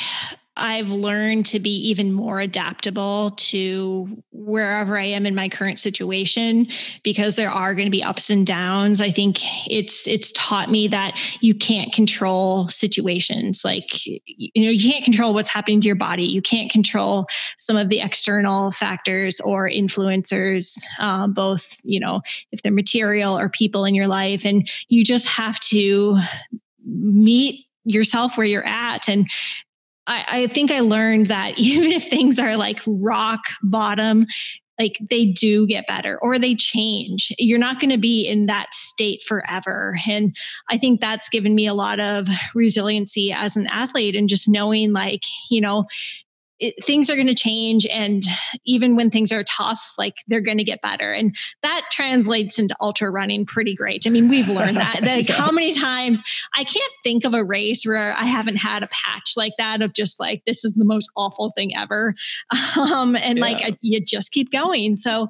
I've 0.57 0.91
learned 0.91 1.47
to 1.47 1.61
be 1.61 1.89
even 1.89 2.13
more 2.13 2.41
adaptable 2.41 3.31
to 3.31 4.23
wherever 4.33 4.99
I 4.99 5.05
am 5.05 5.27
in 5.27 5.35
my 5.35 5.49
current 5.49 5.79
situation 5.79 6.69
because 7.03 7.37
there 7.37 7.51
are 7.51 7.75
going 7.75 7.87
to 7.87 7.91
be 7.91 8.03
ups 8.03 8.31
and 8.31 8.47
downs. 8.47 9.01
I 9.01 9.11
think 9.11 9.39
it's 9.71 10.07
it's 10.07 10.33
taught 10.33 10.71
me 10.71 10.89
that 10.89 11.19
you 11.41 11.55
can't 11.55 11.93
control 11.93 12.69
situations 12.69 13.65
like 13.65 14.07
you 14.07 14.51
know 14.57 14.71
you 14.71 14.91
can't 14.91 15.05
control 15.05 15.35
what's 15.35 15.49
happening 15.49 15.81
to 15.81 15.87
your 15.87 15.97
body. 15.97 16.25
You 16.25 16.41
can't 16.41 16.71
control 16.71 17.27
some 17.59 17.77
of 17.77 17.91
the 17.91 18.01
external 18.01 18.71
factors 18.71 19.41
or 19.41 19.69
influencers, 19.69 20.79
um, 21.01 21.35
both 21.35 21.81
you 21.85 22.01
know 22.01 22.23
if 22.51 22.63
they're 22.63 22.73
material 22.73 23.39
or 23.39 23.51
people 23.51 23.85
in 23.85 23.95
your 23.95 24.09
life, 24.09 24.47
and 24.47 24.69
you 24.89 25.05
just 25.05 25.29
have 25.29 25.61
to 25.61 26.19
meet 26.85 27.67
yourself 27.85 28.37
where 28.37 28.47
you're 28.47 28.67
at 28.67 29.09
and 29.09 29.29
I, 30.07 30.25
I 30.29 30.47
think 30.47 30.71
I 30.71 30.81
learned 30.81 31.27
that 31.27 31.55
even 31.59 31.93
if 31.93 32.05
things 32.05 32.39
are 32.39 32.57
like 32.57 32.81
rock 32.87 33.41
bottom, 33.63 34.27
like 34.79 34.99
they 35.11 35.25
do 35.25 35.67
get 35.67 35.87
better 35.87 36.19
or 36.21 36.39
they 36.39 36.55
change. 36.55 37.33
You're 37.39 37.59
not 37.59 37.81
going 37.81 37.91
to 37.91 37.99
be 37.99 38.27
in 38.27 38.47
that 38.47 38.75
state 38.75 39.23
forever. 39.23 39.99
And 40.07 40.37
I 40.69 40.77
think 40.77 41.01
that's 41.01 41.29
given 41.29 41.55
me 41.55 41.67
a 41.67 41.75
lot 41.75 41.99
of 41.99 42.29
resiliency 42.55 43.33
as 43.33 43.57
an 43.57 43.67
athlete 43.69 44.15
and 44.15 44.29
just 44.29 44.49
knowing 44.49 44.93
like, 44.93 45.23
you 45.51 45.61
know, 45.61 45.87
it, 46.59 46.83
things 46.83 47.11
are 47.11 47.17
going 47.17 47.27
to 47.27 47.35
change 47.35 47.87
and 47.87 48.25
even 48.65 48.97
when 48.97 49.11
things 49.11 49.33
are 49.33 49.45
tough 49.45 49.95
like 49.99 50.15
they're 50.27 50.41
going 50.41 50.59
to 50.59 50.65
get 50.65 50.81
better. 50.81 51.13
And 51.13 51.37
that 51.63 51.89
translates 51.91 52.59
into 52.59 52.75
ultra 52.81 53.11
running 53.11 53.45
pretty 53.45 53.75
great. 53.75 54.07
I 54.07 54.11
mean 54.11 54.29
we've 54.29 54.49
learned 54.49 54.79
that 54.79 55.01
like 55.03 55.29
yeah. 55.29 55.35
how 55.35 55.51
many 55.51 55.73
times 55.73 56.23
i 56.55 56.65
can't 56.65 56.93
think 57.03 57.25
of 57.25 57.35
a 57.35 57.45
race 57.45 57.85
where 57.85 58.15
i 58.15 58.25
haven't 58.25 58.57
had 58.57 58.83
a 58.83 58.89
patch 58.89 59.35
like 59.37 59.53
that 59.59 59.83
of 59.83 59.93
just 59.93 60.19
like 60.19 60.45
this 60.45 60.65
is 60.65 60.75
the 60.75 60.85
most 60.85 61.11
awful 61.17 61.51
thing 61.51 61.77
ever. 61.77 62.15
Um, 62.77 63.17
and 63.17 63.39
yeah. 63.39 63.45
like 63.45 63.63
I, 63.63 63.79
you 63.81 64.01
just 64.01 64.33
keep 64.33 64.51
going. 64.51 64.97
So 64.97 65.29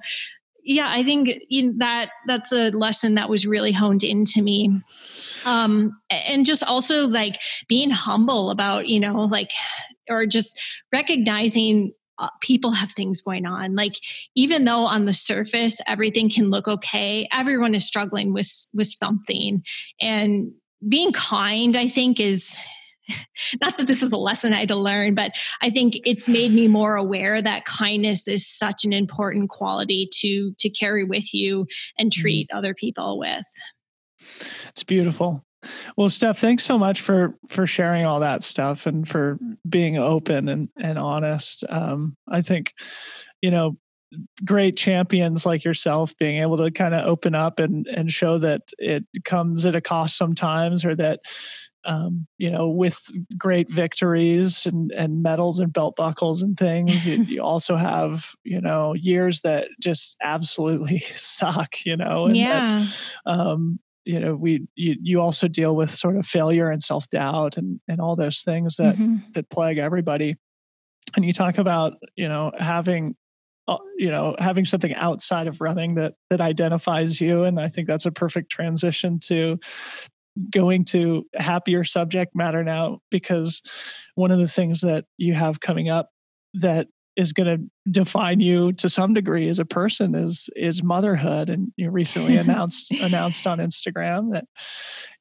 yeah 0.64 0.88
i 0.90 1.02
think 1.02 1.30
that 1.78 2.10
that's 2.26 2.52
a 2.52 2.70
lesson 2.70 3.14
that 3.14 3.28
was 3.28 3.46
really 3.46 3.72
honed 3.72 4.02
into 4.02 4.42
me. 4.42 4.82
Um 5.44 5.98
and 6.10 6.44
just 6.44 6.64
also 6.64 7.06
like 7.06 7.38
being 7.68 7.90
humble 7.90 8.50
about 8.50 8.88
you 8.88 8.98
know 8.98 9.22
like 9.22 9.52
or 10.08 10.26
just 10.26 10.60
recognizing 10.92 11.92
uh, 12.18 12.28
people 12.40 12.72
have 12.72 12.90
things 12.92 13.20
going 13.20 13.44
on 13.46 13.74
like 13.74 13.96
even 14.34 14.64
though 14.64 14.86
on 14.86 15.04
the 15.04 15.12
surface 15.12 15.80
everything 15.86 16.30
can 16.30 16.48
look 16.48 16.66
okay 16.66 17.28
everyone 17.30 17.74
is 17.74 17.86
struggling 17.86 18.32
with 18.32 18.68
with 18.72 18.86
something 18.86 19.62
and 20.00 20.52
being 20.88 21.12
kind 21.12 21.76
i 21.76 21.86
think 21.88 22.18
is 22.18 22.58
not 23.60 23.78
that 23.78 23.86
this 23.86 24.02
is 24.02 24.12
a 24.12 24.16
lesson 24.16 24.52
I 24.52 24.58
had 24.58 24.68
to 24.68 24.76
learn, 24.76 25.14
but 25.14 25.32
I 25.62 25.70
think 25.70 25.98
it's 26.04 26.28
made 26.28 26.52
me 26.52 26.68
more 26.68 26.96
aware 26.96 27.40
that 27.40 27.64
kindness 27.64 28.28
is 28.28 28.46
such 28.46 28.84
an 28.84 28.92
important 28.92 29.50
quality 29.50 30.08
to 30.20 30.52
to 30.58 30.68
carry 30.68 31.04
with 31.04 31.32
you 31.32 31.66
and 31.98 32.10
mm-hmm. 32.10 32.20
treat 32.20 32.48
mm-hmm. 32.48 32.58
other 32.58 32.74
people 32.74 33.18
with. 33.18 33.46
It's 34.68 34.82
beautiful. 34.82 35.45
Well, 35.96 36.08
Steph, 36.08 36.38
thanks 36.38 36.64
so 36.64 36.78
much 36.78 37.00
for 37.00 37.34
for 37.48 37.66
sharing 37.66 38.04
all 38.04 38.20
that 38.20 38.42
stuff 38.42 38.86
and 38.86 39.08
for 39.08 39.38
being 39.68 39.96
open 39.98 40.48
and 40.48 40.68
and 40.76 40.98
honest. 40.98 41.64
Um, 41.68 42.16
I 42.28 42.42
think, 42.42 42.74
you 43.40 43.50
know, 43.50 43.76
great 44.44 44.76
champions 44.76 45.44
like 45.44 45.64
yourself 45.64 46.16
being 46.18 46.40
able 46.40 46.56
to 46.58 46.70
kind 46.70 46.94
of 46.94 47.06
open 47.06 47.34
up 47.34 47.58
and 47.58 47.86
and 47.86 48.10
show 48.10 48.38
that 48.38 48.62
it 48.78 49.04
comes 49.24 49.66
at 49.66 49.76
a 49.76 49.80
cost 49.80 50.16
sometimes, 50.16 50.84
or 50.84 50.94
that 50.94 51.20
um, 51.86 52.26
you 52.36 52.50
know, 52.50 52.68
with 52.68 53.00
great 53.38 53.70
victories 53.70 54.66
and, 54.66 54.90
and 54.92 55.22
medals 55.22 55.60
and 55.60 55.72
belt 55.72 55.94
buckles 55.96 56.42
and 56.42 56.58
things, 56.58 57.06
you, 57.06 57.22
you, 57.28 57.42
also 57.42 57.76
have, 57.76 58.32
you 58.42 58.60
know, 58.60 58.92
years 58.94 59.40
that 59.42 59.68
just 59.80 60.16
absolutely 60.22 60.98
suck, 61.14 61.84
you 61.86 61.96
know, 61.96 62.26
and 62.26 62.36
yeah. 62.36 62.86
That, 63.24 63.32
um, 63.32 63.78
you 64.06 64.20
know 64.20 64.34
we 64.34 64.66
you, 64.74 64.96
you 65.02 65.20
also 65.20 65.48
deal 65.48 65.74
with 65.74 65.90
sort 65.90 66.16
of 66.16 66.26
failure 66.26 66.70
and 66.70 66.82
self-doubt 66.82 67.56
and 67.56 67.80
and 67.88 68.00
all 68.00 68.16
those 68.16 68.40
things 68.42 68.76
that 68.76 68.94
mm-hmm. 68.94 69.16
that 69.34 69.50
plague 69.50 69.78
everybody 69.78 70.36
and 71.16 71.24
you 71.24 71.32
talk 71.32 71.58
about 71.58 71.94
you 72.14 72.28
know 72.28 72.52
having 72.58 73.16
uh, 73.68 73.78
you 73.98 74.10
know 74.10 74.36
having 74.38 74.64
something 74.64 74.94
outside 74.94 75.48
of 75.48 75.60
running 75.60 75.94
that 75.96 76.14
that 76.30 76.40
identifies 76.40 77.20
you 77.20 77.44
and 77.44 77.60
i 77.60 77.68
think 77.68 77.86
that's 77.86 78.06
a 78.06 78.12
perfect 78.12 78.50
transition 78.50 79.18
to 79.18 79.58
going 80.50 80.84
to 80.84 81.24
happier 81.34 81.82
subject 81.82 82.34
matter 82.34 82.62
now 82.62 82.98
because 83.10 83.62
one 84.14 84.30
of 84.30 84.38
the 84.38 84.46
things 84.46 84.82
that 84.82 85.04
you 85.16 85.34
have 85.34 85.60
coming 85.60 85.88
up 85.88 86.10
that 86.54 86.86
is 87.16 87.32
going 87.32 87.46
to 87.46 87.90
define 87.90 88.40
you 88.40 88.72
to 88.74 88.88
some 88.88 89.14
degree 89.14 89.48
as 89.48 89.58
a 89.58 89.64
person 89.64 90.14
is 90.14 90.48
is 90.54 90.82
motherhood. 90.82 91.50
And 91.50 91.72
you 91.76 91.90
recently 91.90 92.36
announced 92.36 92.90
announced 92.92 93.46
on 93.46 93.58
instagram 93.58 94.32
that 94.32 94.44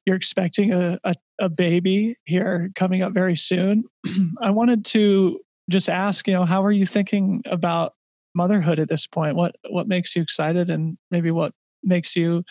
you're 0.04 0.16
expecting 0.16 0.72
a, 0.72 0.98
a, 1.04 1.14
a 1.40 1.48
baby 1.48 2.16
here 2.24 2.70
coming 2.74 3.02
up 3.02 3.12
very 3.12 3.36
soon. 3.36 3.84
I 4.42 4.50
wanted 4.50 4.84
to 4.86 5.40
just 5.68 5.88
ask 5.88 6.28
you 6.28 6.34
know 6.34 6.44
how 6.44 6.64
are 6.64 6.72
you 6.72 6.86
thinking 6.86 7.42
about 7.50 7.92
motherhood 8.34 8.78
at 8.78 8.88
this 8.88 9.06
point? 9.06 9.36
What 9.36 9.56
what 9.68 9.88
makes 9.88 10.14
you 10.14 10.22
excited 10.22 10.70
and 10.70 10.98
maybe 11.10 11.30
what 11.30 11.52
makes 11.82 12.16
you 12.16 12.44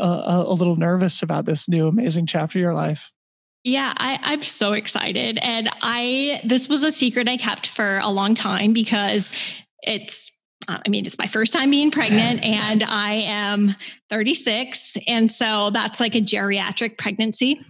uh, 0.00 0.22
a, 0.26 0.42
a 0.42 0.54
little 0.54 0.76
nervous 0.76 1.22
about 1.22 1.44
this 1.44 1.68
new 1.68 1.86
amazing 1.86 2.26
chapter 2.26 2.58
of 2.58 2.62
your 2.62 2.74
life. 2.74 3.12
Yeah, 3.64 3.94
I, 3.96 4.18
I'm 4.22 4.42
so 4.42 4.74
excited. 4.74 5.38
And 5.40 5.70
I, 5.80 6.40
this 6.44 6.68
was 6.68 6.82
a 6.82 6.92
secret 6.92 7.28
I 7.28 7.38
kept 7.38 7.66
for 7.66 7.98
a 7.98 8.10
long 8.10 8.34
time 8.34 8.72
because 8.74 9.32
it's 9.82 10.30
I 10.66 10.88
mean, 10.88 11.04
it's 11.04 11.18
my 11.18 11.26
first 11.26 11.52
time 11.52 11.70
being 11.70 11.90
pregnant 11.90 12.42
and 12.44 12.82
I 12.82 13.12
am 13.26 13.74
36. 14.10 14.96
And 15.06 15.30
so 15.30 15.70
that's 15.70 16.00
like 16.00 16.14
a 16.14 16.20
geriatric 16.20 16.98
pregnancy. 16.98 17.60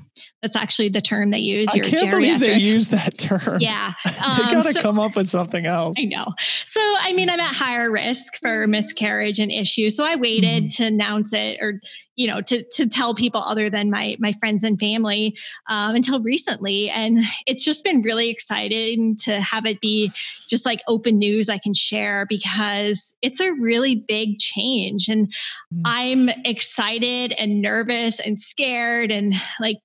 That's 0.43 0.57
actually 0.57 0.91
the 0.91 1.01
term 1.01 1.31
they 1.31 1.39
use. 1.39 1.71
I 1.71 1.79
can't 1.79 1.95
geriatric. 1.95 2.11
believe 2.11 2.41
they 2.41 2.59
use 2.59 2.89
that 2.89 3.19
term. 3.19 3.59
Yeah. 3.61 3.93
Um, 4.25 4.37
they 4.39 4.53
got 4.55 4.63
to 4.63 4.73
so, 4.73 4.81
come 4.81 4.99
up 4.99 5.17
with 5.17 5.29
something 5.29 5.67
else. 5.67 5.97
I 6.01 6.05
know. 6.05 6.25
So, 6.39 6.81
I 6.81 7.13
mean, 7.13 7.29
I'm 7.29 7.41
at 7.41 7.55
higher 7.55 7.91
risk 7.91 8.37
for 8.41 8.67
miscarriage 8.67 9.39
and 9.39 9.51
issues. 9.51 9.97
So 9.97 10.05
I 10.05 10.15
waited 10.15 10.65
mm-hmm. 10.65 10.83
to 10.83 10.87
announce 10.87 11.33
it 11.35 11.59
or, 11.61 11.81
you 12.17 12.27
know, 12.27 12.41
to, 12.43 12.65
to 12.77 12.89
tell 12.89 13.15
people 13.15 13.43
other 13.43 13.69
than 13.69 13.91
my, 13.91 14.17
my 14.19 14.33
friends 14.33 14.65
and 14.65 14.79
family 14.79 15.37
um, 15.69 15.95
until 15.95 16.21
recently. 16.21 16.89
And 16.89 17.19
it's 17.47 17.65
just 17.65 17.85
been 17.85 18.01
really 18.01 18.31
exciting 18.31 19.17
to 19.25 19.41
have 19.41 19.67
it 19.67 19.81
be 19.81 20.11
just 20.49 20.65
like 20.65 20.81
open 20.89 21.19
news 21.19 21.51
I 21.51 21.59
can 21.59 21.75
share 21.75 22.25
because 22.27 23.15
it's 23.21 23.41
a 23.41 23.53
really 23.53 23.97
big 23.97 24.39
change. 24.39 25.09
And 25.09 25.27
mm-hmm. 25.27 25.83
I'm 25.85 26.24
excited 26.45 27.35
and 27.39 27.61
nervous 27.61 28.21
and 28.21 28.39
scared 28.39 29.11
and 29.11 29.35
like 29.61 29.79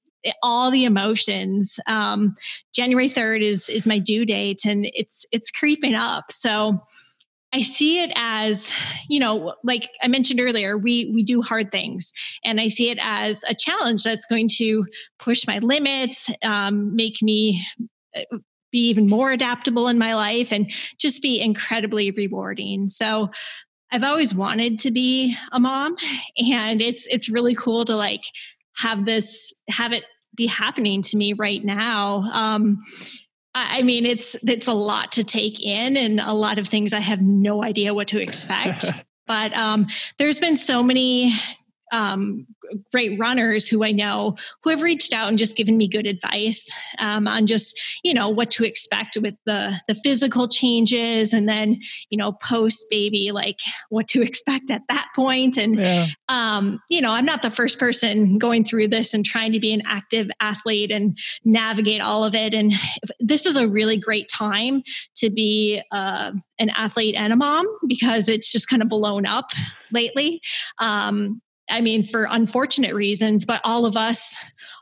all 0.44 0.70
the 0.72 0.86
emotions. 0.86 1.80
Um, 1.88 2.36
January 2.74 3.10
3rd 3.10 3.42
is 3.42 3.70
is 3.70 3.88
my 3.88 4.00
due 4.00 4.26
date 4.26 4.62
and 4.66 4.90
it's 4.94 5.26
it's 5.32 5.52
creeping 5.52 5.96
up. 5.96 6.32
So 6.32 6.78
I 7.52 7.62
see 7.62 8.04
it 8.04 8.12
as, 8.16 8.72
you 9.10 9.20
know, 9.20 9.54
like 9.64 9.90
I 10.04 10.08
mentioned 10.08 10.40
earlier, 10.40 10.78
we 10.78 11.12
we 11.14 11.24
do 11.24 11.42
hard 11.42 11.72
things, 11.72 12.14
and 12.46 12.62
I 12.62 12.68
see 12.68 12.90
it 12.90 13.00
as 13.02 13.44
a 13.50 13.56
challenge 13.56 14.04
that's 14.04 14.26
going 14.26 14.50
to 14.58 14.86
push 15.18 15.48
my 15.48 15.58
limits, 15.60 16.30
um, 16.44 16.96
make 16.96 17.22
me 17.24 17.64
uh, 18.16 18.38
be 18.72 18.90
even 18.90 19.08
more 19.08 19.32
adaptable 19.32 19.88
in 19.88 19.98
my 19.98 20.14
life, 20.14 20.52
and 20.52 20.72
just 21.00 21.24
be 21.24 21.42
incredibly 21.42 22.12
rewarding. 22.12 22.88
So, 22.88 23.32
I've 23.92 24.04
always 24.04 24.36
wanted 24.36 24.80
to 24.80 24.92
be 24.92 25.36
a 25.52 25.60
mom, 25.60 25.96
and 26.38 26.82
it's 26.82 27.08
it's 27.08 27.30
really 27.30 27.56
cool 27.56 27.86
to 27.86 27.96
like 27.96 28.24
have 28.78 29.06
this 29.06 29.54
have 29.70 29.94
it 29.94 30.04
be 30.36 30.48
happening 30.48 31.02
to 31.02 31.18
me 31.18 31.34
right 31.34 31.64
now 31.64 32.24
um, 32.34 32.82
I 33.56 33.82
mean, 33.82 34.06
it's 34.06 34.36
it's 34.48 34.68
a 34.68 34.74
lot 34.74 35.14
to 35.14 35.24
take 35.24 35.62
in, 35.62 35.98
and 35.98 36.20
a 36.20 36.34
lot 36.34 36.60
of 36.60 36.68
things 36.68 36.94
I 36.94 37.00
have 37.00 37.22
no 37.22 37.64
idea 37.64 37.94
what 37.94 38.08
to 38.10 38.22
expect. 38.22 38.86
but 39.28 39.56
um, 39.58 39.88
there's 40.18 40.40
been 40.40 40.56
so 40.56 40.84
many 40.84 41.34
um, 41.92 42.46
great 42.92 43.20
runners 43.20 43.68
who 43.68 43.84
I 43.84 43.92
know 43.92 44.36
who 44.64 44.70
have 44.70 44.82
reached 44.82 45.14
out 45.14 45.30
and 45.30 45.38
just 45.38 45.56
given 45.56 45.78
me 45.78 45.88
good 45.88 46.06
advice 46.06 46.70
um, 47.00 47.28
on 47.28 47.48
just 47.48 47.80
you 48.04 48.14
know 48.14 48.30
what 48.30 48.52
to 48.52 48.64
expect 48.64 49.18
with 49.22 49.36
the 49.46 49.80
the 49.88 49.96
physical 49.96 50.48
changes 50.48 51.34
and 51.34 51.48
then 51.48 51.80
you 52.10 52.18
know 52.18 52.34
post 52.34 52.86
baby 52.90 53.32
like 53.32 53.60
what 53.90 54.08
to 54.10 54.22
expect 54.22 54.70
at 54.70 54.84
that 54.90 55.08
point. 55.16 55.58
And 55.58 55.78
yeah. 55.78 56.08
um, 56.28 56.80
you 56.90 57.02
know 57.02 57.12
I'm 57.12 57.26
not 57.26 57.42
the 57.42 57.52
first 57.52 57.80
person 57.80 58.38
going 58.38 58.64
through 58.64 58.90
this 58.90 59.14
and 59.14 59.26
trying 59.26 59.52
to 59.54 59.60
be 59.60 59.74
an 59.74 59.84
active 59.86 60.30
athlete 60.40 60.92
and 60.92 61.18
navigate 61.44 62.02
all 62.02 62.24
of 62.24 62.36
it. 62.36 62.54
And 62.54 62.74
this 63.20 63.46
is 63.46 63.56
a 63.56 63.68
really 63.68 63.98
great 63.98 64.30
time 64.30 64.84
to 65.16 65.30
be 65.30 65.82
uh, 65.92 66.32
an 66.60 66.70
athlete 66.76 67.16
and 67.18 67.34
a 67.34 67.36
mom 67.36 67.68
because 67.88 68.30
it's 68.30 68.52
just 68.52 68.70
kind 68.70 68.82
of 68.82 68.90
blown 68.90 69.26
up 69.26 69.52
lately. 69.92 70.42
Um, 70.80 71.42
I 71.70 71.82
mean, 71.82 72.06
for 72.06 72.28
unfortunate 72.30 72.94
reasons, 72.94 73.46
but 73.46 73.62
all 73.64 73.86
of 73.86 73.96
us 73.96 74.38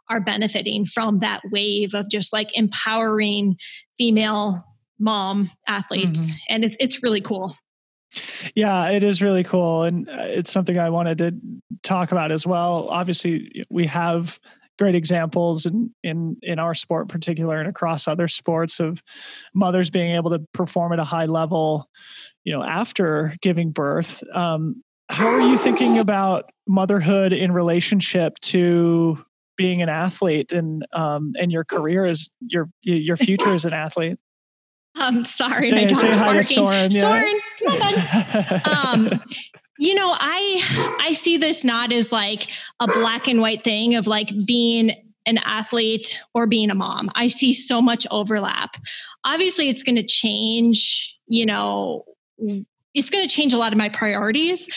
are 0.10 0.22
benefiting 0.22 0.86
from 0.86 1.20
that 1.20 1.42
wave 1.52 1.94
of 1.94 2.10
just 2.10 2.32
like 2.32 2.56
empowering 2.58 3.58
female 3.98 4.64
mom 5.00 5.52
athletes. 5.68 6.32
Mm-hmm. 6.32 6.38
And 6.50 6.66
it, 6.66 6.78
it's 6.80 7.04
really 7.04 7.22
cool. 7.22 7.56
Yeah, 8.56 8.90
it 8.90 9.04
is 9.04 9.22
really 9.22 9.44
cool. 9.44 9.84
And 9.84 10.10
uh, 10.10 10.14
it's 10.20 10.52
something 10.52 10.78
I 10.78 10.90
wanted 10.90 11.18
to 11.20 11.32
talk 11.84 12.12
about 12.12 12.32
as 12.32 12.48
well. 12.48 12.88
Obviously, 12.90 13.64
we 13.70 13.86
have 13.88 14.40
great 14.80 14.96
examples 14.96 15.66
in 15.66 15.94
in 16.04 16.38
in 16.42 16.60
our 16.60 16.74
sport 16.74 17.04
in 17.04 17.08
particular 17.08 17.60
and 17.60 17.68
across 17.68 18.08
other 18.08 18.28
sports 18.28 18.80
of 18.80 19.02
mothers 19.54 19.90
being 19.90 20.16
able 20.16 20.30
to 20.30 20.40
perform 20.54 20.94
at 20.94 21.00
a 21.00 21.04
high 21.04 21.26
level 21.26 21.90
you 22.44 22.54
know 22.54 22.64
after 22.64 23.36
giving 23.42 23.72
birth 23.72 24.24
um, 24.36 24.84
how 25.10 25.28
are 25.28 25.42
you 25.42 25.58
thinking 25.58 25.98
about 25.98 26.52
motherhood 26.68 27.34
in 27.34 27.52
relationship 27.52 28.38
to 28.40 29.24
being 29.58 29.82
an 29.82 29.90
athlete 29.90 30.52
and 30.52 30.86
um, 30.94 31.34
and 31.40 31.52
your 31.52 31.64
career 31.64 32.06
as 32.06 32.30
your 32.42 32.70
your 32.84 33.18
future 33.18 33.54
as 33.54 33.66
an 33.66 33.74
athlete? 33.74 34.18
I'm 34.96 35.18
um, 35.20 35.26
sorry, 35.26 35.62
say, 35.62 35.76
my 35.76 35.86
dog's 35.86 36.22
barking. 36.22 36.44
Soren, 36.44 36.92
yeah. 36.92 37.02
Soren, 37.02 37.42
come 37.64 37.82
on. 37.82 39.10
um, 39.14 39.22
you 39.80 39.96
know, 39.96 40.12
I 40.14 40.98
I 41.02 41.14
see 41.14 41.38
this 41.38 41.64
not 41.64 41.92
as 41.92 42.12
like 42.12 42.50
a 42.80 42.88
black 42.88 43.28
and 43.28 43.42
white 43.42 43.64
thing 43.64 43.96
of 43.96 44.08
like 44.08 44.32
being 44.46 44.92
an 45.26 45.38
athlete 45.40 46.22
or 46.34 46.48
being 46.48 46.70
a 46.72 46.76
mom. 46.76 47.12
I 47.16 47.28
see 47.28 47.54
so 47.54 47.82
much 47.82 48.08
overlap. 48.10 48.78
Obviously, 49.26 49.70
it's 49.70 49.84
going 49.84 49.98
to 49.98 50.06
change. 50.06 51.16
You 51.28 51.46
know, 51.46 52.06
it's 52.98 53.10
going 53.10 53.28
to 53.28 53.34
change 53.34 53.54
a 53.54 53.58
lot 53.58 53.72
of 53.72 53.78
my 53.78 53.90
priorities 53.90 54.68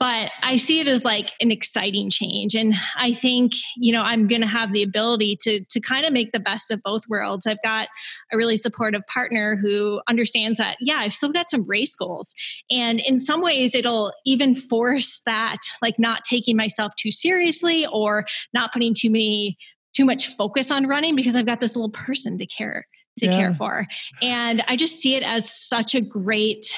but 0.00 0.30
I 0.42 0.56
see 0.56 0.80
it 0.80 0.88
as 0.88 1.04
like 1.04 1.34
an 1.42 1.50
exciting 1.50 2.08
change. 2.08 2.54
And 2.54 2.74
I 2.96 3.12
think, 3.12 3.52
you 3.76 3.92
know, 3.92 4.02
I'm 4.02 4.28
going 4.28 4.40
to 4.40 4.46
have 4.46 4.72
the 4.72 4.82
ability 4.82 5.36
to, 5.42 5.62
to 5.62 5.78
kind 5.78 6.06
of 6.06 6.12
make 6.12 6.32
the 6.32 6.40
best 6.40 6.70
of 6.70 6.82
both 6.82 7.02
worlds. 7.06 7.46
I've 7.46 7.60
got 7.62 7.88
a 8.32 8.38
really 8.38 8.56
supportive 8.56 9.06
partner 9.06 9.56
who 9.56 10.00
understands 10.08 10.58
that, 10.58 10.76
yeah, 10.80 10.96
I've 10.96 11.12
still 11.12 11.32
got 11.32 11.50
some 11.50 11.66
race 11.68 11.94
goals. 11.94 12.34
And 12.70 12.98
in 12.98 13.18
some 13.18 13.42
ways, 13.42 13.74
it'll 13.74 14.10
even 14.24 14.54
force 14.54 15.20
that, 15.26 15.58
like 15.82 15.98
not 15.98 16.24
taking 16.24 16.56
myself 16.56 16.96
too 16.96 17.10
seriously 17.10 17.86
or 17.92 18.24
not 18.54 18.72
putting 18.72 18.94
too 18.94 19.10
many, 19.10 19.58
too 19.92 20.06
much 20.06 20.28
focus 20.28 20.70
on 20.70 20.86
running 20.86 21.14
because 21.14 21.36
I've 21.36 21.44
got 21.44 21.60
this 21.60 21.76
little 21.76 21.90
person 21.90 22.38
to 22.38 22.46
care 22.46 22.86
to 23.18 23.26
yeah. 23.26 23.36
care 23.36 23.52
for. 23.52 23.86
And 24.22 24.62
I 24.66 24.76
just 24.76 24.98
see 25.00 25.14
it 25.14 25.22
as 25.22 25.52
such 25.52 25.94
a 25.94 26.00
great 26.00 26.74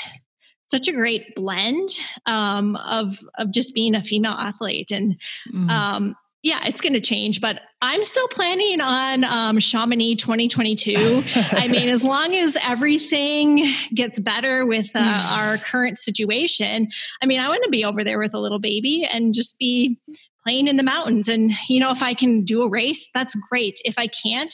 such 0.73 0.89
a 0.89 0.93
great 0.93 1.37
blend 1.37 1.91
um, 2.27 2.75
of 2.77 3.21
of 3.39 3.53
just 3.53 3.75
being 3.75 3.95
a 3.95 4.03
female 4.03 4.33
athlete 4.33 4.91
and 4.91 5.17
mm. 5.55 5.71
um, 5.71 6.17
yeah, 6.43 6.59
it's 6.65 6.81
going 6.81 6.95
to 6.95 7.01
change, 7.01 7.41
but 7.41 7.61
I'm 7.81 8.03
still 8.03 8.27
planning 8.27 8.81
on 8.81 9.23
um, 9.23 9.61
Chamonix 9.61 10.17
2022. 10.17 11.23
I 11.53 11.69
mean, 11.69 11.89
as 11.89 12.03
long 12.03 12.35
as 12.35 12.59
everything 12.65 13.65
gets 13.95 14.19
better 14.19 14.67
with 14.67 14.91
uh, 14.95 15.37
our 15.39 15.59
current 15.59 16.01
situation, 16.01 16.89
I 17.23 17.27
mean, 17.27 17.39
I 17.39 17.49
want 17.49 17.63
to 17.63 17.71
be 17.71 17.85
over 17.85 18.03
there 18.03 18.19
with 18.19 18.35
a 18.35 18.41
little 18.41 18.59
baby 18.59 19.09
and 19.09 19.33
just 19.33 19.57
be 19.61 20.01
playing 20.43 20.67
in 20.67 20.77
the 20.77 20.83
mountains. 20.83 21.29
And, 21.29 21.53
you 21.69 21.79
know, 21.79 21.93
if 21.93 22.03
I 22.03 22.15
can 22.15 22.43
do 22.43 22.63
a 22.63 22.69
race, 22.71 23.09
that's 23.15 23.37
great. 23.49 23.81
If 23.85 23.97
I 23.97 24.09
can't, 24.09 24.53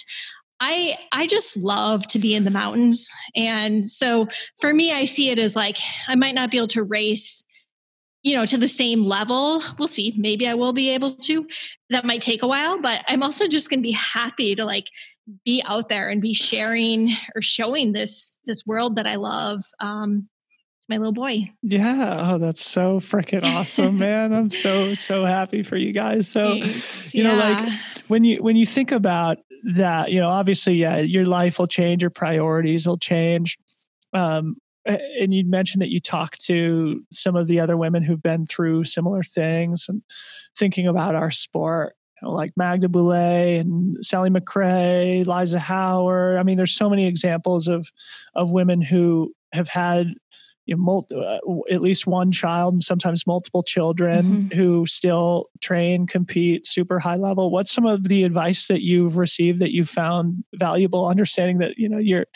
I 0.61 0.99
I 1.13 1.27
just 1.27 1.57
love 1.57 2.07
to 2.09 2.19
be 2.19 2.35
in 2.35 2.45
the 2.45 2.51
mountains. 2.51 3.11
And 3.37 3.89
so 3.89 4.29
for 4.61 4.73
me 4.75 4.93
I 4.93 5.05
see 5.05 5.31
it 5.31 5.39
as 5.39 5.55
like 5.55 5.79
I 6.09 6.15
might 6.15 6.35
not 6.35 6.51
be 6.51 6.57
able 6.57 6.69
to 6.69 6.83
race 6.83 7.45
you 8.23 8.35
know 8.35 8.45
to 8.47 8.59
the 8.59 8.69
same 8.69 9.05
level. 9.05 9.63
We'll 9.79 9.89
see. 9.89 10.15
Maybe 10.17 10.49
I 10.49 10.55
will 10.55 10.73
be 10.73 10.91
able 10.91 11.13
to. 11.13 11.47
That 11.91 12.05
might 12.05 12.21
take 12.21 12.43
a 12.43 12.49
while, 12.49 12.81
but 12.81 13.05
I'm 13.09 13.23
also 13.23 13.47
just 13.47 13.71
going 13.71 13.79
to 13.81 13.83
be 13.83 13.93
happy 13.93 14.55
to 14.55 14.65
like 14.65 14.87
be 15.45 15.63
out 15.67 15.89
there 15.89 16.09
and 16.09 16.21
be 16.21 16.35
sharing 16.35 17.11
or 17.35 17.43
showing 17.43 17.93
this 17.93 18.37
this 18.47 18.67
world 18.67 18.97
that 18.97 19.07
I 19.07 19.17
love 19.17 19.63
um 19.81 20.29
my 20.89 20.97
little 20.97 21.13
boy. 21.13 21.51
Yeah. 21.63 22.33
Oh, 22.33 22.39
that's 22.39 22.65
so 22.65 22.99
freaking 23.01 23.45
awesome, 23.45 23.99
man. 23.99 24.33
I'm 24.33 24.51
so, 24.51 24.95
so 24.95 25.25
happy 25.25 25.63
for 25.63 25.77
you 25.77 25.93
guys. 25.93 26.29
So, 26.29 26.61
Thanks. 26.61 27.15
you 27.15 27.25
yeah. 27.25 27.33
know, 27.33 27.39
like 27.39 27.81
when 28.09 28.25
you, 28.25 28.43
when 28.43 28.57
you 28.57 28.65
think 28.65 28.91
about 28.91 29.39
that, 29.75 30.11
you 30.11 30.21
know, 30.21 30.29
obviously, 30.31 30.75
yeah, 30.75 30.99
your 30.99 31.27
life 31.27 31.59
will 31.59 31.67
change, 31.67 32.03
your 32.03 32.11
priorities 32.11 32.87
will 32.87 32.99
change. 32.99 33.59
Um, 34.15 34.57
and 34.87 35.35
you 35.35 35.45
mentioned 35.45 35.83
that 35.83 35.91
you 35.91 36.01
talked 36.01 36.41
to 36.47 37.05
some 37.13 37.37
of 37.37 37.47
the 37.47 37.61
other 37.61 37.77
women 37.77 38.03
who've 38.03 38.23
been 38.23 38.47
through 38.47 38.85
similar 38.85 39.23
things 39.23 39.87
and 39.89 40.03
thinking 40.57 40.87
about 40.87 41.15
our 41.15 41.31
sport, 41.31 41.95
you 42.21 42.27
know, 42.27 42.35
like 42.35 42.53
Magda 42.57 42.89
Boulet 42.89 43.61
and 43.61 44.03
Sally 44.03 44.31
McRae, 44.31 45.27
Liza 45.27 45.59
Howard. 45.59 46.39
I 46.39 46.43
mean, 46.43 46.57
there's 46.57 46.75
so 46.75 46.89
many 46.89 47.07
examples 47.07 47.69
of 47.69 47.91
of 48.35 48.51
women 48.51 48.81
who 48.81 49.35
have 49.53 49.69
had 49.69 50.15
you 50.69 50.77
know, 50.77 50.83
multi, 50.83 51.15
uh, 51.17 51.39
at 51.73 51.81
least 51.81 52.07
one 52.07 52.31
child, 52.31 52.85
sometimes 52.85 53.27
multiple 53.27 53.63
children 53.63 54.25
mm-hmm. 54.51 54.59
who 54.59 54.87
still 54.87 55.47
train, 55.61 56.07
compete 56.07 56.67
super 56.67 56.99
high 56.99 57.17
level. 57.17 57.51
What's 57.51 57.73
some 57.73 57.87
of 57.87 58.05
the 58.05 58.25
advice 58.25 58.67
that 58.67 58.83
you've 58.83 59.17
received 59.17 59.61
that 59.61 59.73
you 59.73 59.85
found 59.85 60.45
valuable? 60.55 61.07
Understanding 61.07 61.59
that 61.59 61.79
you 61.79 61.89
know 61.89 61.99
you're 61.99 62.27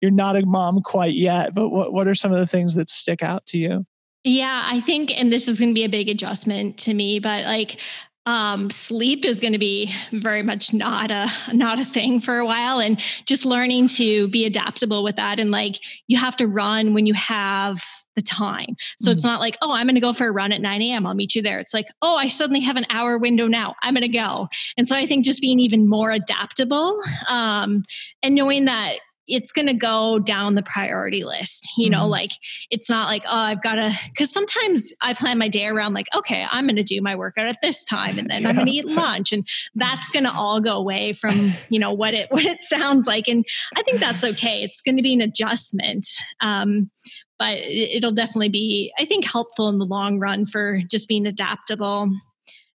you're 0.00 0.10
not 0.10 0.36
a 0.36 0.46
mom 0.46 0.80
quite 0.82 1.14
yet, 1.14 1.54
but 1.54 1.68
what 1.68 1.92
what 1.92 2.08
are 2.08 2.14
some 2.14 2.32
of 2.32 2.38
the 2.38 2.46
things 2.46 2.74
that 2.74 2.88
stick 2.88 3.22
out 3.22 3.44
to 3.46 3.58
you? 3.58 3.86
Yeah, 4.24 4.62
I 4.64 4.80
think, 4.80 5.20
and 5.20 5.30
this 5.30 5.48
is 5.48 5.60
going 5.60 5.70
to 5.70 5.74
be 5.74 5.84
a 5.84 5.88
big 5.88 6.08
adjustment 6.08 6.78
to 6.78 6.94
me, 6.94 7.18
but 7.18 7.44
like 7.44 7.78
um, 8.26 8.70
sleep 8.70 9.24
is 9.24 9.40
going 9.40 9.52
to 9.52 9.58
be 9.58 9.92
very 10.12 10.42
much 10.42 10.72
not 10.72 11.10
a 11.10 11.28
not 11.52 11.78
a 11.78 11.84
thing 11.84 12.20
for 12.20 12.38
a 12.38 12.46
while 12.46 12.80
and 12.80 12.98
just 13.26 13.44
learning 13.44 13.86
to 13.88 14.28
be 14.28 14.46
adaptable 14.46 15.02
with 15.02 15.16
that 15.16 15.38
and 15.38 15.50
like 15.50 15.78
you 16.06 16.18
have 16.18 16.36
to 16.36 16.46
run 16.46 16.94
when 16.94 17.06
you 17.06 17.14
have 17.14 17.82
the 18.16 18.22
time. 18.22 18.76
So 18.98 19.10
mm-hmm. 19.10 19.16
it's 19.16 19.24
not 19.24 19.40
like 19.40 19.58
oh 19.60 19.72
i'm 19.72 19.86
going 19.86 19.96
to 19.96 20.00
go 20.00 20.12
for 20.12 20.28
a 20.28 20.32
run 20.32 20.52
at 20.52 20.60
9 20.60 20.82
a.m 20.82 21.06
i'll 21.06 21.14
meet 21.14 21.34
you 21.34 21.42
there. 21.42 21.58
It's 21.58 21.74
like 21.74 21.86
oh 22.00 22.16
i 22.16 22.28
suddenly 22.28 22.60
have 22.60 22.76
an 22.76 22.86
hour 22.90 23.18
window 23.18 23.46
now 23.46 23.74
i'm 23.82 23.94
going 23.94 24.02
to 24.02 24.08
go. 24.08 24.48
And 24.76 24.88
so 24.88 24.96
i 24.96 25.06
think 25.06 25.24
just 25.24 25.40
being 25.40 25.60
even 25.60 25.88
more 25.88 26.10
adaptable 26.10 26.98
um, 27.30 27.84
and 28.22 28.34
knowing 28.34 28.64
that 28.66 28.98
it's 29.26 29.52
going 29.52 29.66
to 29.66 29.74
go 29.74 30.18
down 30.18 30.54
the 30.54 30.62
priority 30.62 31.24
list. 31.24 31.68
You 31.76 31.90
know, 31.90 32.02
mm-hmm. 32.02 32.10
like 32.10 32.32
it's 32.70 32.90
not 32.90 33.08
like, 33.08 33.24
oh, 33.26 33.36
I've 33.36 33.62
got 33.62 33.76
to, 33.76 33.92
because 34.10 34.32
sometimes 34.32 34.92
I 35.02 35.14
plan 35.14 35.38
my 35.38 35.48
day 35.48 35.66
around 35.66 35.94
like, 35.94 36.08
okay, 36.14 36.46
I'm 36.50 36.66
going 36.66 36.76
to 36.76 36.82
do 36.82 37.00
my 37.00 37.16
workout 37.16 37.46
at 37.46 37.60
this 37.62 37.84
time 37.84 38.18
and 38.18 38.28
then 38.30 38.42
yeah. 38.42 38.48
I'm 38.48 38.54
going 38.54 38.66
to 38.66 38.72
eat 38.72 38.86
lunch. 38.86 39.32
And 39.32 39.46
that's 39.74 40.10
going 40.10 40.24
to 40.24 40.32
all 40.32 40.60
go 40.60 40.76
away 40.76 41.12
from, 41.12 41.52
you 41.68 41.78
know, 41.78 41.92
what 41.92 42.14
it, 42.14 42.28
what 42.30 42.44
it 42.44 42.62
sounds 42.62 43.06
like. 43.06 43.28
And 43.28 43.44
I 43.76 43.82
think 43.82 43.98
that's 43.98 44.24
okay. 44.24 44.62
It's 44.62 44.80
going 44.80 44.96
to 44.96 45.02
be 45.02 45.14
an 45.14 45.20
adjustment. 45.20 46.06
Um, 46.40 46.90
but 47.38 47.58
it'll 47.58 48.12
definitely 48.12 48.48
be, 48.48 48.92
I 48.98 49.04
think, 49.04 49.24
helpful 49.24 49.68
in 49.68 49.78
the 49.78 49.86
long 49.86 50.20
run 50.20 50.46
for 50.46 50.80
just 50.88 51.08
being 51.08 51.26
adaptable. 51.26 52.08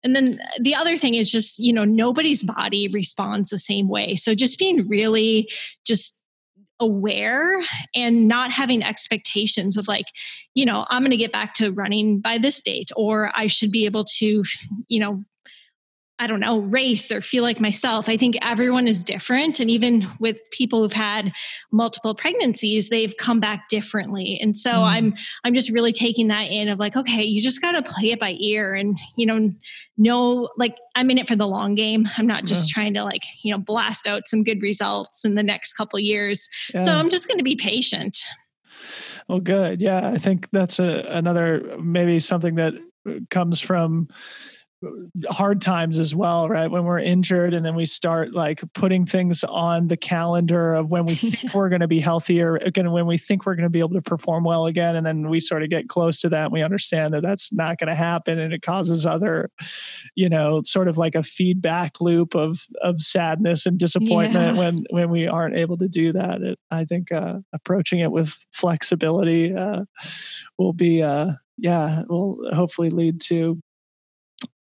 And 0.05 0.15
then 0.15 0.41
the 0.61 0.75
other 0.75 0.97
thing 0.97 1.15
is 1.15 1.31
just, 1.31 1.59
you 1.59 1.73
know, 1.73 1.85
nobody's 1.85 2.43
body 2.43 2.89
responds 2.89 3.51
the 3.51 3.59
same 3.59 3.89
way. 3.89 4.17
So 4.17 4.35
just 4.35 4.59
being 4.59 4.89
really 4.89 5.51
just 5.85 6.23
aware 6.81 7.61
and 7.95 8.29
not 8.29 8.51
having 8.51 8.83
expectations 8.83 9.77
of 9.77 9.89
like 9.89 10.07
you 10.55 10.65
know 10.65 10.87
i'm 10.91 11.03
going 11.03 11.11
to 11.11 11.17
get 11.17 11.33
back 11.33 11.55
to 11.55 11.73
running 11.73 12.21
by 12.21 12.39
this 12.39 12.63
date 12.63 12.91
or 12.97 13.31
i 13.35 13.47
should 13.47 13.71
be 13.71 13.85
able 13.85 14.05
to 14.05 14.43
you 14.87 15.01
know 15.01 15.25
I 16.21 16.27
don't 16.27 16.41
know, 16.41 16.59
race 16.59 17.13
or 17.13 17.21
feel 17.21 17.45
like 17.45 17.61
myself. 17.61 18.09
I 18.09 18.17
think 18.17 18.37
everyone 18.43 18.89
is 18.89 19.05
different. 19.05 19.61
And 19.61 19.71
even 19.71 20.07
with 20.19 20.39
people 20.51 20.83
who've 20.83 20.93
had 20.93 21.33
multiple 21.71 22.15
pregnancies, 22.15 22.89
they've 22.89 23.17
come 23.17 23.39
back 23.39 23.69
differently. 23.69 24.39
And 24.43 24.57
so 24.57 24.71
mm. 24.71 24.83
I'm 24.83 25.15
I'm 25.45 25.55
just 25.55 25.71
really 25.71 25.93
taking 25.93 26.29
that 26.29 26.51
in 26.51 26.69
of 26.69 26.81
like, 26.81 26.97
okay, 26.97 27.23
you 27.23 27.41
just 27.41 27.63
gotta 27.63 27.83
play 27.83 28.11
it 28.11 28.19
by 28.19 28.37
ear 28.41 28.75
and 28.75 28.99
you 29.17 29.27
know, 29.27 29.53
know 29.97 30.49
like 30.57 30.77
I'm 30.97 31.11
in 31.11 31.19
it 31.19 31.29
for 31.29 31.37
the 31.37 31.47
long 31.47 31.77
game. 31.77 32.09
I'm 32.17 32.27
not 32.27 32.45
just 32.45 32.69
yeah. 32.69 32.75
trying 32.75 32.95
to 32.95 33.05
like, 33.05 33.23
you 33.45 33.53
know, 33.53 33.59
blast 33.59 34.09
out 34.09 34.27
some 34.27 34.43
good 34.43 34.61
results 34.61 35.25
in 35.25 35.37
the 35.37 35.45
next 35.45 35.75
couple 35.75 36.01
years. 36.01 36.49
Yeah. 36.75 36.81
So 36.81 36.95
I'm 36.95 37.11
just 37.11 37.29
gonna 37.29 37.45
be 37.45 37.55
patient. 37.55 38.19
Well, 39.29 39.41
good. 39.41 39.81
Yeah. 39.81 40.09
I 40.09 40.19
think 40.19 40.49
that's 40.51 40.81
a 40.81 41.05
another 41.09 41.77
maybe 41.81 42.19
something 42.19 42.57
that 42.57 42.73
comes 43.31 43.61
from 43.61 44.09
hard 45.29 45.61
times 45.61 45.99
as 45.99 46.15
well, 46.15 46.49
right? 46.49 46.71
When 46.71 46.85
we're 46.85 47.01
injured 47.01 47.53
and 47.53 47.67
then 47.67 47.75
we 47.75 47.87
start 47.87 48.33
like 48.33 48.63
putting 48.75 49.07
things 49.07 49.43
on 49.43 49.89
the 49.89 49.97
calendar 49.97 50.75
of 50.75 50.91
when 50.91 51.05
we 51.05 51.15
think 51.17 51.53
we're 51.53 51.69
going 51.69 51.81
to 51.81 51.89
be 51.89 52.01
healthier, 52.01 52.57
again, 52.57 52.91
when 52.93 53.07
we 53.07 53.19
think 53.19 53.45
we're 53.45 53.57
going 53.57 53.65
to 53.65 53.71
be 53.71 53.81
able 53.81 53.95
to 53.95 54.03
perform 54.03 54.45
well 54.45 54.67
again. 54.67 54.95
And 54.95 55.05
then 55.05 55.29
we 55.29 55.41
sort 55.41 55.63
of 55.63 55.71
get 55.71 55.89
close 55.89 56.21
to 56.21 56.29
that 56.29 56.45
and 56.45 56.53
we 56.53 56.63
understand 56.63 57.15
that 57.15 57.23
that's 57.23 57.53
not 57.53 57.79
going 57.79 57.89
to 57.89 57.95
happen. 57.95 58.39
And 58.39 58.53
it 58.53 58.63
causes 58.63 59.05
other, 59.05 59.51
you 60.15 60.29
know, 60.29 60.61
sort 60.65 60.89
of 60.89 60.97
like 60.97 61.15
a 61.15 61.23
feedback 61.23 62.01
loop 62.01 62.35
of, 62.35 62.67
of 62.81 63.01
sadness 63.01 63.67
and 63.67 63.79
disappointment 63.79 64.55
yeah. 64.55 64.59
when, 64.59 64.85
when 64.91 65.11
we 65.11 65.27
aren't 65.27 65.57
able 65.57 65.77
to 65.79 65.89
do 65.89 66.13
that. 66.13 66.41
It, 66.41 66.59
I 66.71 66.85
think 66.85 67.11
uh, 67.11 67.39
approaching 67.53 67.99
it 67.99 68.13
with 68.13 68.39
flexibility 68.53 69.55
uh, 69.55 69.85
will 70.57 70.73
be, 70.73 71.03
uh, 71.03 71.33
yeah, 71.57 72.03
will 72.09 72.49
hopefully 72.53 72.91
lead 72.91 73.21
to 73.23 73.61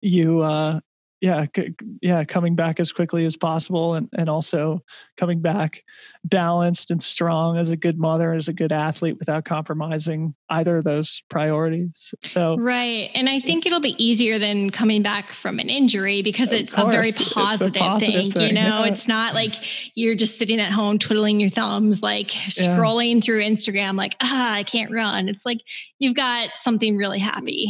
you 0.03 0.41
uh 0.41 0.79
yeah 1.23 1.45
c- 1.55 1.73
yeah 2.01 2.25
coming 2.25 2.53
back 2.53 2.81
as 2.81 2.91
quickly 2.91 3.25
as 3.25 3.37
possible 3.37 3.93
and 3.93 4.09
and 4.11 4.29
also 4.29 4.83
coming 5.15 5.41
back 5.41 5.83
balanced 6.25 6.91
and 6.91 7.01
strong 7.01 7.57
as 7.57 7.69
a 7.69 7.77
good 7.77 7.97
mother 7.97 8.33
as 8.33 8.49
a 8.49 8.53
good 8.53 8.73
athlete 8.73 9.17
without 9.17 9.45
compromising 9.45 10.35
either 10.49 10.77
of 10.77 10.83
those 10.83 11.23
priorities. 11.29 12.13
So 12.23 12.57
right 12.57 13.09
and 13.15 13.29
i 13.29 13.39
think 13.39 13.65
it'll 13.65 13.79
be 13.79 13.95
easier 14.03 14.37
than 14.37 14.69
coming 14.69 15.01
back 15.01 15.31
from 15.31 15.59
an 15.59 15.69
injury 15.69 16.21
because 16.21 16.51
it's 16.51 16.73
a 16.73 16.85
very 16.87 17.11
positive, 17.13 17.75
a 17.75 17.79
positive 17.79 18.13
thing, 18.13 18.31
thing, 18.31 18.47
you 18.47 18.53
know? 18.53 18.81
yeah. 18.81 18.85
it's 18.85 19.07
not 19.07 19.33
like 19.33 19.55
you're 19.95 20.15
just 20.15 20.37
sitting 20.37 20.59
at 20.59 20.71
home 20.71 20.99
twiddling 20.99 21.39
your 21.39 21.49
thumbs 21.49 22.03
like 22.03 22.27
scrolling 22.27 23.15
yeah. 23.15 23.19
through 23.21 23.41
instagram 23.41 23.95
like 23.95 24.15
ah 24.21 24.53
i 24.55 24.63
can't 24.63 24.91
run. 24.91 25.29
It's 25.29 25.45
like 25.45 25.59
you've 25.99 26.15
got 26.15 26.57
something 26.57 26.97
really 26.97 27.19
happy. 27.19 27.67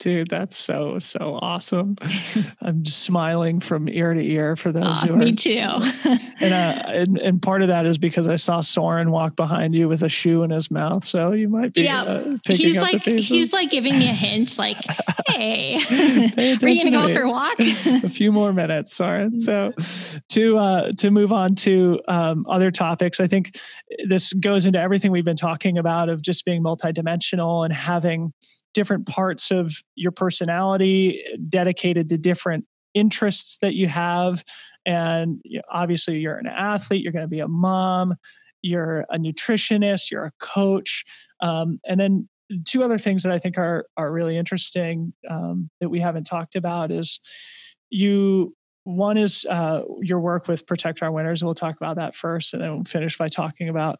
Dude 0.00 0.30
that's 0.30 0.56
so 0.56 0.98
so 0.98 1.38
awesome. 1.42 1.96
I'm 2.62 2.82
just 2.82 2.93
smiling 2.94 3.60
from 3.60 3.88
ear 3.88 4.14
to 4.14 4.20
ear 4.20 4.56
for 4.56 4.72
those 4.72 4.84
oh, 4.86 5.06
who 5.06 5.14
are 5.14 5.16
me 5.16 5.32
too. 5.32 5.50
and, 6.40 6.54
uh, 6.54 6.82
and 6.86 7.18
and 7.18 7.42
part 7.42 7.62
of 7.62 7.68
that 7.68 7.86
is 7.86 7.98
because 7.98 8.28
i 8.28 8.36
saw 8.36 8.60
soren 8.60 9.10
walk 9.10 9.36
behind 9.36 9.74
you 9.74 9.88
with 9.88 10.02
a 10.02 10.08
shoe 10.08 10.42
in 10.42 10.50
his 10.50 10.70
mouth. 10.70 11.04
So 11.04 11.32
you 11.32 11.48
might 11.48 11.72
be 11.72 11.82
yeah. 11.82 12.02
uh, 12.02 12.36
he's 12.48 12.80
like 12.80 13.02
he's 13.02 13.52
like 13.52 13.70
giving 13.70 13.98
me 13.98 14.08
a 14.08 14.14
hint 14.14 14.58
like 14.58 14.78
hey 15.28 15.76
are 15.76 16.68
you 16.68 16.84
gonna 16.84 16.90
go 16.90 17.12
for 17.12 17.22
a 17.22 17.30
walk? 17.30 17.58
a 17.58 18.08
few 18.08 18.32
more 18.32 18.52
minutes 18.52 18.94
soren. 18.94 19.40
So 19.40 19.72
to 20.30 20.58
uh 20.58 20.92
to 20.98 21.10
move 21.10 21.32
on 21.32 21.54
to 21.54 22.00
um, 22.08 22.46
other 22.48 22.70
topics 22.70 23.20
i 23.20 23.26
think 23.26 23.58
this 24.08 24.32
goes 24.34 24.66
into 24.66 24.78
everything 24.78 25.10
we've 25.10 25.24
been 25.24 25.36
talking 25.36 25.78
about 25.78 26.08
of 26.08 26.22
just 26.22 26.44
being 26.44 26.62
multidimensional 26.62 27.64
and 27.64 27.72
having 27.72 28.32
different 28.74 29.06
parts 29.06 29.50
of 29.50 29.76
your 29.94 30.12
personality 30.12 31.22
dedicated 31.48 32.08
to 32.08 32.18
different 32.18 32.66
interests 32.94 33.58
that 33.60 33.74
you 33.74 33.88
have. 33.88 34.44
And 34.86 35.40
obviously, 35.70 36.18
you're 36.18 36.36
an 36.36 36.46
athlete, 36.46 37.02
you're 37.02 37.12
going 37.12 37.24
to 37.24 37.28
be 37.28 37.40
a 37.40 37.48
mom, 37.48 38.14
you're 38.62 39.06
a 39.10 39.18
nutritionist, 39.18 40.10
you're 40.10 40.24
a 40.24 40.32
coach. 40.40 41.04
Um, 41.40 41.80
and 41.86 41.98
then 41.98 42.28
two 42.64 42.82
other 42.82 42.98
things 42.98 43.22
that 43.22 43.32
I 43.32 43.38
think 43.38 43.58
are 43.58 43.86
are 43.96 44.12
really 44.12 44.36
interesting 44.36 45.12
um, 45.28 45.70
that 45.80 45.88
we 45.88 46.00
haven't 46.00 46.24
talked 46.24 46.54
about 46.54 46.90
is 46.90 47.20
you 47.90 48.54
one 48.84 49.16
is 49.16 49.46
uh, 49.48 49.80
your 50.00 50.20
work 50.20 50.46
with 50.46 50.66
Protect 50.66 51.02
Our 51.02 51.10
Winters. 51.10 51.42
We'll 51.42 51.54
talk 51.54 51.76
about 51.76 51.96
that 51.96 52.14
first, 52.14 52.52
and 52.52 52.62
then 52.62 52.74
we'll 52.74 52.84
finish 52.84 53.16
by 53.16 53.28
talking 53.28 53.70
about 53.70 53.98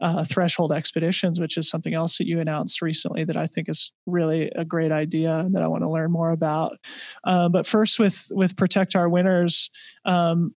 uh, 0.00 0.24
Threshold 0.24 0.70
Expeditions, 0.70 1.40
which 1.40 1.56
is 1.56 1.68
something 1.68 1.94
else 1.94 2.18
that 2.18 2.26
you 2.26 2.38
announced 2.38 2.82
recently 2.82 3.24
that 3.24 3.38
I 3.38 3.46
think 3.46 3.70
is 3.70 3.90
really 4.06 4.50
a 4.54 4.66
great 4.66 4.92
idea 4.92 5.46
that 5.50 5.62
I 5.62 5.66
want 5.66 5.82
to 5.82 5.90
learn 5.90 6.10
more 6.10 6.30
about. 6.30 6.76
Uh, 7.24 7.48
but 7.48 7.66
first, 7.66 7.98
with 7.98 8.28
with 8.30 8.56
Protect 8.56 8.94
Our 8.94 9.08
Winters, 9.08 9.70
um, 10.04 10.54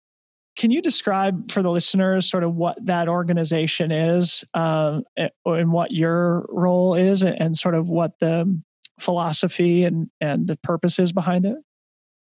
can 0.56 0.72
you 0.72 0.82
describe 0.82 1.52
for 1.52 1.62
the 1.62 1.70
listeners 1.70 2.28
sort 2.28 2.42
of 2.42 2.56
what 2.56 2.76
that 2.84 3.08
organization 3.08 3.92
is 3.92 4.42
um, 4.52 5.04
and 5.16 5.72
what 5.72 5.92
your 5.92 6.44
role 6.48 6.96
is, 6.96 7.22
and 7.22 7.56
sort 7.56 7.76
of 7.76 7.88
what 7.88 8.18
the 8.18 8.60
philosophy 8.98 9.84
and 9.84 10.10
and 10.20 10.48
the 10.48 10.56
purpose 10.56 10.98
is 10.98 11.12
behind 11.12 11.46
it? 11.46 11.56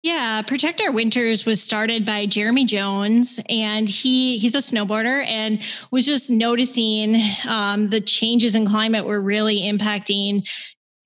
Yeah, 0.04 0.42
Protect 0.42 0.82
Our 0.82 0.92
Winters 0.92 1.46
was 1.46 1.62
started 1.62 2.08
by 2.08 2.26
Jeremy 2.26 2.66
Jones, 2.66 3.40
and 3.48 3.88
he 3.88 4.40
he's 4.40 4.56
a 4.56 4.58
snowboarder 4.58 5.24
and 5.28 5.62
was 5.92 6.08
just 6.08 6.28
noticing 6.28 7.22
um, 7.48 7.90
the 7.90 8.02
changes 8.02 8.56
in 8.56 8.66
climate 8.66 9.06
were 9.06 9.22
really 9.22 9.62
impacting 9.62 10.48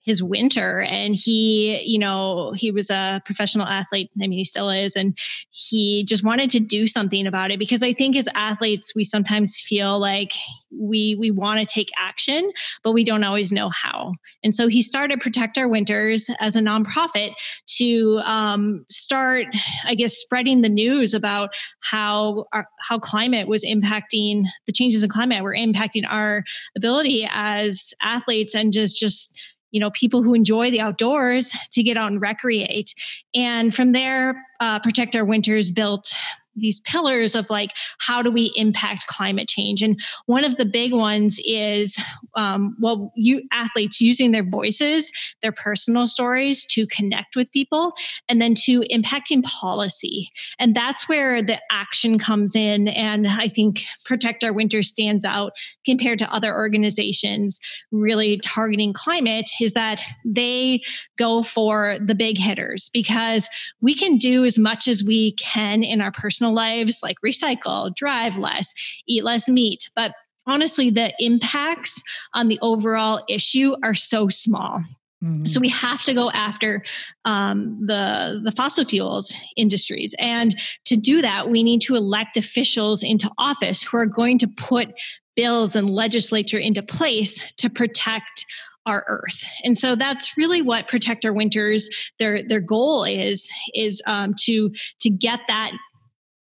his 0.06 0.24
winter. 0.24 0.82
And 0.82 1.16
he 1.16 1.82
you 1.86 2.00
know 2.00 2.54
he 2.56 2.72
was 2.72 2.90
a 2.90 3.22
professional 3.26 3.68
athlete. 3.68 4.10
I 4.22 4.28
mean 4.28 4.38
he 4.38 4.46
still 4.46 4.70
is. 4.70 4.96
And 4.96 5.18
he 5.50 6.04
just 6.08 6.24
wanted 6.24 6.50
to 6.52 6.60
do 6.60 6.88
something 6.88 7.28
about 7.28 7.52
it 7.52 7.60
because 7.60 7.84
i 7.84 7.94
think 7.94 8.16
as 8.16 8.30
athletes 8.36 8.94
we 8.96 9.04
sometimes 9.04 9.62
feel 9.62 10.00
like 10.00 10.34
we 10.72 11.16
we 11.16 11.32
want 11.32 11.60
to 11.60 11.66
take 11.66 11.90
action 11.98 12.52
but 12.84 12.92
we 12.92 13.04
don't 13.04 13.24
always 13.24 13.52
know 13.52 13.70
how. 13.70 14.14
And 14.44 14.54
so 14.54 14.68
he 14.68 14.82
started 14.82 15.20
protect 15.20 15.58
our 15.58 15.68
winters 15.68 16.30
as 16.40 16.56
a 16.56 16.62
nonprofit 16.62 17.34
to 17.78 18.22
um, 18.26 18.86
start 18.90 19.48
i 19.86 19.96
guess 19.96 20.14
spreading 20.14 20.62
the 20.62 20.70
news 20.70 21.14
about 21.14 21.50
how 21.82 22.46
our, 22.54 22.68
how 22.80 23.00
climate 23.00 23.48
was 23.48 23.64
impacting 23.66 24.46
the 24.66 24.72
changes 24.72 25.04
in 25.04 25.10
climate 25.10 25.44
were 25.44 25.56
impacting 25.56 26.04
our 26.08 26.44
ability 26.76 27.28
as 27.32 27.94
athletes 28.02 28.56
and 28.56 28.72
just 28.74 29.00
just 29.00 29.40
you 29.76 29.82
know 29.82 29.92
people 29.92 30.24
who 30.24 30.34
enjoy 30.34 30.72
the 30.72 30.80
outdoors 30.80 31.54
to 31.72 31.84
get 31.84 31.98
out 31.98 32.10
and 32.10 32.22
recreate. 32.22 32.96
And 33.36 33.76
from 33.76 33.92
there 33.92 34.48
uh, 34.62 34.80
protect 34.80 35.18
our 35.18 35.26
winters 35.26 35.70
built 35.70 36.16
these 36.56 36.80
pillars 36.82 37.36
of 37.36 37.50
like 37.50 37.72
how 38.00 38.22
do 38.22 38.32
we 38.32 38.52
impact 38.56 39.08
climate 39.08 39.48
change? 39.48 39.82
And 39.82 40.00
one 40.26 40.44
of 40.44 40.58
the 40.58 40.66
big 40.66 40.94
ones 40.94 41.40
is 41.46 42.00
um, 42.36 42.76
well 42.80 43.12
you 43.16 43.44
athletes 43.52 44.02
using 44.02 44.32
their 44.32 44.48
voices 44.48 45.12
their 45.42 45.52
personal 45.52 46.08
stories 46.08 46.66
to 46.66 46.88
connect 46.88 47.36
with 47.36 47.52
people 47.52 47.94
and 48.28 48.42
then 48.42 48.54
to 48.54 48.82
impacting 48.92 49.44
policy. 49.44 50.30
And 50.60 50.76
that's 50.76 51.08
where 51.08 51.42
the 51.42 51.60
action 51.72 52.18
comes 52.18 52.56
in. 52.56 52.88
And 52.88 53.28
i 53.28 53.48
think 53.48 53.84
protect 54.06 54.44
our 54.44 54.54
winter 54.54 54.84
stands 54.84 55.26
out 55.26 55.54
compared 55.86 56.20
to 56.20 56.34
other 56.34 56.54
organizations 56.54 57.60
really 57.92 58.38
targeting 58.38 58.94
climate 58.94 59.50
is 59.62 59.74
that 59.74 60.02
they 60.24 60.82
go 61.18 61.44
for 61.44 61.98
the 62.00 62.16
big 62.16 62.38
hitters 62.38 62.90
because 62.94 63.50
we 63.82 63.94
can 63.94 64.18
do 64.18 64.46
as 64.46 64.58
much 64.58 64.88
as 64.88 65.04
we 65.04 65.34
can 65.34 65.84
in 65.84 66.02
our 66.02 66.12
personal 66.12 66.45
lives, 66.54 67.00
like 67.02 67.18
recycle, 67.26 67.94
drive 67.96 68.38
less, 68.38 68.74
eat 69.08 69.24
less 69.24 69.50
meat. 69.50 69.90
But 69.96 70.14
honestly, 70.48 70.90
the 70.90 71.14
impacts 71.20 72.02
on 72.34 72.48
the 72.48 72.60
overall 72.62 73.24
issue 73.30 73.76
are 73.84 73.94
so 73.94 74.28
small. 74.28 74.82
Mm-hmm. 75.24 75.46
So 75.46 75.60
we 75.60 75.70
have 75.70 76.04
to 76.04 76.14
go 76.14 76.30
after 76.32 76.84
um, 77.24 77.80
the 77.86 78.42
the 78.44 78.52
fossil 78.52 78.86
fuels 78.86 79.34
industries, 79.56 80.14
and 80.20 80.56
to 80.86 80.96
do 80.96 81.22
that, 81.22 81.50
we 81.50 81.64
need 81.64 81.82
to 81.82 81.96
elect 81.96 82.38
officials 82.38 83.02
into 83.02 83.32
office 83.38 83.82
who 83.84 83.98
are 83.98 84.06
going 84.06 84.38
to 84.40 84.48
put 84.48 84.94
bills 85.36 85.76
and 85.76 85.90
legislature 85.90 86.60
into 86.60 86.84
place 86.84 87.54
to 87.54 87.70
protect 87.70 88.46
our 88.86 89.04
earth 89.08 89.44
and 89.64 89.76
so 89.78 89.96
that's 89.96 90.38
really 90.38 90.62
what 90.62 90.88
protect 90.88 91.26
our 91.26 91.34
winters 91.34 91.90
their 92.20 92.48
their 92.48 92.60
goal 92.60 93.04
is 93.04 93.52
is 93.74 94.02
um, 94.06 94.34
to 94.38 94.72
to 95.00 95.10
get 95.10 95.40
that 95.48 95.72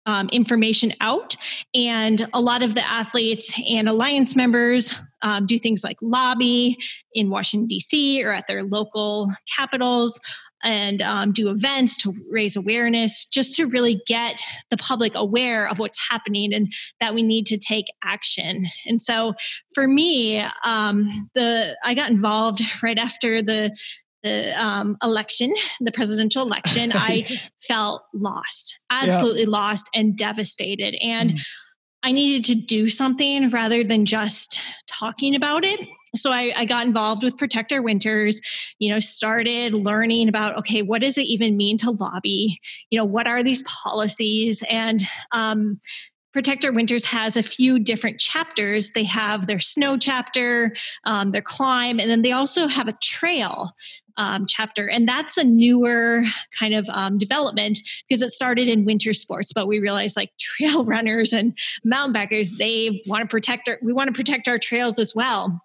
um, 0.09 0.27
information 0.29 0.91
out 1.01 1.35
and 1.75 2.25
a 2.33 2.41
lot 2.41 2.63
of 2.63 2.73
the 2.73 2.83
athletes 2.83 3.53
and 3.69 3.87
alliance 3.87 4.35
members 4.35 5.01
um, 5.21 5.45
do 5.45 5.59
things 5.59 5.83
like 5.83 5.97
lobby 6.01 6.77
in 7.13 7.29
washington 7.29 7.67
d.c 7.67 8.23
or 8.23 8.33
at 8.33 8.47
their 8.47 8.63
local 8.63 9.29
capitals 9.55 10.19
and 10.63 11.01
um, 11.01 11.31
do 11.31 11.49
events 11.49 11.95
to 11.97 12.13
raise 12.29 12.55
awareness, 12.55 13.25
just 13.25 13.55
to 13.55 13.65
really 13.65 14.01
get 14.07 14.41
the 14.69 14.77
public 14.77 15.13
aware 15.15 15.67
of 15.67 15.79
what's 15.79 15.99
happening 16.09 16.53
and 16.53 16.71
that 16.99 17.13
we 17.13 17.23
need 17.23 17.45
to 17.45 17.57
take 17.57 17.85
action. 18.03 18.67
And 18.85 19.01
so, 19.01 19.33
for 19.73 19.87
me, 19.87 20.43
um, 20.65 21.29
the 21.33 21.77
I 21.83 21.93
got 21.93 22.09
involved 22.09 22.61
right 22.83 22.97
after 22.97 23.41
the 23.41 23.71
the 24.23 24.53
um, 24.61 24.97
election, 25.03 25.53
the 25.79 25.91
presidential 25.91 26.43
election. 26.43 26.91
I 26.95 27.27
felt 27.67 28.03
lost, 28.13 28.77
absolutely 28.89 29.43
yeah. 29.43 29.49
lost, 29.49 29.89
and 29.93 30.17
devastated, 30.17 30.95
and. 31.01 31.31
Mm. 31.31 31.41
I 32.01 32.13
needed 32.13 32.45
to 32.45 32.55
do 32.55 32.87
something 32.87 33.49
rather 33.49 33.83
than 33.83 34.05
just 34.05 34.61
talking 34.87 35.35
about 35.35 35.65
it 35.65 35.85
so 36.15 36.31
I, 36.31 36.53
I, 36.55 36.65
got 36.65 36.85
involved 36.85 37.23
with 37.23 37.37
Protect 37.37 37.71
Our 37.71 37.81
Winters, 37.81 38.41
you 38.79 38.91
know, 38.91 38.99
started 38.99 39.73
learning 39.73 40.27
about, 40.27 40.57
okay, 40.57 40.81
what 40.81 41.01
does 41.01 41.17
it 41.17 41.25
even 41.25 41.57
mean 41.57 41.77
to 41.77 41.91
lobby? 41.91 42.59
You 42.89 42.97
know, 42.97 43.05
what 43.05 43.27
are 43.27 43.43
these 43.43 43.63
policies? 43.63 44.63
And 44.69 45.01
um, 45.31 45.79
Protect 46.33 46.65
Our 46.65 46.71
Winters 46.71 47.05
has 47.05 47.37
a 47.37 47.43
few 47.43 47.79
different 47.79 48.19
chapters. 48.19 48.91
They 48.91 49.03
have 49.03 49.47
their 49.47 49.59
snow 49.59 49.97
chapter, 49.97 50.75
um, 51.05 51.29
their 51.29 51.41
climb, 51.41 51.99
and 51.99 52.09
then 52.09 52.21
they 52.21 52.31
also 52.31 52.67
have 52.67 52.87
a 52.87 52.97
trail 53.01 53.71
um, 54.19 54.45
chapter. 54.45 54.87
And 54.87 55.07
that's 55.07 55.37
a 55.37 55.43
newer 55.43 56.23
kind 56.59 56.75
of 56.75 56.87
um, 56.89 57.17
development 57.17 57.79
because 58.07 58.21
it 58.21 58.31
started 58.31 58.67
in 58.67 58.85
winter 58.85 59.13
sports, 59.13 59.53
but 59.53 59.67
we 59.67 59.79
realized 59.79 60.15
like 60.15 60.31
trail 60.37 60.83
runners 60.85 61.33
and 61.33 61.57
mountain 61.83 62.13
bikers, 62.13 62.57
they 62.57 63.01
want 63.07 63.21
to 63.21 63.27
protect 63.27 63.67
our, 63.69 63.79
we 63.81 63.93
want 63.93 64.09
to 64.09 64.13
protect 64.13 64.47
our 64.47 64.59
trails 64.59 64.99
as 64.99 65.15
well. 65.15 65.59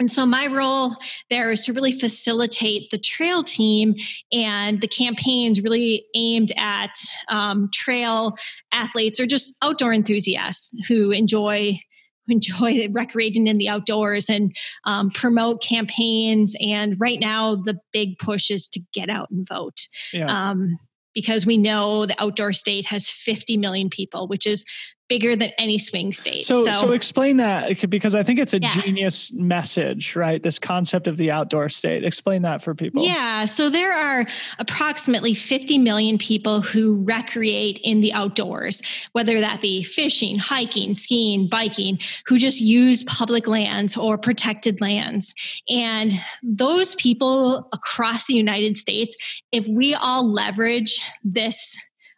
And 0.00 0.12
so 0.12 0.26
my 0.26 0.48
role 0.48 0.90
there 1.30 1.52
is 1.52 1.62
to 1.62 1.72
really 1.72 1.92
facilitate 1.92 2.90
the 2.90 2.98
trail 2.98 3.42
team 3.42 3.94
and 4.32 4.80
the 4.80 4.88
campaigns 4.88 5.62
really 5.62 6.04
aimed 6.16 6.52
at 6.58 6.98
um, 7.30 7.70
trail 7.72 8.36
athletes 8.72 9.20
or 9.20 9.26
just 9.26 9.56
outdoor 9.62 9.92
enthusiasts 9.92 10.72
who 10.88 11.12
enjoy 11.12 11.78
enjoy 12.28 12.88
recreating 12.90 13.46
in 13.46 13.58
the 13.58 13.68
outdoors 13.68 14.28
and 14.28 14.54
um, 14.84 15.10
promote 15.10 15.62
campaigns. 15.62 16.54
And 16.60 16.98
right 16.98 17.20
now, 17.20 17.56
the 17.56 17.78
big 17.92 18.18
push 18.18 18.50
is 18.50 18.66
to 18.68 18.80
get 18.92 19.10
out 19.10 19.30
and 19.30 19.46
vote. 19.46 19.86
Yeah. 20.12 20.26
Um, 20.26 20.76
because 21.14 21.46
we 21.46 21.56
know 21.56 22.06
the 22.06 22.20
outdoor 22.20 22.52
state 22.52 22.86
has 22.86 23.08
50 23.08 23.56
million 23.56 23.88
people, 23.88 24.26
which 24.26 24.46
is 24.46 24.64
bigger 25.08 25.36
than 25.36 25.50
any 25.58 25.78
swing 25.78 26.12
state. 26.12 26.44
So, 26.44 26.64
so, 26.64 26.72
so 26.72 26.92
explain 26.92 27.36
that 27.36 27.84
uh, 27.84 27.86
because 27.86 28.14
I 28.14 28.22
think 28.22 28.38
it's 28.38 28.54
a 28.54 28.60
yeah. 28.60 28.80
genius 28.80 29.32
message, 29.32 30.16
right? 30.16 30.42
This 30.42 30.58
concept 30.58 31.06
of 31.06 31.16
the 31.16 31.30
outdoor 31.30 31.68
state. 31.68 32.04
Explain 32.04 32.42
that 32.42 32.62
for 32.62 32.74
people. 32.74 33.04
Yeah. 33.04 33.44
So 33.44 33.68
there 33.68 33.92
are 33.92 34.26
approximately 34.58 35.34
50 35.34 35.78
million 35.78 36.16
people 36.16 36.62
who 36.62 37.02
recreate 37.04 37.80
in 37.82 38.00
the 38.00 38.12
outdoors, 38.12 38.80
whether 39.12 39.40
that 39.40 39.60
be 39.60 39.82
fishing, 39.82 40.38
hiking, 40.38 40.94
skiing, 40.94 41.48
biking, 41.48 41.98
who 42.26 42.38
just 42.38 42.60
use 42.60 43.04
public 43.04 43.46
lands 43.46 43.96
or 43.96 44.16
protected 44.16 44.80
lands. 44.80 45.34
And 45.68 46.12
those 46.42 46.94
people 46.94 47.68
across 47.72 48.26
the 48.26 48.34
United 48.34 48.78
States, 48.78 49.16
if 49.52 49.68
we 49.68 49.94
all 49.94 50.26
leverage 50.26 51.00
this 51.22 51.76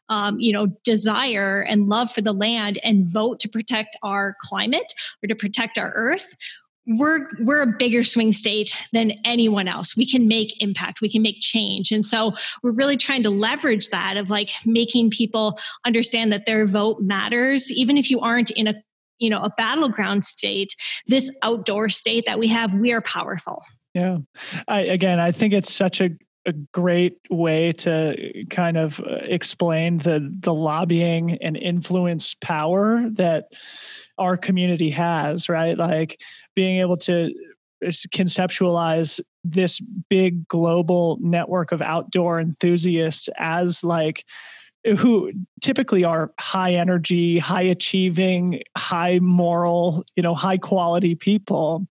um, 0.09 0.39
you 0.39 0.53
know, 0.53 0.69
desire 0.85 1.63
and 1.69 1.89
love 1.89 2.11
for 2.11 2.21
the 2.21 2.33
land 2.33 2.79
and 2.83 3.07
vote 3.11 3.41
to 3.41 3.49
protect 3.49 3.97
our 4.03 4.37
climate 4.41 4.93
or 5.23 5.29
to 5.29 5.35
protect 5.35 5.79
our 5.79 5.93
earth, 5.95 6.35
we're 6.87 7.27
we're 7.41 7.63
a 7.63 7.67
bigger 7.67 8.05
swing 8.05 8.33
state 8.33 8.77
than 8.93 9.13
anyone 9.25 9.67
else. 9.67 9.97
We 9.97 10.07
can 10.09 10.29
make 10.29 10.55
impact, 10.63 11.01
we 11.01 11.09
can 11.09 11.23
make 11.23 11.41
change. 11.41 11.91
And 11.91 12.07
so 12.07 12.33
we're 12.63 12.73
really 12.73 12.97
trying 12.97 13.25
to 13.25 13.31
leverage 13.31 13.89
that 13.89 14.17
of 14.17 14.31
like 14.31 14.51
making 14.65 15.11
people 15.11 15.59
understand 15.85 16.33
that 16.33 16.47
their 16.47 16.67
vote 16.67 17.01
matters 17.01 17.73
even 17.73 17.97
if 17.97 18.11
you 18.11 18.21
aren't 18.21 18.51
in 18.51 18.69
a 18.69 18.75
you 19.19 19.31
know 19.31 19.43
a 19.43 19.51
battleground 19.57 20.25
state 20.25 20.75
this 21.07 21.31
outdoor 21.43 21.89
state 21.89 22.25
that 22.27 22.39
we 22.39 22.49
have 22.49 22.75
we 22.75 22.93
are 22.93 23.01
powerful 23.01 23.63
yeah 23.95 24.19
I, 24.69 24.81
again 24.81 25.21
i 25.21 25.33
think 25.33 25.55
it's 25.55 25.73
such 25.73 26.01
a 26.01 26.11
a 26.47 26.53
great 26.53 27.19
way 27.29 27.73
to 27.73 28.45
kind 28.51 28.77
of 28.77 29.01
uh, 29.01 29.17
explain 29.23 29.99
the 29.99 30.33
the 30.41 30.55
lobbying 30.55 31.39
and 31.43 31.57
influence 31.57 32.35
power 32.35 33.09
that 33.13 33.47
our 34.19 34.37
community 34.37 34.91
has 34.91 35.49
right? 35.49 35.77
Like 35.77 36.21
being 36.55 36.81
able 36.81 36.97
to 36.99 37.31
conceptualize 37.85 39.21
this 39.45 39.81
big 40.09 40.49
global 40.49 41.19
network 41.21 41.73
of 41.73 41.83
outdoor 41.83 42.41
enthusiasts 42.41 43.29
as 43.39 43.85
like 43.85 44.25
who 44.99 45.33
typically 45.61 46.05
are 46.05 46.33
high 46.39 46.75
energy, 46.75 47.39
high 47.39 47.63
achieving, 47.63 48.63
high 48.77 49.19
moral, 49.21 50.05
you 50.15 50.23
know, 50.23 50.35
high 50.35 50.59
quality 50.59 51.15
people. 51.15 51.87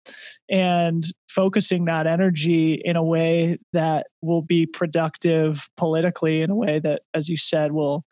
And 0.50 1.06
focusing 1.30 1.86
that 1.86 2.08
energy 2.08 2.82
in 2.84 2.98
a 2.98 3.04
way 3.04 3.58
that 3.72 4.08
will 4.22 4.42
be 4.42 4.66
productive 4.66 5.70
politically 5.78 6.42
in 6.42 6.50
a 6.50 6.56
way 6.56 6.80
that 6.80 7.04
as 7.14 7.30
you 7.30 7.38
said 7.38 7.72
will 7.72 8.04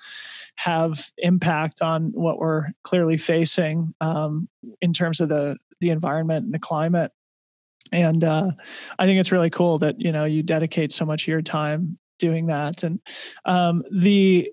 have 0.55 1.11
impact 1.17 1.81
on 1.81 2.11
what 2.13 2.39
we're 2.39 2.67
clearly 2.83 3.17
facing 3.17 3.93
um, 3.99 4.47
in 4.81 4.93
terms 4.93 5.19
of 5.19 5.27
the 5.27 5.57
the 5.81 5.89
environment 5.89 6.45
and 6.45 6.53
the 6.53 6.59
climate. 6.59 7.11
And 7.91 8.23
uh, 8.23 8.51
i 8.99 9.05
think 9.05 9.19
it's 9.19 9.31
really 9.31 9.49
cool 9.49 9.79
that 9.79 9.99
you 9.99 10.11
know 10.13 10.23
you 10.23 10.43
dedicate 10.43 10.93
so 10.93 11.05
much 11.05 11.23
of 11.23 11.27
your 11.27 11.41
time 11.41 11.97
doing 12.19 12.47
that. 12.47 12.83
And 12.83 12.99
um, 13.45 13.83
the 13.91 14.51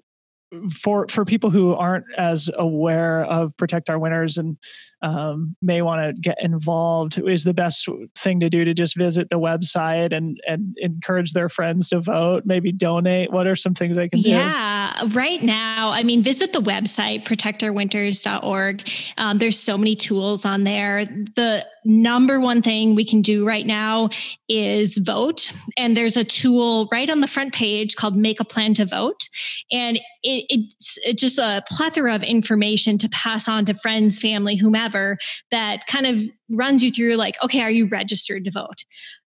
for 0.72 1.06
for 1.08 1.24
people 1.24 1.50
who 1.50 1.74
aren't 1.74 2.04
as 2.16 2.48
aware 2.56 3.24
of 3.24 3.56
protect 3.56 3.90
our 3.90 3.98
winters 3.98 4.38
and 4.38 4.56
um, 5.02 5.56
may 5.60 5.82
want 5.82 6.00
to 6.00 6.20
get 6.20 6.38
involved 6.40 7.18
is 7.18 7.44
the 7.44 7.54
best 7.54 7.88
thing 8.16 8.40
to 8.40 8.48
do 8.48 8.64
to 8.64 8.72
just 8.72 8.96
visit 8.96 9.28
the 9.28 9.38
website 9.38 10.16
and 10.16 10.38
and 10.46 10.76
encourage 10.78 11.32
their 11.32 11.48
friends 11.48 11.88
to 11.90 12.00
vote 12.00 12.44
maybe 12.46 12.72
donate. 12.72 13.32
What 13.32 13.46
are 13.46 13.56
some 13.56 13.74
things 13.74 13.96
they 13.96 14.08
can 14.08 14.20
do? 14.20 14.30
Yeah 14.30 14.76
right 15.08 15.42
now 15.42 15.90
i 15.90 16.02
mean 16.02 16.22
visit 16.22 16.52
the 16.52 16.60
website 16.60 17.24
protectourwinters.org 17.24 18.82
um, 19.18 19.38
there's 19.38 19.58
so 19.58 19.78
many 19.78 19.96
tools 19.96 20.44
on 20.44 20.64
there. 20.64 21.06
The 21.06 21.66
number 21.84 22.40
one 22.40 22.62
thing 22.62 22.94
we 22.94 23.04
can 23.04 23.22
do 23.22 23.46
right 23.46 23.66
now 23.66 24.10
is 24.48 24.98
vote 24.98 25.52
and 25.76 25.96
there's 25.96 26.16
a 26.16 26.24
tool 26.24 26.88
right 26.92 27.10
on 27.10 27.20
the 27.20 27.28
front 27.28 27.52
page 27.52 27.96
called 27.96 28.16
make 28.16 28.40
a 28.40 28.44
plan 28.44 28.74
to 28.74 28.84
vote 28.84 29.28
and 29.72 29.96
it, 30.22 30.46
it's, 30.48 30.98
it's 31.04 31.20
just 31.20 31.38
a 31.38 31.62
plethora 31.68 32.14
of 32.14 32.22
information 32.22 32.98
to 32.98 33.08
pass 33.08 33.48
on 33.48 33.64
to 33.64 33.74
friends 33.74 34.18
family 34.18 34.56
whomever 34.56 35.18
that 35.50 35.86
kind 35.86 36.06
of 36.06 36.22
runs 36.50 36.82
you 36.82 36.90
through 36.90 37.16
like, 37.16 37.42
okay, 37.42 37.60
are 37.62 37.70
you 37.70 37.88
registered 37.88 38.44
to 38.44 38.50
vote? 38.50 38.84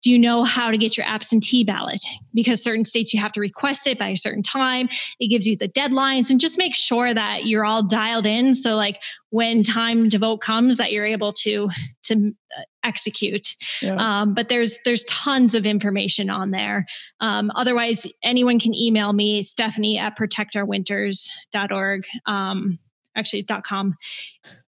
Do 0.02 0.12
you 0.12 0.18
know 0.18 0.44
how 0.44 0.72
to 0.72 0.78
get 0.78 0.98
your 0.98 1.06
absentee 1.06 1.64
ballot? 1.64 2.02
Because 2.34 2.64
certain 2.64 2.86
states 2.86 3.14
you 3.14 3.20
have 3.20 3.32
to 3.34 3.40
request 3.40 3.86
it 3.86 4.00
by 4.00 4.08
a 4.08 4.18
certain 4.18 4.42
time. 4.42 4.90
It 5.20 5.28
gives 5.28 5.48
you 5.48 5.56
the 5.56 5.70
deadlines 5.70 6.32
and 6.32 6.40
just 6.40 6.58
make 6.58 6.76
sure 6.76 7.14
that 7.14 7.46
you're 7.46 7.66
all 7.66 7.84
dialed 7.84 8.26
in. 8.26 8.56
So 8.56 8.76
like 8.76 9.02
when 9.30 9.64
time 9.64 10.10
to 10.10 10.18
vote 10.18 10.38
comes 10.38 10.78
that 10.78 10.92
you're 10.92 11.06
able 11.06 11.32
to, 11.34 11.70
to 12.04 12.34
uh, 12.58 12.62
execute. 12.84 13.56
Yeah. 13.82 13.96
Um, 13.96 14.34
but 14.34 14.50
there's, 14.50 14.80
there's 14.86 15.04
tons 15.04 15.54
of 15.54 15.66
information 15.66 16.30
on 16.30 16.52
there. 16.52 16.88
Um, 17.20 17.52
otherwise 17.56 18.08
anyone 18.24 18.60
can 18.60 18.74
email 18.74 19.14
me, 19.14 19.44
Stephanie 19.44 20.00
at 20.00 20.18
protectourwinters.org. 20.18 22.06
Um, 22.26 22.80
actually 23.16 23.44
dot 23.44 23.64
.com. 23.64 23.96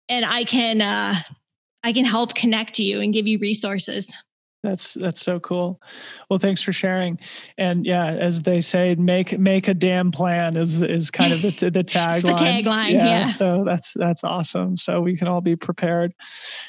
And 0.08 0.24
I 0.24 0.44
can, 0.44 0.80
uh, 0.82 1.14
I 1.84 1.92
can 1.92 2.04
help 2.04 2.34
connect 2.34 2.78
you 2.78 3.00
and 3.00 3.12
give 3.12 3.28
you 3.28 3.38
resources. 3.38 4.12
That's 4.62 4.94
that's 4.94 5.20
so 5.20 5.40
cool. 5.40 5.80
Well, 6.30 6.38
thanks 6.38 6.62
for 6.62 6.72
sharing. 6.72 7.18
And 7.58 7.84
yeah, 7.84 8.06
as 8.06 8.42
they 8.42 8.60
say, 8.60 8.94
make 8.94 9.38
make 9.38 9.68
a 9.68 9.74
damn 9.74 10.12
plan 10.12 10.56
is 10.56 10.82
is 10.82 11.10
kind 11.10 11.32
of 11.32 11.42
the 11.42 11.50
the 11.70 11.84
tagline. 11.84 12.22
the 12.22 12.32
tagline, 12.32 12.92
yeah, 12.92 13.06
yeah, 13.06 13.26
So 13.26 13.64
that's 13.66 13.94
that's 13.94 14.22
awesome. 14.22 14.76
So 14.76 15.00
we 15.00 15.16
can 15.16 15.28
all 15.28 15.40
be 15.40 15.56
prepared. 15.56 16.14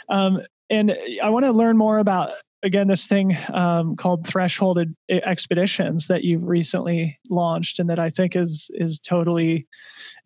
Um, 0.10 0.41
and 0.70 0.96
I 1.22 1.30
want 1.30 1.46
to 1.46 1.52
learn 1.52 1.78
more 1.78 2.00
about 2.00 2.32
again 2.64 2.88
this 2.88 3.06
thing 3.06 3.38
um, 3.54 3.96
called 3.96 4.26
Threshold 4.26 4.80
Expeditions 5.10 6.08
that 6.08 6.24
you've 6.24 6.46
recently 6.46 7.20
launched, 7.30 7.78
and 7.78 7.89
that 7.89 8.00
I 8.00 8.10
think 8.10 8.36
is 8.36 8.72
is 8.74 9.00
totally 9.00 9.68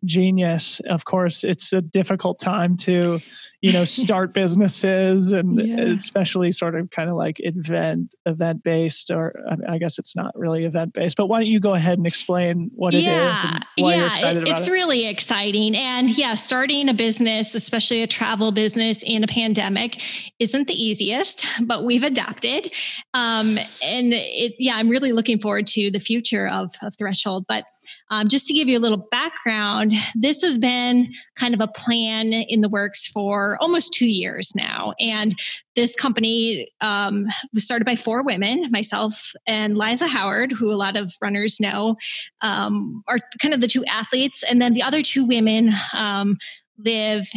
genius. 0.04 0.80
Of 0.88 1.04
course, 1.04 1.44
it's 1.44 1.72
a 1.72 1.80
difficult 1.80 2.38
time 2.38 2.76
to, 2.76 3.20
you 3.60 3.72
know, 3.72 3.84
start 3.86 4.32
businesses 4.32 5.32
and 5.32 5.58
yeah. 5.58 5.80
especially 5.80 6.52
sort 6.52 6.74
of 6.74 6.90
kind 6.90 7.10
of 7.10 7.16
like 7.16 7.36
event 7.40 8.14
event 8.26 8.62
based, 8.62 9.10
or 9.10 9.34
I 9.68 9.78
guess 9.78 9.98
it's 9.98 10.14
not 10.14 10.36
really 10.38 10.64
event 10.64 10.92
based. 10.92 11.16
But 11.16 11.26
why 11.26 11.40
don't 11.40 11.48
you 11.48 11.60
go 11.60 11.74
ahead 11.74 11.98
and 11.98 12.06
explain 12.06 12.70
what 12.74 12.94
it 12.94 13.02
yeah. 13.02 13.32
is 13.32 13.50
and 13.50 13.66
why 13.78 13.94
yeah, 13.94 13.96
you're 13.96 14.06
excited 14.06 14.42
about 14.42 14.58
it's 14.58 14.68
it? 14.68 14.70
really 14.70 15.08
exciting. 15.08 15.76
And 15.76 16.16
yeah, 16.16 16.34
starting 16.34 16.88
a 16.88 16.94
business, 16.94 17.54
especially 17.54 18.02
a 18.02 18.06
travel 18.06 18.52
business 18.52 19.02
in 19.02 19.24
a 19.24 19.28
pandemic, 19.28 20.02
isn't 20.38 20.68
the 20.68 20.74
easiest, 20.74 21.46
but 21.62 21.84
we've 21.84 22.04
adapted. 22.04 22.72
Um, 23.14 23.58
and 23.82 24.14
it, 24.14 24.54
yeah, 24.58 24.76
I'm 24.76 24.88
really 24.88 25.12
looking 25.12 25.38
forward 25.38 25.66
to 25.68 25.90
the 25.90 26.00
future 26.00 26.48
of, 26.48 26.70
of 26.82 26.94
Threshold. 26.96 27.44
But 27.48 27.64
um, 28.10 28.28
just 28.28 28.46
to 28.46 28.54
give 28.54 28.68
you 28.68 28.78
a 28.78 28.80
little 28.80 29.06
background, 29.10 29.92
this 30.14 30.42
has 30.42 30.58
been 30.58 31.08
kind 31.36 31.54
of 31.54 31.60
a 31.60 31.68
plan 31.68 32.32
in 32.32 32.60
the 32.60 32.68
works 32.68 33.06
for 33.06 33.56
almost 33.60 33.92
two 33.92 34.08
years 34.08 34.52
now. 34.54 34.94
And 34.98 35.34
this 35.76 35.94
company 35.94 36.70
um, 36.80 37.26
was 37.52 37.64
started 37.64 37.84
by 37.84 37.96
four 37.96 38.24
women, 38.24 38.70
myself 38.70 39.32
and 39.46 39.76
Liza 39.76 40.08
Howard, 40.08 40.52
who 40.52 40.72
a 40.72 40.76
lot 40.76 40.96
of 40.96 41.12
runners 41.22 41.60
know, 41.60 41.96
um, 42.40 43.02
are 43.06 43.18
kind 43.40 43.54
of 43.54 43.60
the 43.60 43.68
two 43.68 43.84
athletes. 43.84 44.42
And 44.42 44.60
then 44.60 44.72
the 44.72 44.82
other 44.82 45.02
two 45.02 45.24
women 45.24 45.70
um, 45.94 46.38
live 46.78 47.28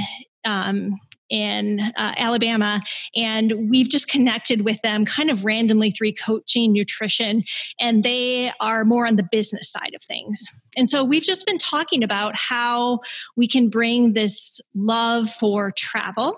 um, 0.46 1.00
in 1.32 1.80
uh, 1.80 2.14
Alabama. 2.18 2.82
And 3.16 3.70
we've 3.70 3.90
just 3.90 4.08
connected 4.08 4.62
with 4.62 4.80
them 4.82 5.06
kind 5.06 5.32
of 5.32 5.44
randomly 5.44 5.90
through 5.90 6.14
coaching, 6.14 6.74
nutrition, 6.74 7.44
and 7.80 8.04
they 8.04 8.52
are 8.60 8.86
more 8.86 9.08
on 9.08 9.16
the 9.16 9.28
business 9.32 9.72
side 9.72 9.94
of 9.96 10.04
things. 10.04 10.46
And 10.78 10.90
so 10.90 11.04
we've 11.04 11.24
just 11.24 11.46
been 11.46 11.58
talking 11.58 12.04
about 12.04 12.36
how 12.36 13.00
we 13.36 13.48
can 13.48 13.70
bring 13.70 14.14
this 14.14 14.62
love 14.74 15.30
for 15.30 15.72
travel 15.72 16.38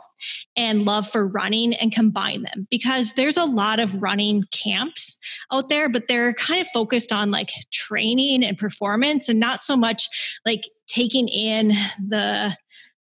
and 0.56 0.86
love 0.86 1.08
for 1.08 1.28
running 1.28 1.74
and 1.76 1.92
combine 1.92 2.44
them 2.44 2.68
because 2.72 3.14
there's 3.14 3.38
a 3.38 3.46
lot 3.46 3.80
of 3.80 4.02
running 4.02 4.46
camps 4.52 5.18
out 5.52 5.70
there, 5.70 5.90
but 5.90 6.08
they're 6.08 6.34
kind 6.34 6.62
of 6.62 6.68
focused 6.68 7.12
on 7.12 7.30
like 7.30 7.52
training 7.72 8.44
and 8.44 8.58
performance 8.58 9.30
and 9.30 9.40
not 9.40 9.60
so 9.60 9.76
much 9.76 10.08
like 10.46 10.64
taking 10.88 11.28
in 11.28 11.70
the 12.00 12.56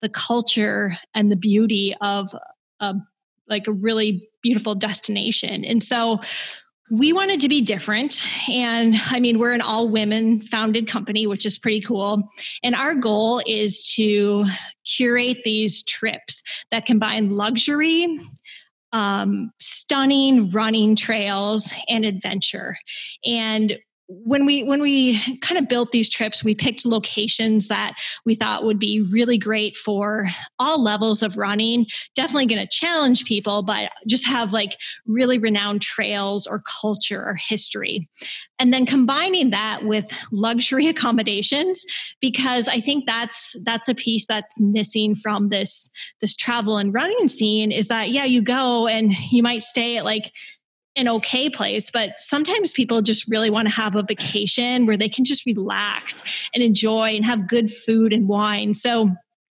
the 0.02 0.08
culture 0.08 0.96
and 1.14 1.30
the 1.30 1.36
beauty 1.36 1.94
of 2.00 2.34
a 2.80 2.94
like 3.48 3.66
a 3.66 3.72
really 3.72 4.28
beautiful 4.42 4.74
destination. 4.74 5.64
And 5.64 5.82
so 5.82 6.20
we 6.90 7.12
wanted 7.12 7.40
to 7.40 7.48
be 7.48 7.60
different. 7.60 8.20
And 8.48 8.94
I 9.10 9.20
mean, 9.20 9.38
we're 9.38 9.52
an 9.52 9.60
all 9.60 9.88
women 9.88 10.40
founded 10.40 10.88
company, 10.88 11.26
which 11.26 11.46
is 11.46 11.58
pretty 11.58 11.80
cool. 11.80 12.28
And 12.62 12.74
our 12.74 12.94
goal 12.94 13.42
is 13.46 13.82
to 13.94 14.46
curate 14.84 15.42
these 15.44 15.82
trips 15.84 16.42
that 16.70 16.86
combine 16.86 17.30
luxury, 17.30 18.18
um, 18.92 19.52
stunning 19.60 20.50
running 20.50 20.96
trails, 20.96 21.72
and 21.88 22.04
adventure. 22.04 22.76
And 23.24 23.78
when 24.12 24.44
we 24.44 24.64
when 24.64 24.82
we 24.82 25.20
kind 25.40 25.58
of 25.58 25.68
built 25.68 25.92
these 25.92 26.10
trips 26.10 26.42
we 26.42 26.54
picked 26.54 26.84
locations 26.84 27.68
that 27.68 27.94
we 28.26 28.34
thought 28.34 28.64
would 28.64 28.78
be 28.78 29.00
really 29.00 29.38
great 29.38 29.76
for 29.76 30.26
all 30.58 30.82
levels 30.82 31.22
of 31.22 31.36
running. 31.36 31.86
Definitely 32.16 32.46
going 32.46 32.60
to 32.60 32.68
challenge 32.68 33.24
people 33.24 33.62
but 33.62 33.92
just 34.08 34.26
have 34.26 34.52
like 34.52 34.76
really 35.06 35.38
renowned 35.38 35.80
trails 35.80 36.46
or 36.46 36.62
culture 36.80 37.22
or 37.24 37.34
history. 37.34 38.08
And 38.58 38.74
then 38.74 38.84
combining 38.84 39.50
that 39.50 39.84
with 39.84 40.10
luxury 40.32 40.86
accommodations 40.88 41.84
because 42.20 42.68
i 42.68 42.80
think 42.80 43.06
that's 43.06 43.56
that's 43.64 43.88
a 43.88 43.94
piece 43.94 44.26
that's 44.26 44.60
missing 44.60 45.14
from 45.14 45.48
this 45.48 45.90
this 46.20 46.36
travel 46.36 46.76
and 46.76 46.92
running 46.92 47.28
scene 47.28 47.72
is 47.72 47.88
that 47.88 48.10
yeah 48.10 48.24
you 48.24 48.42
go 48.42 48.86
and 48.86 49.12
you 49.30 49.42
might 49.42 49.62
stay 49.62 49.96
at 49.96 50.04
like 50.04 50.32
an 50.96 51.08
okay 51.08 51.48
place, 51.48 51.90
but 51.90 52.18
sometimes 52.18 52.72
people 52.72 53.00
just 53.00 53.30
really 53.30 53.50
want 53.50 53.68
to 53.68 53.74
have 53.74 53.94
a 53.94 54.02
vacation 54.02 54.86
where 54.86 54.96
they 54.96 55.08
can 55.08 55.24
just 55.24 55.46
relax 55.46 56.22
and 56.54 56.62
enjoy 56.62 57.10
and 57.10 57.24
have 57.24 57.48
good 57.48 57.70
food 57.70 58.12
and 58.12 58.28
wine. 58.28 58.74
So 58.74 59.10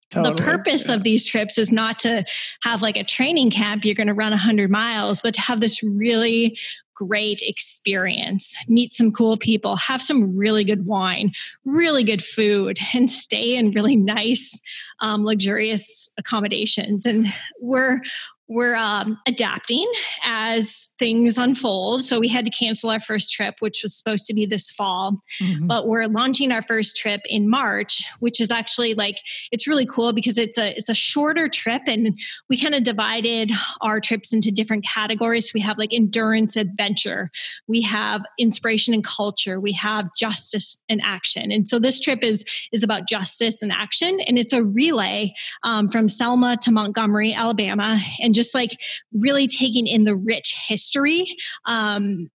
Totally. 0.09 0.35
The 0.35 0.43
purpose 0.43 0.89
yeah. 0.89 0.95
of 0.95 1.03
these 1.03 1.25
trips 1.25 1.57
is 1.57 1.71
not 1.71 1.97
to 1.99 2.23
have 2.61 2.83
like 2.83 2.97
a 2.97 3.03
training 3.03 3.49
camp, 3.49 3.83
you're 3.83 3.95
going 3.95 4.07
to 4.07 4.13
run 4.13 4.29
100 4.29 4.69
miles, 4.69 5.21
but 5.21 5.33
to 5.33 5.41
have 5.41 5.59
this 5.59 5.81
really 5.81 6.55
great 6.95 7.41
experience, 7.41 8.55
meet 8.67 8.93
some 8.93 9.11
cool 9.11 9.37
people, 9.37 9.75
have 9.75 10.01
some 10.01 10.37
really 10.37 10.63
good 10.63 10.85
wine, 10.85 11.31
really 11.65 12.03
good 12.03 12.23
food, 12.23 12.77
and 12.93 13.09
stay 13.09 13.55
in 13.55 13.71
really 13.71 13.95
nice, 13.95 14.59
um, 15.01 15.23
luxurious 15.23 16.09
accommodations. 16.17 17.05
And 17.05 17.25
we're 17.59 18.01
we're 18.49 18.75
um, 18.75 19.17
adapting 19.27 19.89
as 20.23 20.91
things 20.99 21.37
unfold. 21.37 22.03
So 22.03 22.19
we 22.19 22.27
had 22.27 22.45
to 22.45 22.51
cancel 22.51 22.89
our 22.89 22.99
first 22.99 23.31
trip, 23.31 23.55
which 23.59 23.81
was 23.83 23.97
supposed 23.97 24.25
to 24.25 24.33
be 24.33 24.45
this 24.45 24.69
fall, 24.69 25.21
mm-hmm. 25.41 25.67
but 25.67 25.87
we're 25.87 26.07
launching 26.07 26.51
our 26.51 26.61
first 26.61 26.97
trip 26.97 27.21
in 27.25 27.49
March, 27.49 28.03
which 28.19 28.41
is 28.41 28.51
actually 28.51 28.95
like 28.95 29.17
it's 29.51 29.67
really 29.67 29.85
cool 29.85 30.11
because 30.11 30.37
it's 30.37 30.57
a 30.57 30.75
it's 30.75 30.89
a 30.89 30.93
shorter 30.93 31.47
trip, 31.47 31.83
and 31.87 32.19
we 32.49 32.59
kind 32.59 32.75
of 32.75 32.83
divided 32.83 33.51
our 33.81 33.99
trips 33.99 34.33
into 34.33 34.51
different 34.51 34.85
categories. 34.85 35.51
We 35.53 35.61
have 35.61 35.77
like 35.77 35.93
endurance, 35.93 36.57
adventure, 36.57 37.29
we 37.67 37.81
have 37.83 38.23
inspiration 38.37 38.93
and 38.93 39.03
culture, 39.03 39.59
we 39.59 39.71
have 39.73 40.09
justice 40.15 40.79
and 40.89 41.01
action, 41.03 41.51
and 41.51 41.67
so 41.67 41.79
this 41.79 41.99
trip 41.99 42.23
is 42.23 42.43
is 42.73 42.83
about 42.83 43.07
justice 43.07 43.61
and 43.61 43.71
action, 43.71 44.19
and 44.27 44.37
it's 44.37 44.53
a 44.53 44.63
relay 44.63 45.33
um, 45.63 45.87
from 45.87 46.09
Selma 46.09 46.57
to 46.61 46.71
Montgomery, 46.71 47.33
Alabama, 47.33 47.99
and 48.19 48.32
and 48.33 48.35
just 48.35 48.55
like 48.55 48.79
really 49.13 49.47
taking 49.47 49.85
in 49.85 50.05
the 50.05 50.15
rich 50.15 50.55
history 50.67 51.27
um, 51.65 52.29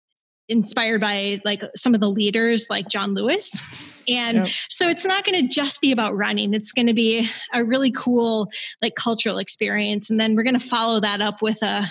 inspired 0.47 1.01
by 1.01 1.41
like 1.43 1.63
some 1.75 1.95
of 1.95 2.01
the 2.01 2.09
leaders 2.09 2.67
like 2.69 2.87
John 2.87 3.15
Lewis. 3.15 3.59
And 4.07 4.37
yep. 4.37 4.47
so 4.69 4.87
it's 4.87 5.05
not 5.05 5.25
going 5.25 5.41
to 5.41 5.53
just 5.53 5.81
be 5.81 5.91
about 5.91 6.15
running. 6.15 6.53
It's 6.53 6.71
going 6.71 6.87
to 6.87 6.93
be 6.93 7.27
a 7.53 7.65
really 7.65 7.91
cool 7.91 8.49
like 8.81 8.95
cultural 8.95 9.39
experience. 9.39 10.09
And 10.09 10.19
then 10.19 10.35
we're 10.35 10.43
going 10.43 10.53
to 10.57 10.65
follow 10.65 10.99
that 11.01 11.19
up 11.19 11.41
with 11.41 11.61
a, 11.63 11.85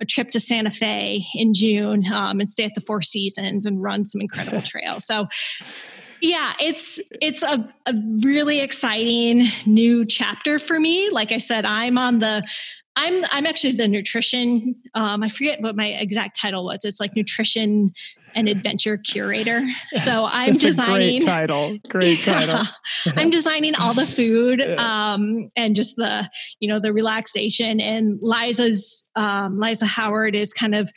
a 0.00 0.04
trip 0.04 0.30
to 0.32 0.40
Santa 0.40 0.70
Fe 0.70 1.24
in 1.34 1.54
June 1.54 2.04
um, 2.12 2.40
and 2.40 2.50
stay 2.50 2.64
at 2.64 2.74
the 2.74 2.82
Four 2.82 3.00
Seasons 3.00 3.64
and 3.64 3.82
run 3.82 4.04
some 4.04 4.20
incredible 4.20 4.60
trails. 4.62 5.06
So 5.06 5.28
yeah, 6.22 6.52
it's 6.60 7.00
it's 7.20 7.42
a, 7.42 7.68
a 7.84 7.94
really 8.20 8.60
exciting 8.60 9.48
new 9.66 10.04
chapter 10.04 10.60
for 10.60 10.78
me. 10.78 11.10
Like 11.10 11.32
I 11.32 11.38
said, 11.38 11.64
I'm 11.64 11.98
on 11.98 12.20
the 12.20 12.46
I'm 12.96 13.24
I'm 13.30 13.46
actually 13.46 13.72
the 13.72 13.88
nutrition. 13.88 14.76
Um, 14.94 15.22
I 15.22 15.28
forget 15.28 15.60
what 15.60 15.76
my 15.76 15.86
exact 15.86 16.38
title 16.38 16.64
was. 16.64 16.84
It's 16.84 17.00
like 17.00 17.16
nutrition 17.16 17.92
and 18.34 18.48
adventure 18.48 18.96
curator. 18.96 19.62
So 19.94 20.26
I'm 20.28 20.54
designing 20.54 21.20
great 21.20 21.22
title. 21.26 21.78
Great 21.88 22.18
title. 22.20 22.64
I'm 23.16 23.30
designing 23.30 23.74
all 23.74 23.92
the 23.92 24.06
food 24.06 24.60
um, 24.78 25.50
and 25.54 25.74
just 25.74 25.96
the 25.96 26.28
you 26.60 26.68
know 26.68 26.80
the 26.80 26.92
relaxation. 26.92 27.80
And 27.80 28.18
Liza's 28.22 29.08
um, 29.16 29.58
Liza 29.58 29.86
Howard 29.86 30.34
is 30.34 30.52
kind 30.52 30.74
of 30.74 30.90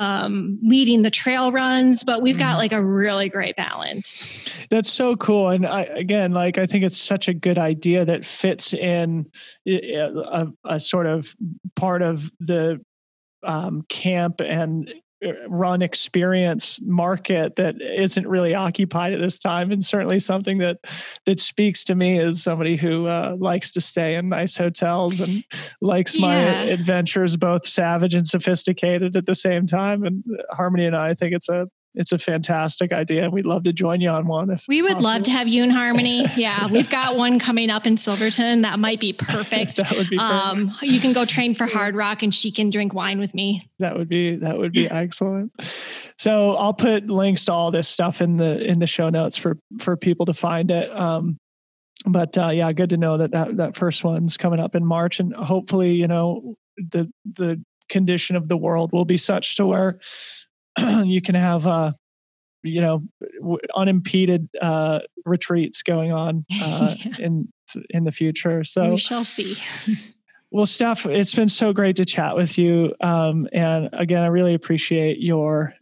um, 0.00 0.58
leading 0.62 1.02
the 1.02 1.10
trail 1.10 1.52
runs, 1.52 2.02
but 2.02 2.22
we've 2.22 2.38
got 2.38 2.52
mm-hmm. 2.52 2.58
like 2.58 2.72
a 2.72 2.82
really 2.82 3.28
great 3.28 3.54
balance. 3.54 4.24
That's 4.70 4.90
so 4.90 5.14
cool. 5.14 5.50
And 5.50 5.66
I, 5.66 5.82
again, 5.82 6.32
like, 6.32 6.58
I 6.58 6.66
think 6.66 6.84
it's 6.84 6.98
such 6.98 7.28
a 7.28 7.34
good 7.34 7.58
idea 7.58 8.04
that 8.06 8.24
fits 8.24 8.72
in 8.72 9.30
a, 9.68 10.46
a 10.64 10.80
sort 10.80 11.06
of 11.06 11.36
part 11.76 12.00
of 12.00 12.30
the 12.40 12.80
um, 13.42 13.82
camp 13.88 14.40
and 14.40 14.92
run 15.48 15.82
experience 15.82 16.80
market 16.82 17.56
that 17.56 17.74
isn't 17.80 18.26
really 18.26 18.54
occupied 18.54 19.12
at 19.12 19.20
this 19.20 19.38
time 19.38 19.70
and 19.70 19.84
certainly 19.84 20.18
something 20.18 20.58
that 20.58 20.78
that 21.26 21.38
speaks 21.38 21.84
to 21.84 21.94
me 21.94 22.18
as 22.18 22.42
somebody 22.42 22.76
who 22.76 23.06
uh, 23.06 23.36
likes 23.38 23.70
to 23.72 23.80
stay 23.80 24.14
in 24.14 24.28
nice 24.30 24.56
hotels 24.56 25.20
and 25.20 25.44
likes 25.80 26.16
yeah. 26.16 26.26
my 26.26 26.34
adventures 26.70 27.36
both 27.36 27.66
savage 27.66 28.14
and 28.14 28.26
sophisticated 28.26 29.16
at 29.16 29.26
the 29.26 29.34
same 29.34 29.66
time 29.66 30.04
and 30.04 30.24
harmony 30.50 30.86
and 30.86 30.96
i 30.96 31.12
think 31.14 31.34
it's 31.34 31.48
a 31.48 31.68
it's 31.94 32.12
a 32.12 32.18
fantastic 32.18 32.92
idea. 32.92 33.28
We'd 33.28 33.46
love 33.46 33.64
to 33.64 33.72
join 33.72 34.00
you 34.00 34.10
on 34.10 34.26
one. 34.26 34.50
If 34.50 34.64
we 34.68 34.80
would 34.80 34.92
possible. 34.92 35.10
love 35.10 35.22
to 35.24 35.30
have 35.30 35.48
you 35.48 35.62
in 35.62 35.70
Harmony. 35.70 36.26
Yeah, 36.36 36.68
we've 36.68 36.88
got 36.88 37.16
one 37.16 37.38
coming 37.38 37.70
up 37.70 37.86
in 37.86 37.96
Silverton. 37.96 38.62
That 38.62 38.78
might 38.78 39.00
be 39.00 39.12
perfect. 39.18 39.76
that 39.76 39.90
would 39.96 40.08
be 40.08 40.16
perfect. 40.16 40.44
Um, 40.44 40.74
you 40.80 41.00
can 41.00 41.12
go 41.12 41.24
train 41.24 41.54
for 41.54 41.66
Hardrock, 41.66 42.22
and 42.22 42.34
she 42.34 42.50
can 42.50 42.70
drink 42.70 42.94
wine 42.94 43.18
with 43.18 43.34
me. 43.34 43.68
That 43.78 43.96
would 43.96 44.08
be 44.08 44.36
that 44.36 44.56
would 44.56 44.72
be 44.72 44.88
excellent. 44.88 45.52
So 46.18 46.54
I'll 46.54 46.72
put 46.72 47.06
links 47.08 47.44
to 47.46 47.52
all 47.52 47.70
this 47.70 47.88
stuff 47.88 48.22
in 48.22 48.36
the 48.36 48.62
in 48.64 48.78
the 48.78 48.86
show 48.86 49.10
notes 49.10 49.36
for 49.36 49.58
for 49.80 49.96
people 49.96 50.26
to 50.26 50.32
find 50.32 50.70
it. 50.70 50.90
Um, 50.96 51.36
but 52.06 52.38
uh, 52.38 52.48
yeah, 52.48 52.72
good 52.72 52.90
to 52.90 52.96
know 52.96 53.18
that, 53.18 53.32
that 53.32 53.56
that 53.56 53.76
first 53.76 54.04
one's 54.04 54.36
coming 54.36 54.60
up 54.60 54.74
in 54.74 54.84
March, 54.84 55.20
and 55.20 55.34
hopefully, 55.34 55.92
you 55.94 56.08
know, 56.08 56.54
the 56.76 57.10
the 57.24 57.62
condition 57.88 58.36
of 58.36 58.48
the 58.48 58.56
world 58.56 58.92
will 58.92 59.04
be 59.04 59.16
such 59.16 59.56
to 59.56 59.66
where 59.66 59.98
you 61.04 61.20
can 61.20 61.34
have 61.34 61.66
uh, 61.66 61.92
you 62.62 62.80
know 62.80 63.02
unimpeded 63.74 64.48
uh, 64.60 65.00
retreats 65.24 65.82
going 65.82 66.12
on 66.12 66.44
uh, 66.62 66.94
yeah. 66.98 67.12
in 67.18 67.48
in 67.90 68.04
the 68.04 68.12
future. 68.12 68.64
So 68.64 68.90
we 68.90 68.96
shall 68.96 69.24
see. 69.24 69.56
well, 70.50 70.66
Steph, 70.66 71.06
it's 71.06 71.34
been 71.34 71.48
so 71.48 71.72
great 71.72 71.96
to 71.96 72.04
chat 72.04 72.36
with 72.36 72.58
you. 72.58 72.94
Um, 73.00 73.48
and 73.52 73.88
again, 73.92 74.22
I 74.22 74.28
really 74.28 74.54
appreciate 74.54 75.18
your 75.18 75.74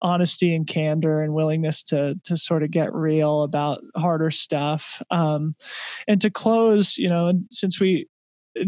honesty 0.00 0.54
and 0.54 0.66
candor 0.66 1.22
and 1.22 1.32
willingness 1.32 1.84
to 1.84 2.18
to 2.24 2.36
sort 2.36 2.62
of 2.62 2.70
get 2.70 2.92
real 2.92 3.42
about 3.42 3.82
harder 3.96 4.30
stuff. 4.30 5.00
Um, 5.10 5.54
and 6.08 6.20
to 6.20 6.30
close, 6.30 6.98
you 6.98 7.08
know, 7.08 7.32
since 7.50 7.80
we 7.80 8.08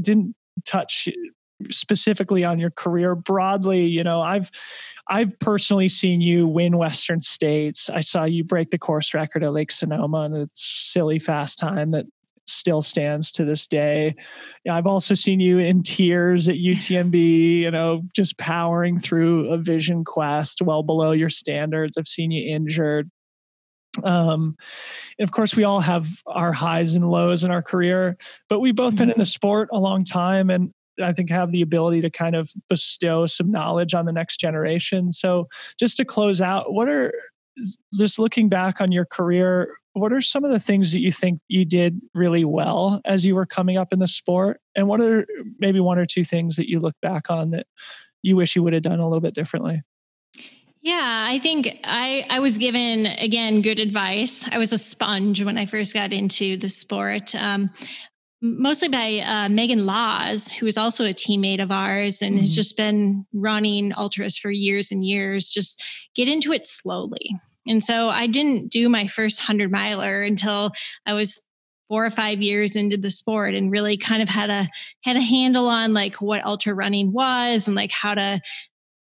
didn't 0.01 0.35
touch 0.65 1.09
specifically 1.71 2.45
on 2.45 2.59
your 2.59 2.71
career 2.71 3.15
broadly 3.15 3.85
you 3.85 4.05
know 4.05 4.21
i've 4.21 4.51
i've 5.09 5.39
personally 5.39 5.89
seen 5.89 6.21
you 6.21 6.47
win 6.47 6.77
western 6.77 7.23
states. 7.23 7.91
I 7.91 8.01
saw 8.01 8.25
you 8.25 8.45
break 8.45 8.71
the 8.71 8.79
course 8.79 9.15
record 9.15 9.45
at 9.45 9.53
lake 9.53 9.73
sonoma 9.73 10.21
and 10.21 10.37
it's 10.37 10.63
silly 10.63 11.19
fast 11.19 11.59
time 11.59 11.91
that 11.93 12.07
still 12.47 12.83
stands 12.83 13.33
to 13.33 13.45
this 13.45 13.67
day. 13.67 14.15
I've 14.69 14.87
also 14.87 15.15
seen 15.15 15.41
you 15.41 15.59
in 15.59 15.83
tears 15.83 16.49
at 16.49 16.57
utmb 16.57 17.15
you 17.63 17.71
know 17.71 18.03
just 18.15 18.39
powering 18.39 18.99
through 18.99 19.49
a 19.49 19.59
vision 19.59 20.05
quest 20.05 20.63
well 20.63 20.83
below 20.83 21.13
your 21.13 21.31
standards. 21.31 21.97
I've 21.97 22.09
seen 22.09 22.31
you 22.31 22.55
injured. 22.55 23.11
Um 24.03 24.57
and 25.19 25.29
of 25.29 25.33
course 25.33 25.55
we 25.55 25.65
all 25.65 25.81
have 25.81 26.09
our 26.27 26.53
highs 26.53 26.95
and 26.95 27.09
lows 27.09 27.45
in 27.45 27.51
our 27.51 27.63
career 27.63 28.17
but 28.49 28.61
we've 28.61 28.77
both 28.77 28.97
been 28.97 29.11
in 29.11 29.19
the 29.19 29.27
sport 29.27 29.69
a 29.73 29.79
long 29.79 30.05
time 30.05 30.51
and 30.51 30.73
I 31.03 31.13
think 31.13 31.31
have 31.31 31.53
the 31.53 31.63
ability 31.63 32.01
to 32.03 32.11
kind 32.11 32.37
of 32.37 32.53
bestow 32.69 33.27
some 33.27 33.51
knowledge 33.51 33.95
on 33.95 34.05
the 34.07 34.13
next 34.13 34.39
generation. 34.39 35.11
So 35.11 35.49
just 35.79 35.97
to 35.99 36.05
close 36.05 36.41
out, 36.41 36.73
what 36.73 36.89
are 36.89 37.13
just 37.95 38.19
looking 38.19 38.49
back 38.49 38.81
on 38.81 38.93
your 38.93 39.05
career, 39.05 39.77
what 39.93 40.13
are 40.13 40.21
some 40.21 40.45
of 40.45 40.51
the 40.51 40.61
things 40.61 40.93
that 40.93 41.01
you 41.01 41.13
think 41.13 41.41
you 41.49 41.65
did 41.65 42.01
really 42.15 42.45
well 42.45 43.01
as 43.05 43.25
you 43.25 43.35
were 43.35 43.47
coming 43.47 43.77
up 43.77 43.93
in 43.93 43.99
the 43.99 44.09
sport? 44.09 44.61
And 44.75 44.89
what 44.89 45.01
are 45.01 45.27
maybe 45.59 45.81
one 45.81 45.99
or 45.99 46.07
two 46.07 46.25
things 46.25 46.57
that 46.57 46.69
you 46.69 46.81
look 46.81 46.97
back 47.01 47.31
on 47.31 47.51
that 47.51 47.67
you 48.23 48.37
wish 48.37 48.57
you 48.57 48.63
would 48.63 48.73
have 48.73 48.83
done 48.83 48.99
a 48.99 49.07
little 49.07 49.21
bit 49.21 49.35
differently? 49.35 49.83
Yeah, 50.85 51.27
I 51.29 51.39
think 51.39 51.79
I 51.83 52.27
I 52.29 52.41
was 52.41 52.59
given 52.59 53.07
again 53.07 53.63
good 53.63 53.79
advice. 53.79 54.47
I 54.51 54.59
was 54.59 54.71
a 54.73 54.79
sponge 54.79 55.43
when 55.43 55.57
I 55.57 55.65
first 55.65 55.95
got 55.95 56.13
into 56.13 56.59
the 56.59 56.69
sport. 56.69 57.35
Um, 57.35 57.71
mostly 58.45 58.89
by 58.89 59.23
uh, 59.25 59.49
Meghan 59.49 59.87
Laws, 59.87 60.53
who 60.53 60.67
is 60.67 60.77
also 60.77 61.07
a 61.07 61.15
teammate 61.15 61.63
of 61.63 61.73
ours 61.73 62.21
and 62.21 62.35
mm-hmm. 62.35 62.41
has 62.41 62.55
just 62.55 62.77
been 62.77 63.27
running 63.33 63.93
ultras 63.97 64.37
for 64.37 64.51
years 64.51 64.93
and 64.93 65.05
years. 65.05 65.49
Just 65.49 65.83
get 66.15 66.29
into 66.29 66.53
it 66.53 66.67
slowly. 66.67 67.37
And 67.67 67.83
so 67.83 68.11
I 68.11 68.27
didn't 68.27 68.71
do 68.71 68.91
my 68.91 69.07
first 69.07 69.41
100 69.41 69.71
miler 69.71 70.23
until 70.23 70.73
I 71.07 71.15
was 71.15 71.41
four 71.89 72.05
or 72.05 72.11
five 72.11 72.43
years 72.43 72.77
into 72.77 72.99
the 72.99 73.11
sport 73.11 73.55
and 73.55 73.71
really 73.71 73.97
kind 73.97 74.23
of 74.23 74.29
had 74.29 74.51
a 74.51 74.69
had 75.03 75.17
a 75.17 75.23
handle 75.23 75.67
on 75.67 75.95
like 75.95 76.17
what 76.17 76.45
ultra 76.45 76.75
running 76.75 77.13
was 77.13 77.67
and 77.67 77.77
like 77.77 77.91
how 77.91 78.15
to 78.15 78.41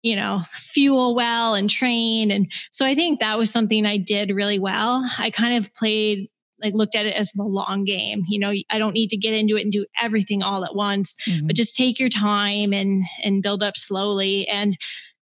you 0.03 0.17
know 0.17 0.43
fuel 0.49 1.15
well 1.15 1.55
and 1.55 1.71
train 1.71 2.33
and 2.33 2.51
so 2.73 2.85
i 2.85 2.93
think 2.93 3.21
that 3.21 3.39
was 3.39 3.53
something 3.53 3.87
i 3.87 3.97
did 3.97 4.33
really 4.33 4.59
well 4.59 5.09
i 5.19 5.31
kind 5.31 5.57
of 5.57 5.73
played 5.75 6.29
like 6.63 6.75
looked 6.75 6.95
at 6.95 7.07
it 7.07 7.15
as 7.15 7.33
the 7.33 7.43
long 7.43 7.85
game. 7.85 8.23
You 8.29 8.39
know, 8.39 8.53
I 8.71 8.79
don't 8.79 8.95
need 8.95 9.11
to 9.11 9.17
get 9.17 9.35
into 9.35 9.57
it 9.57 9.63
and 9.63 9.73
do 9.73 9.87
everything 10.01 10.43
all 10.43 10.65
at 10.65 10.75
once, 10.75 11.17
mm-hmm. 11.29 11.47
but 11.47 11.57
just 11.57 11.77
take 11.77 11.99
your 11.99 12.09
time 12.09 12.73
and 12.73 13.03
and 13.23 13.43
build 13.43 13.63
up 13.63 13.77
slowly. 13.77 14.47
And 14.49 14.77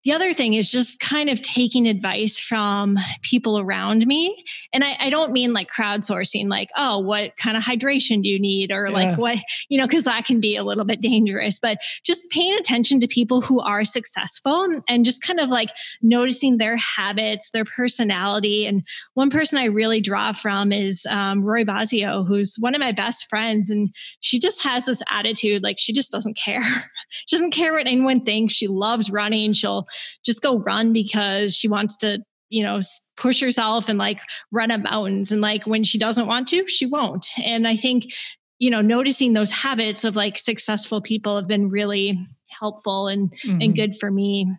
the 0.04 0.12
other 0.12 0.34
thing 0.34 0.54
is 0.54 0.70
just 0.70 0.99
kind 0.99 1.30
of 1.30 1.41
taking 1.41 1.88
advice 1.88 2.38
from 2.38 2.97
people 3.22 3.58
around 3.58 4.06
me. 4.06 4.43
And 4.74 4.84
I, 4.84 4.97
I, 4.99 5.10
don't 5.10 5.32
mean 5.32 5.54
like 5.54 5.70
crowdsourcing, 5.72 6.49
like, 6.49 6.70
oh, 6.76 6.99
what 6.99 7.38
kind 7.38 7.56
of 7.56 7.64
hydration 7.64 8.22
do 8.22 8.28
you 8.28 8.39
need? 8.39 8.72
Or 8.72 8.88
yeah. 8.88 8.93
like 8.93 9.18
what, 9.18 9.38
you 9.70 9.78
know, 9.78 9.88
because 9.88 10.04
that 10.04 10.26
can 10.26 10.41
be 10.41 10.58
a 10.58 10.64
little 10.64 10.84
bit 10.84 10.99
dangerous, 10.99 11.58
but 11.58 11.78
just 12.06 12.30
paying 12.32 12.54
attention 12.58 12.99
to 12.99 13.08
people 13.08 13.39
who 13.39 13.62
are 13.62 13.86
successful 13.86 14.68
and 14.89 15.06
just 15.06 15.24
kind 15.24 15.39
of 15.39 15.49
like 15.49 15.70
noticing 16.01 16.58
their 16.58 16.76
habits, 16.76 17.51
their 17.51 17.66
personality. 17.66 18.66
And 18.66 18.84
one 19.14 19.30
person 19.30 19.58
I 19.58 19.66
really 19.66 20.01
draw 20.01 20.34
from 20.34 20.74
is 20.74 21.06
um, 21.10 21.43
Rory 21.43 21.64
Bosio, 21.64 22.28
who's 22.28 22.58
one 22.60 22.76
of 22.76 22.82
my 22.82 22.91
best 22.91 23.30
friends. 23.30 23.70
And 23.70 23.95
she 24.20 24.38
just 24.38 24.64
has 24.64 24.86
this 24.86 25.01
attitude 25.10 25.64
like 25.64 25.78
she 25.80 25.93
just 25.93 26.12
doesn't 26.12 26.36
care. 26.36 26.62
she 27.26 27.38
doesn't 27.38 27.51
care 27.51 27.72
what 27.72 27.88
anyone 27.88 28.26
thinks. 28.26 28.54
She 28.54 28.68
loves 28.68 29.10
running. 29.10 29.54
She'll 29.54 29.88
just 30.26 30.41
go 30.41 30.58
run 30.58 30.94
because 30.94 31.56
she 31.56 31.68
wants 31.68 31.98
to 31.98 32.24
you 32.50 32.64
know 32.64 32.80
push 33.18 33.41
herself 33.41 33.89
and 33.89 33.98
like 33.98 34.20
run 34.52 34.72
up 34.72 34.82
mountains. 34.82 35.32
And 35.32 35.41
like 35.41 35.66
when 35.66 35.84
she 35.84 35.98
doesn't 35.98 36.28
want 36.28 36.48
to 36.50 36.68
she 36.68 36.86
won't. 36.86 37.28
And 37.44 37.68
i 37.68 37.76
think 37.76 38.14
you 38.60 38.70
know 38.70 38.82
noticing 38.82 39.34
those 39.34 39.52
habits 39.52 40.04
of 40.04 40.16
like 40.16 40.38
successful 40.38 41.02
people 41.02 41.36
have 41.36 41.48
been 41.48 41.70
really 41.70 42.20
helpful 42.50 43.08
and 43.08 43.32
mm-hmm. 43.32 43.62
and 43.62 43.76
good 43.76 43.96
for 43.96 44.12
me. 44.12 44.56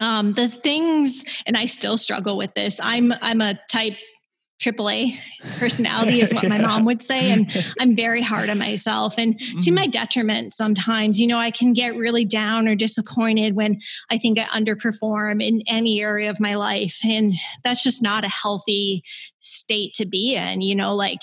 Um 0.00 0.34
the 0.34 0.48
things 0.48 1.24
and 1.46 1.56
i 1.56 1.66
still 1.66 1.98
struggle 1.98 2.36
with 2.36 2.54
this. 2.54 2.80
I'm 2.82 3.12
i'm 3.20 3.40
a 3.40 3.58
type 3.68 3.96
AAA 4.60 5.18
personality 5.58 6.20
is 6.20 6.32
what 6.32 6.48
my 6.48 6.60
mom 6.60 6.84
would 6.84 7.02
say. 7.02 7.30
And 7.30 7.74
I'm 7.80 7.96
very 7.96 8.22
hard 8.22 8.48
on 8.48 8.58
myself 8.58 9.18
and 9.18 9.38
mm-hmm. 9.38 9.58
to 9.60 9.72
my 9.72 9.86
detriment 9.86 10.54
sometimes. 10.54 11.20
You 11.20 11.26
know, 11.26 11.38
I 11.38 11.50
can 11.50 11.72
get 11.72 11.96
really 11.96 12.24
down 12.24 12.68
or 12.68 12.74
disappointed 12.74 13.56
when 13.56 13.80
I 14.10 14.18
think 14.18 14.38
I 14.38 14.44
underperform 14.44 15.42
in 15.42 15.62
any 15.66 16.00
area 16.00 16.30
of 16.30 16.40
my 16.40 16.54
life. 16.54 16.98
And 17.04 17.34
that's 17.62 17.82
just 17.82 18.02
not 18.02 18.24
a 18.24 18.28
healthy 18.28 19.02
state 19.40 19.92
to 19.94 20.06
be 20.06 20.36
in. 20.36 20.60
You 20.60 20.76
know, 20.76 20.94
like 20.94 21.20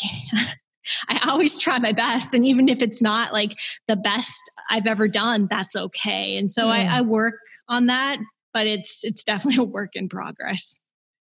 I 1.08 1.30
always 1.30 1.58
try 1.58 1.80
my 1.80 1.94
best. 1.94 2.34
And 2.34 2.46
even 2.46 2.68
if 2.68 2.82
it's 2.82 3.02
not 3.02 3.34
like 3.34 3.58
the 3.88 3.96
best 3.96 4.42
I've 4.70 4.88
ever 4.88 5.08
done, 5.08 5.48
that's 5.50 5.76
okay. 5.76 6.38
And 6.38 6.52
so 6.52 6.68
I, 6.68 6.84
I 6.84 7.02
work 7.02 7.36
on 7.70 7.86
that, 7.88 8.18
but 8.54 8.68
it's 8.68 9.04
it's 9.04 9.24
definitely 9.24 9.64
a 9.64 9.66
work 9.66 9.92
in 9.96 10.10
progress. 10.10 10.81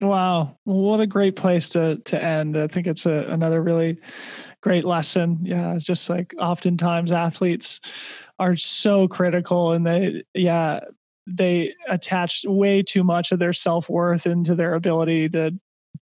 Wow, 0.06 0.56
what 0.64 1.00
a 1.00 1.06
great 1.06 1.36
place 1.36 1.70
to 1.70 1.96
to 1.96 2.22
end. 2.22 2.56
I 2.56 2.68
think 2.68 2.86
it's 2.86 3.06
a, 3.06 3.26
another 3.28 3.60
really 3.60 3.98
great 4.60 4.84
lesson. 4.84 5.40
Yeah, 5.42 5.74
it's 5.74 5.84
just 5.84 6.08
like 6.08 6.32
oftentimes 6.38 7.12
athletes 7.12 7.80
are 8.38 8.56
so 8.56 9.08
critical 9.08 9.72
and 9.72 9.86
they 9.86 10.22
yeah, 10.32 10.80
they 11.26 11.74
attach 11.88 12.44
way 12.46 12.82
too 12.82 13.02
much 13.02 13.32
of 13.32 13.38
their 13.38 13.52
self-worth 13.52 14.26
into 14.26 14.54
their 14.54 14.74
ability 14.74 15.28
to 15.30 15.52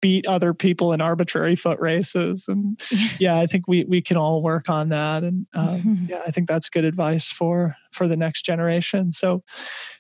beat 0.02 0.28
other 0.28 0.54
people 0.54 0.92
in 0.92 1.00
arbitrary 1.00 1.56
foot 1.56 1.80
races 1.80 2.46
and 2.50 2.82
yeah 3.20 3.38
i 3.38 3.48
think 3.48 3.70
we 3.70 3.86
we 3.86 4.02
can 4.02 4.18
all 4.18 4.42
work 4.42 4.70
on 4.70 4.90
that 4.90 5.24
and 5.24 5.46
um, 5.54 5.82
mm-hmm. 5.82 6.06
yeah 6.10 6.20
i 6.28 6.32
think 6.32 6.48
that's 6.48 6.68
good 6.68 6.84
advice 6.84 7.32
for 7.32 7.78
for 7.92 8.06
the 8.08 8.18
next 8.18 8.44
generation 8.44 9.14
so 9.14 9.42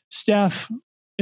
steph 0.09 0.67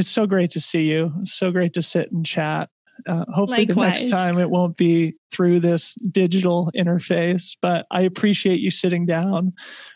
it's 0.01 0.09
so 0.09 0.25
great 0.25 0.49
to 0.51 0.59
see 0.59 0.85
you. 0.85 1.11
It's 1.21 1.33
so 1.33 1.51
great 1.51 1.73
to 1.73 1.81
sit 1.83 2.11
and 2.11 2.25
chat. 2.25 2.69
Uh, 3.07 3.23
hopefully, 3.31 3.67
Likewise. 3.67 3.75
the 3.75 4.09
next 4.09 4.09
time 4.09 4.39
it 4.39 4.49
won't 4.49 4.75
be 4.75 5.13
through 5.31 5.59
this 5.59 5.93
digital 6.11 6.71
interface. 6.75 7.55
But 7.61 7.85
I 7.91 8.01
appreciate 8.01 8.59
you 8.59 8.71
sitting 8.71 9.05
down 9.05 9.53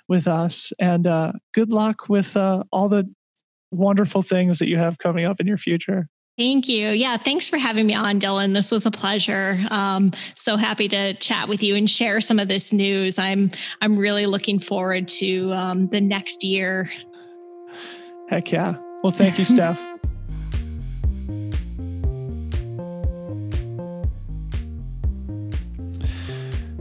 with 0.07 0.27
us, 0.27 0.71
and 0.79 1.07
uh, 1.07 1.31
good 1.55 1.71
luck 1.71 2.07
with 2.07 2.37
uh, 2.37 2.63
all 2.71 2.87
the 2.87 3.11
wonderful 3.71 4.21
things 4.21 4.59
that 4.59 4.67
you 4.67 4.77
have 4.77 4.99
coming 4.99 5.25
up 5.25 5.39
in 5.39 5.47
your 5.47 5.57
future. 5.57 6.07
Thank 6.37 6.67
you. 6.67 6.89
Yeah, 6.89 7.17
thanks 7.17 7.49
for 7.49 7.57
having 7.57 7.87
me 7.87 7.95
on, 7.95 8.19
Dylan. 8.19 8.53
This 8.53 8.69
was 8.69 8.85
a 8.85 8.91
pleasure. 8.91 9.57
Um, 9.71 10.11
so 10.35 10.55
happy 10.55 10.87
to 10.89 11.15
chat 11.15 11.47
with 11.47 11.63
you 11.63 11.75
and 11.75 11.89
share 11.89 12.21
some 12.21 12.37
of 12.37 12.47
this 12.47 12.71
news. 12.71 13.17
I'm 13.17 13.49
I'm 13.81 13.97
really 13.97 14.27
looking 14.27 14.59
forward 14.59 15.07
to 15.19 15.51
um, 15.51 15.87
the 15.87 16.01
next 16.01 16.43
year. 16.43 16.91
Heck 18.29 18.51
yeah. 18.51 18.75
Well, 19.01 19.11
thank 19.11 19.37
you, 19.37 19.45
Steph. 19.45 19.79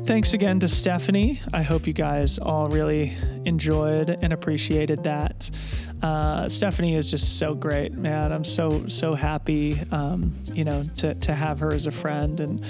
Thanks 0.07 0.35
again 0.35 0.61
to 0.61 0.69
Stephanie. 0.69 1.41
I 1.55 1.63
hope 1.63 1.87
you 1.87 1.95
guys 1.95 2.39
all 2.39 2.69
really 2.69 3.17
enjoyed 3.47 4.11
and 4.11 4.35
appreciated 4.35 5.05
that. 5.05 5.51
Uh, 6.03 6.47
Stephanie 6.47 6.95
is 6.95 7.11
just 7.11 7.39
so 7.39 7.55
great, 7.55 7.95
man. 7.95 8.31
I'm 8.31 8.45
so 8.45 8.87
so 8.89 9.15
happy, 9.15 9.81
um, 9.91 10.35
you 10.53 10.65
know, 10.65 10.85
to 10.99 11.15
to 11.15 11.35
have 11.35 11.59
her 11.61 11.73
as 11.73 11.87
a 11.87 11.91
friend, 11.91 12.39
and 12.39 12.63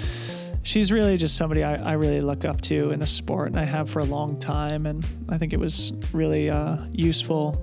she's 0.63 0.93
really 0.93 1.17
just 1.17 1.35
somebody 1.35 1.61
I, 1.61 1.75
I, 1.75 1.93
really 1.93 2.21
look 2.21 2.45
up 2.45 2.61
to 2.61 2.91
in 2.91 3.01
the 3.01 3.07
sport, 3.07 3.49
and 3.49 3.59
I 3.59 3.65
have 3.65 3.89
for 3.89 3.99
a 3.99 4.05
long 4.05 4.39
time. 4.39 4.85
And 4.85 5.05
I 5.27 5.37
think 5.37 5.51
it 5.51 5.59
was 5.59 5.91
really 6.13 6.49
uh, 6.49 6.77
useful 6.93 7.61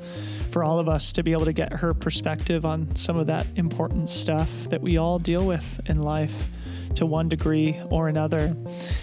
for 0.50 0.62
all 0.62 0.80
of 0.80 0.88
us 0.88 1.12
to 1.14 1.22
be 1.22 1.32
able 1.32 1.46
to 1.46 1.54
get 1.54 1.72
her 1.72 1.94
perspective 1.94 2.66
on 2.66 2.94
some 2.94 3.16
of 3.16 3.26
that 3.28 3.46
important 3.56 4.10
stuff 4.10 4.68
that 4.68 4.82
we 4.82 4.98
all 4.98 5.18
deal 5.18 5.46
with 5.46 5.80
in 5.86 6.02
life 6.02 6.50
to 6.94 7.06
one 7.06 7.28
degree 7.28 7.80
or 7.90 8.08
another. 8.08 8.54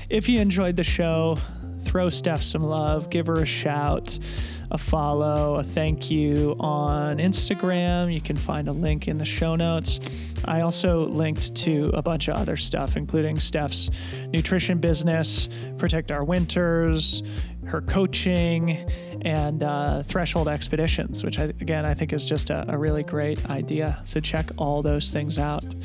If 0.09 0.29
you 0.29 0.39
enjoyed 0.39 0.75
the 0.75 0.83
show, 0.83 1.37
throw 1.79 2.09
Steph 2.09 2.43
some 2.43 2.63
love, 2.63 3.09
give 3.09 3.27
her 3.27 3.41
a 3.41 3.45
shout, 3.45 4.19
a 4.71 4.77
follow, 4.77 5.55
a 5.55 5.63
thank 5.63 6.11
you 6.11 6.55
on 6.59 7.17
Instagram. 7.17 8.13
You 8.13 8.21
can 8.21 8.35
find 8.35 8.67
a 8.67 8.71
link 8.71 9.07
in 9.07 9.17
the 9.17 9.25
show 9.25 9.55
notes. 9.55 9.99
I 10.45 10.61
also 10.61 11.07
linked 11.07 11.55
to 11.57 11.91
a 11.93 12.01
bunch 12.01 12.27
of 12.27 12.35
other 12.35 12.57
stuff, 12.57 12.95
including 12.95 13.39
Steph's 13.39 13.89
nutrition 14.27 14.77
business, 14.77 15.49
Protect 15.77 16.11
Our 16.11 16.23
Winters, 16.23 17.23
her 17.65 17.81
coaching, 17.81 18.89
and 19.21 19.63
uh, 19.63 20.03
Threshold 20.03 20.47
Expeditions, 20.47 21.23
which 21.23 21.39
I, 21.39 21.43
again 21.43 21.85
I 21.85 21.93
think 21.93 22.13
is 22.13 22.25
just 22.25 22.49
a, 22.49 22.65
a 22.67 22.77
really 22.77 23.03
great 23.03 23.49
idea. 23.49 23.99
So 24.03 24.19
check 24.19 24.49
all 24.57 24.81
those 24.81 25.09
things 25.09 25.37
out. 25.37 25.75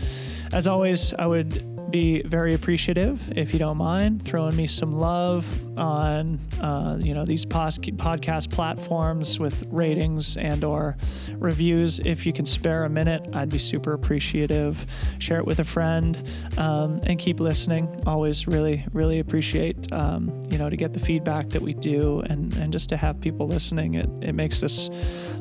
As 0.52 0.66
always, 0.66 1.12
I 1.14 1.26
would 1.26 1.73
be 1.94 2.22
very 2.22 2.54
appreciative 2.54 3.32
if 3.38 3.52
you 3.52 3.58
don't 3.60 3.76
mind 3.76 4.20
throwing 4.20 4.56
me 4.56 4.66
some 4.66 4.98
love 4.98 5.46
on 5.78 6.40
uh, 6.60 6.98
you 7.00 7.14
know 7.14 7.24
these 7.24 7.44
pos- 7.44 7.78
podcast 7.78 8.50
platforms 8.50 9.38
with 9.38 9.64
ratings 9.70 10.36
and 10.36 10.64
or 10.64 10.96
reviews. 11.36 12.00
If 12.00 12.26
you 12.26 12.32
can 12.32 12.46
spare 12.46 12.82
a 12.84 12.88
minute 12.88 13.28
i'd 13.34 13.48
be 13.48 13.60
super 13.60 13.92
appreciative. 13.92 14.84
Share 15.20 15.38
it 15.38 15.46
with 15.46 15.60
a 15.60 15.64
friend 15.64 16.20
um, 16.58 17.00
and 17.04 17.16
keep 17.16 17.38
listening. 17.38 17.86
Always 18.08 18.48
really 18.48 18.84
really 18.92 19.20
appreciate 19.20 19.92
um, 19.92 20.32
you 20.50 20.58
know 20.58 20.68
to 20.68 20.76
get 20.76 20.94
the 20.94 21.00
feedback 21.00 21.48
that 21.50 21.62
we 21.62 21.74
do 21.74 22.24
and 22.26 22.52
and 22.54 22.72
just 22.72 22.88
to 22.88 22.96
have 22.96 23.20
people 23.20 23.46
listening. 23.46 23.94
It, 23.94 24.10
it 24.20 24.32
makes 24.32 24.60
this 24.60 24.90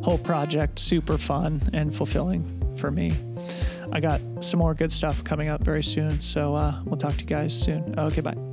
whole 0.03 0.19
project 0.19 0.77
super 0.77 1.17
fun 1.17 1.67
and 1.73 1.95
fulfilling 1.95 2.43
for 2.77 2.91
me 2.91 3.13
I 3.93 3.99
got 3.99 4.19
some 4.43 4.59
more 4.59 4.73
good 4.73 4.91
stuff 4.91 5.23
coming 5.23 5.49
up 5.49 5.61
very 5.61 5.83
soon. 5.83 6.19
So 6.19 6.55
uh, 6.55 6.81
we'll 6.83 6.97
talk 6.97 7.13
to 7.13 7.19
you 7.21 7.27
guys 7.27 7.57
soon. 7.57 7.97
Okay, 7.97 8.21
bye. 8.21 8.52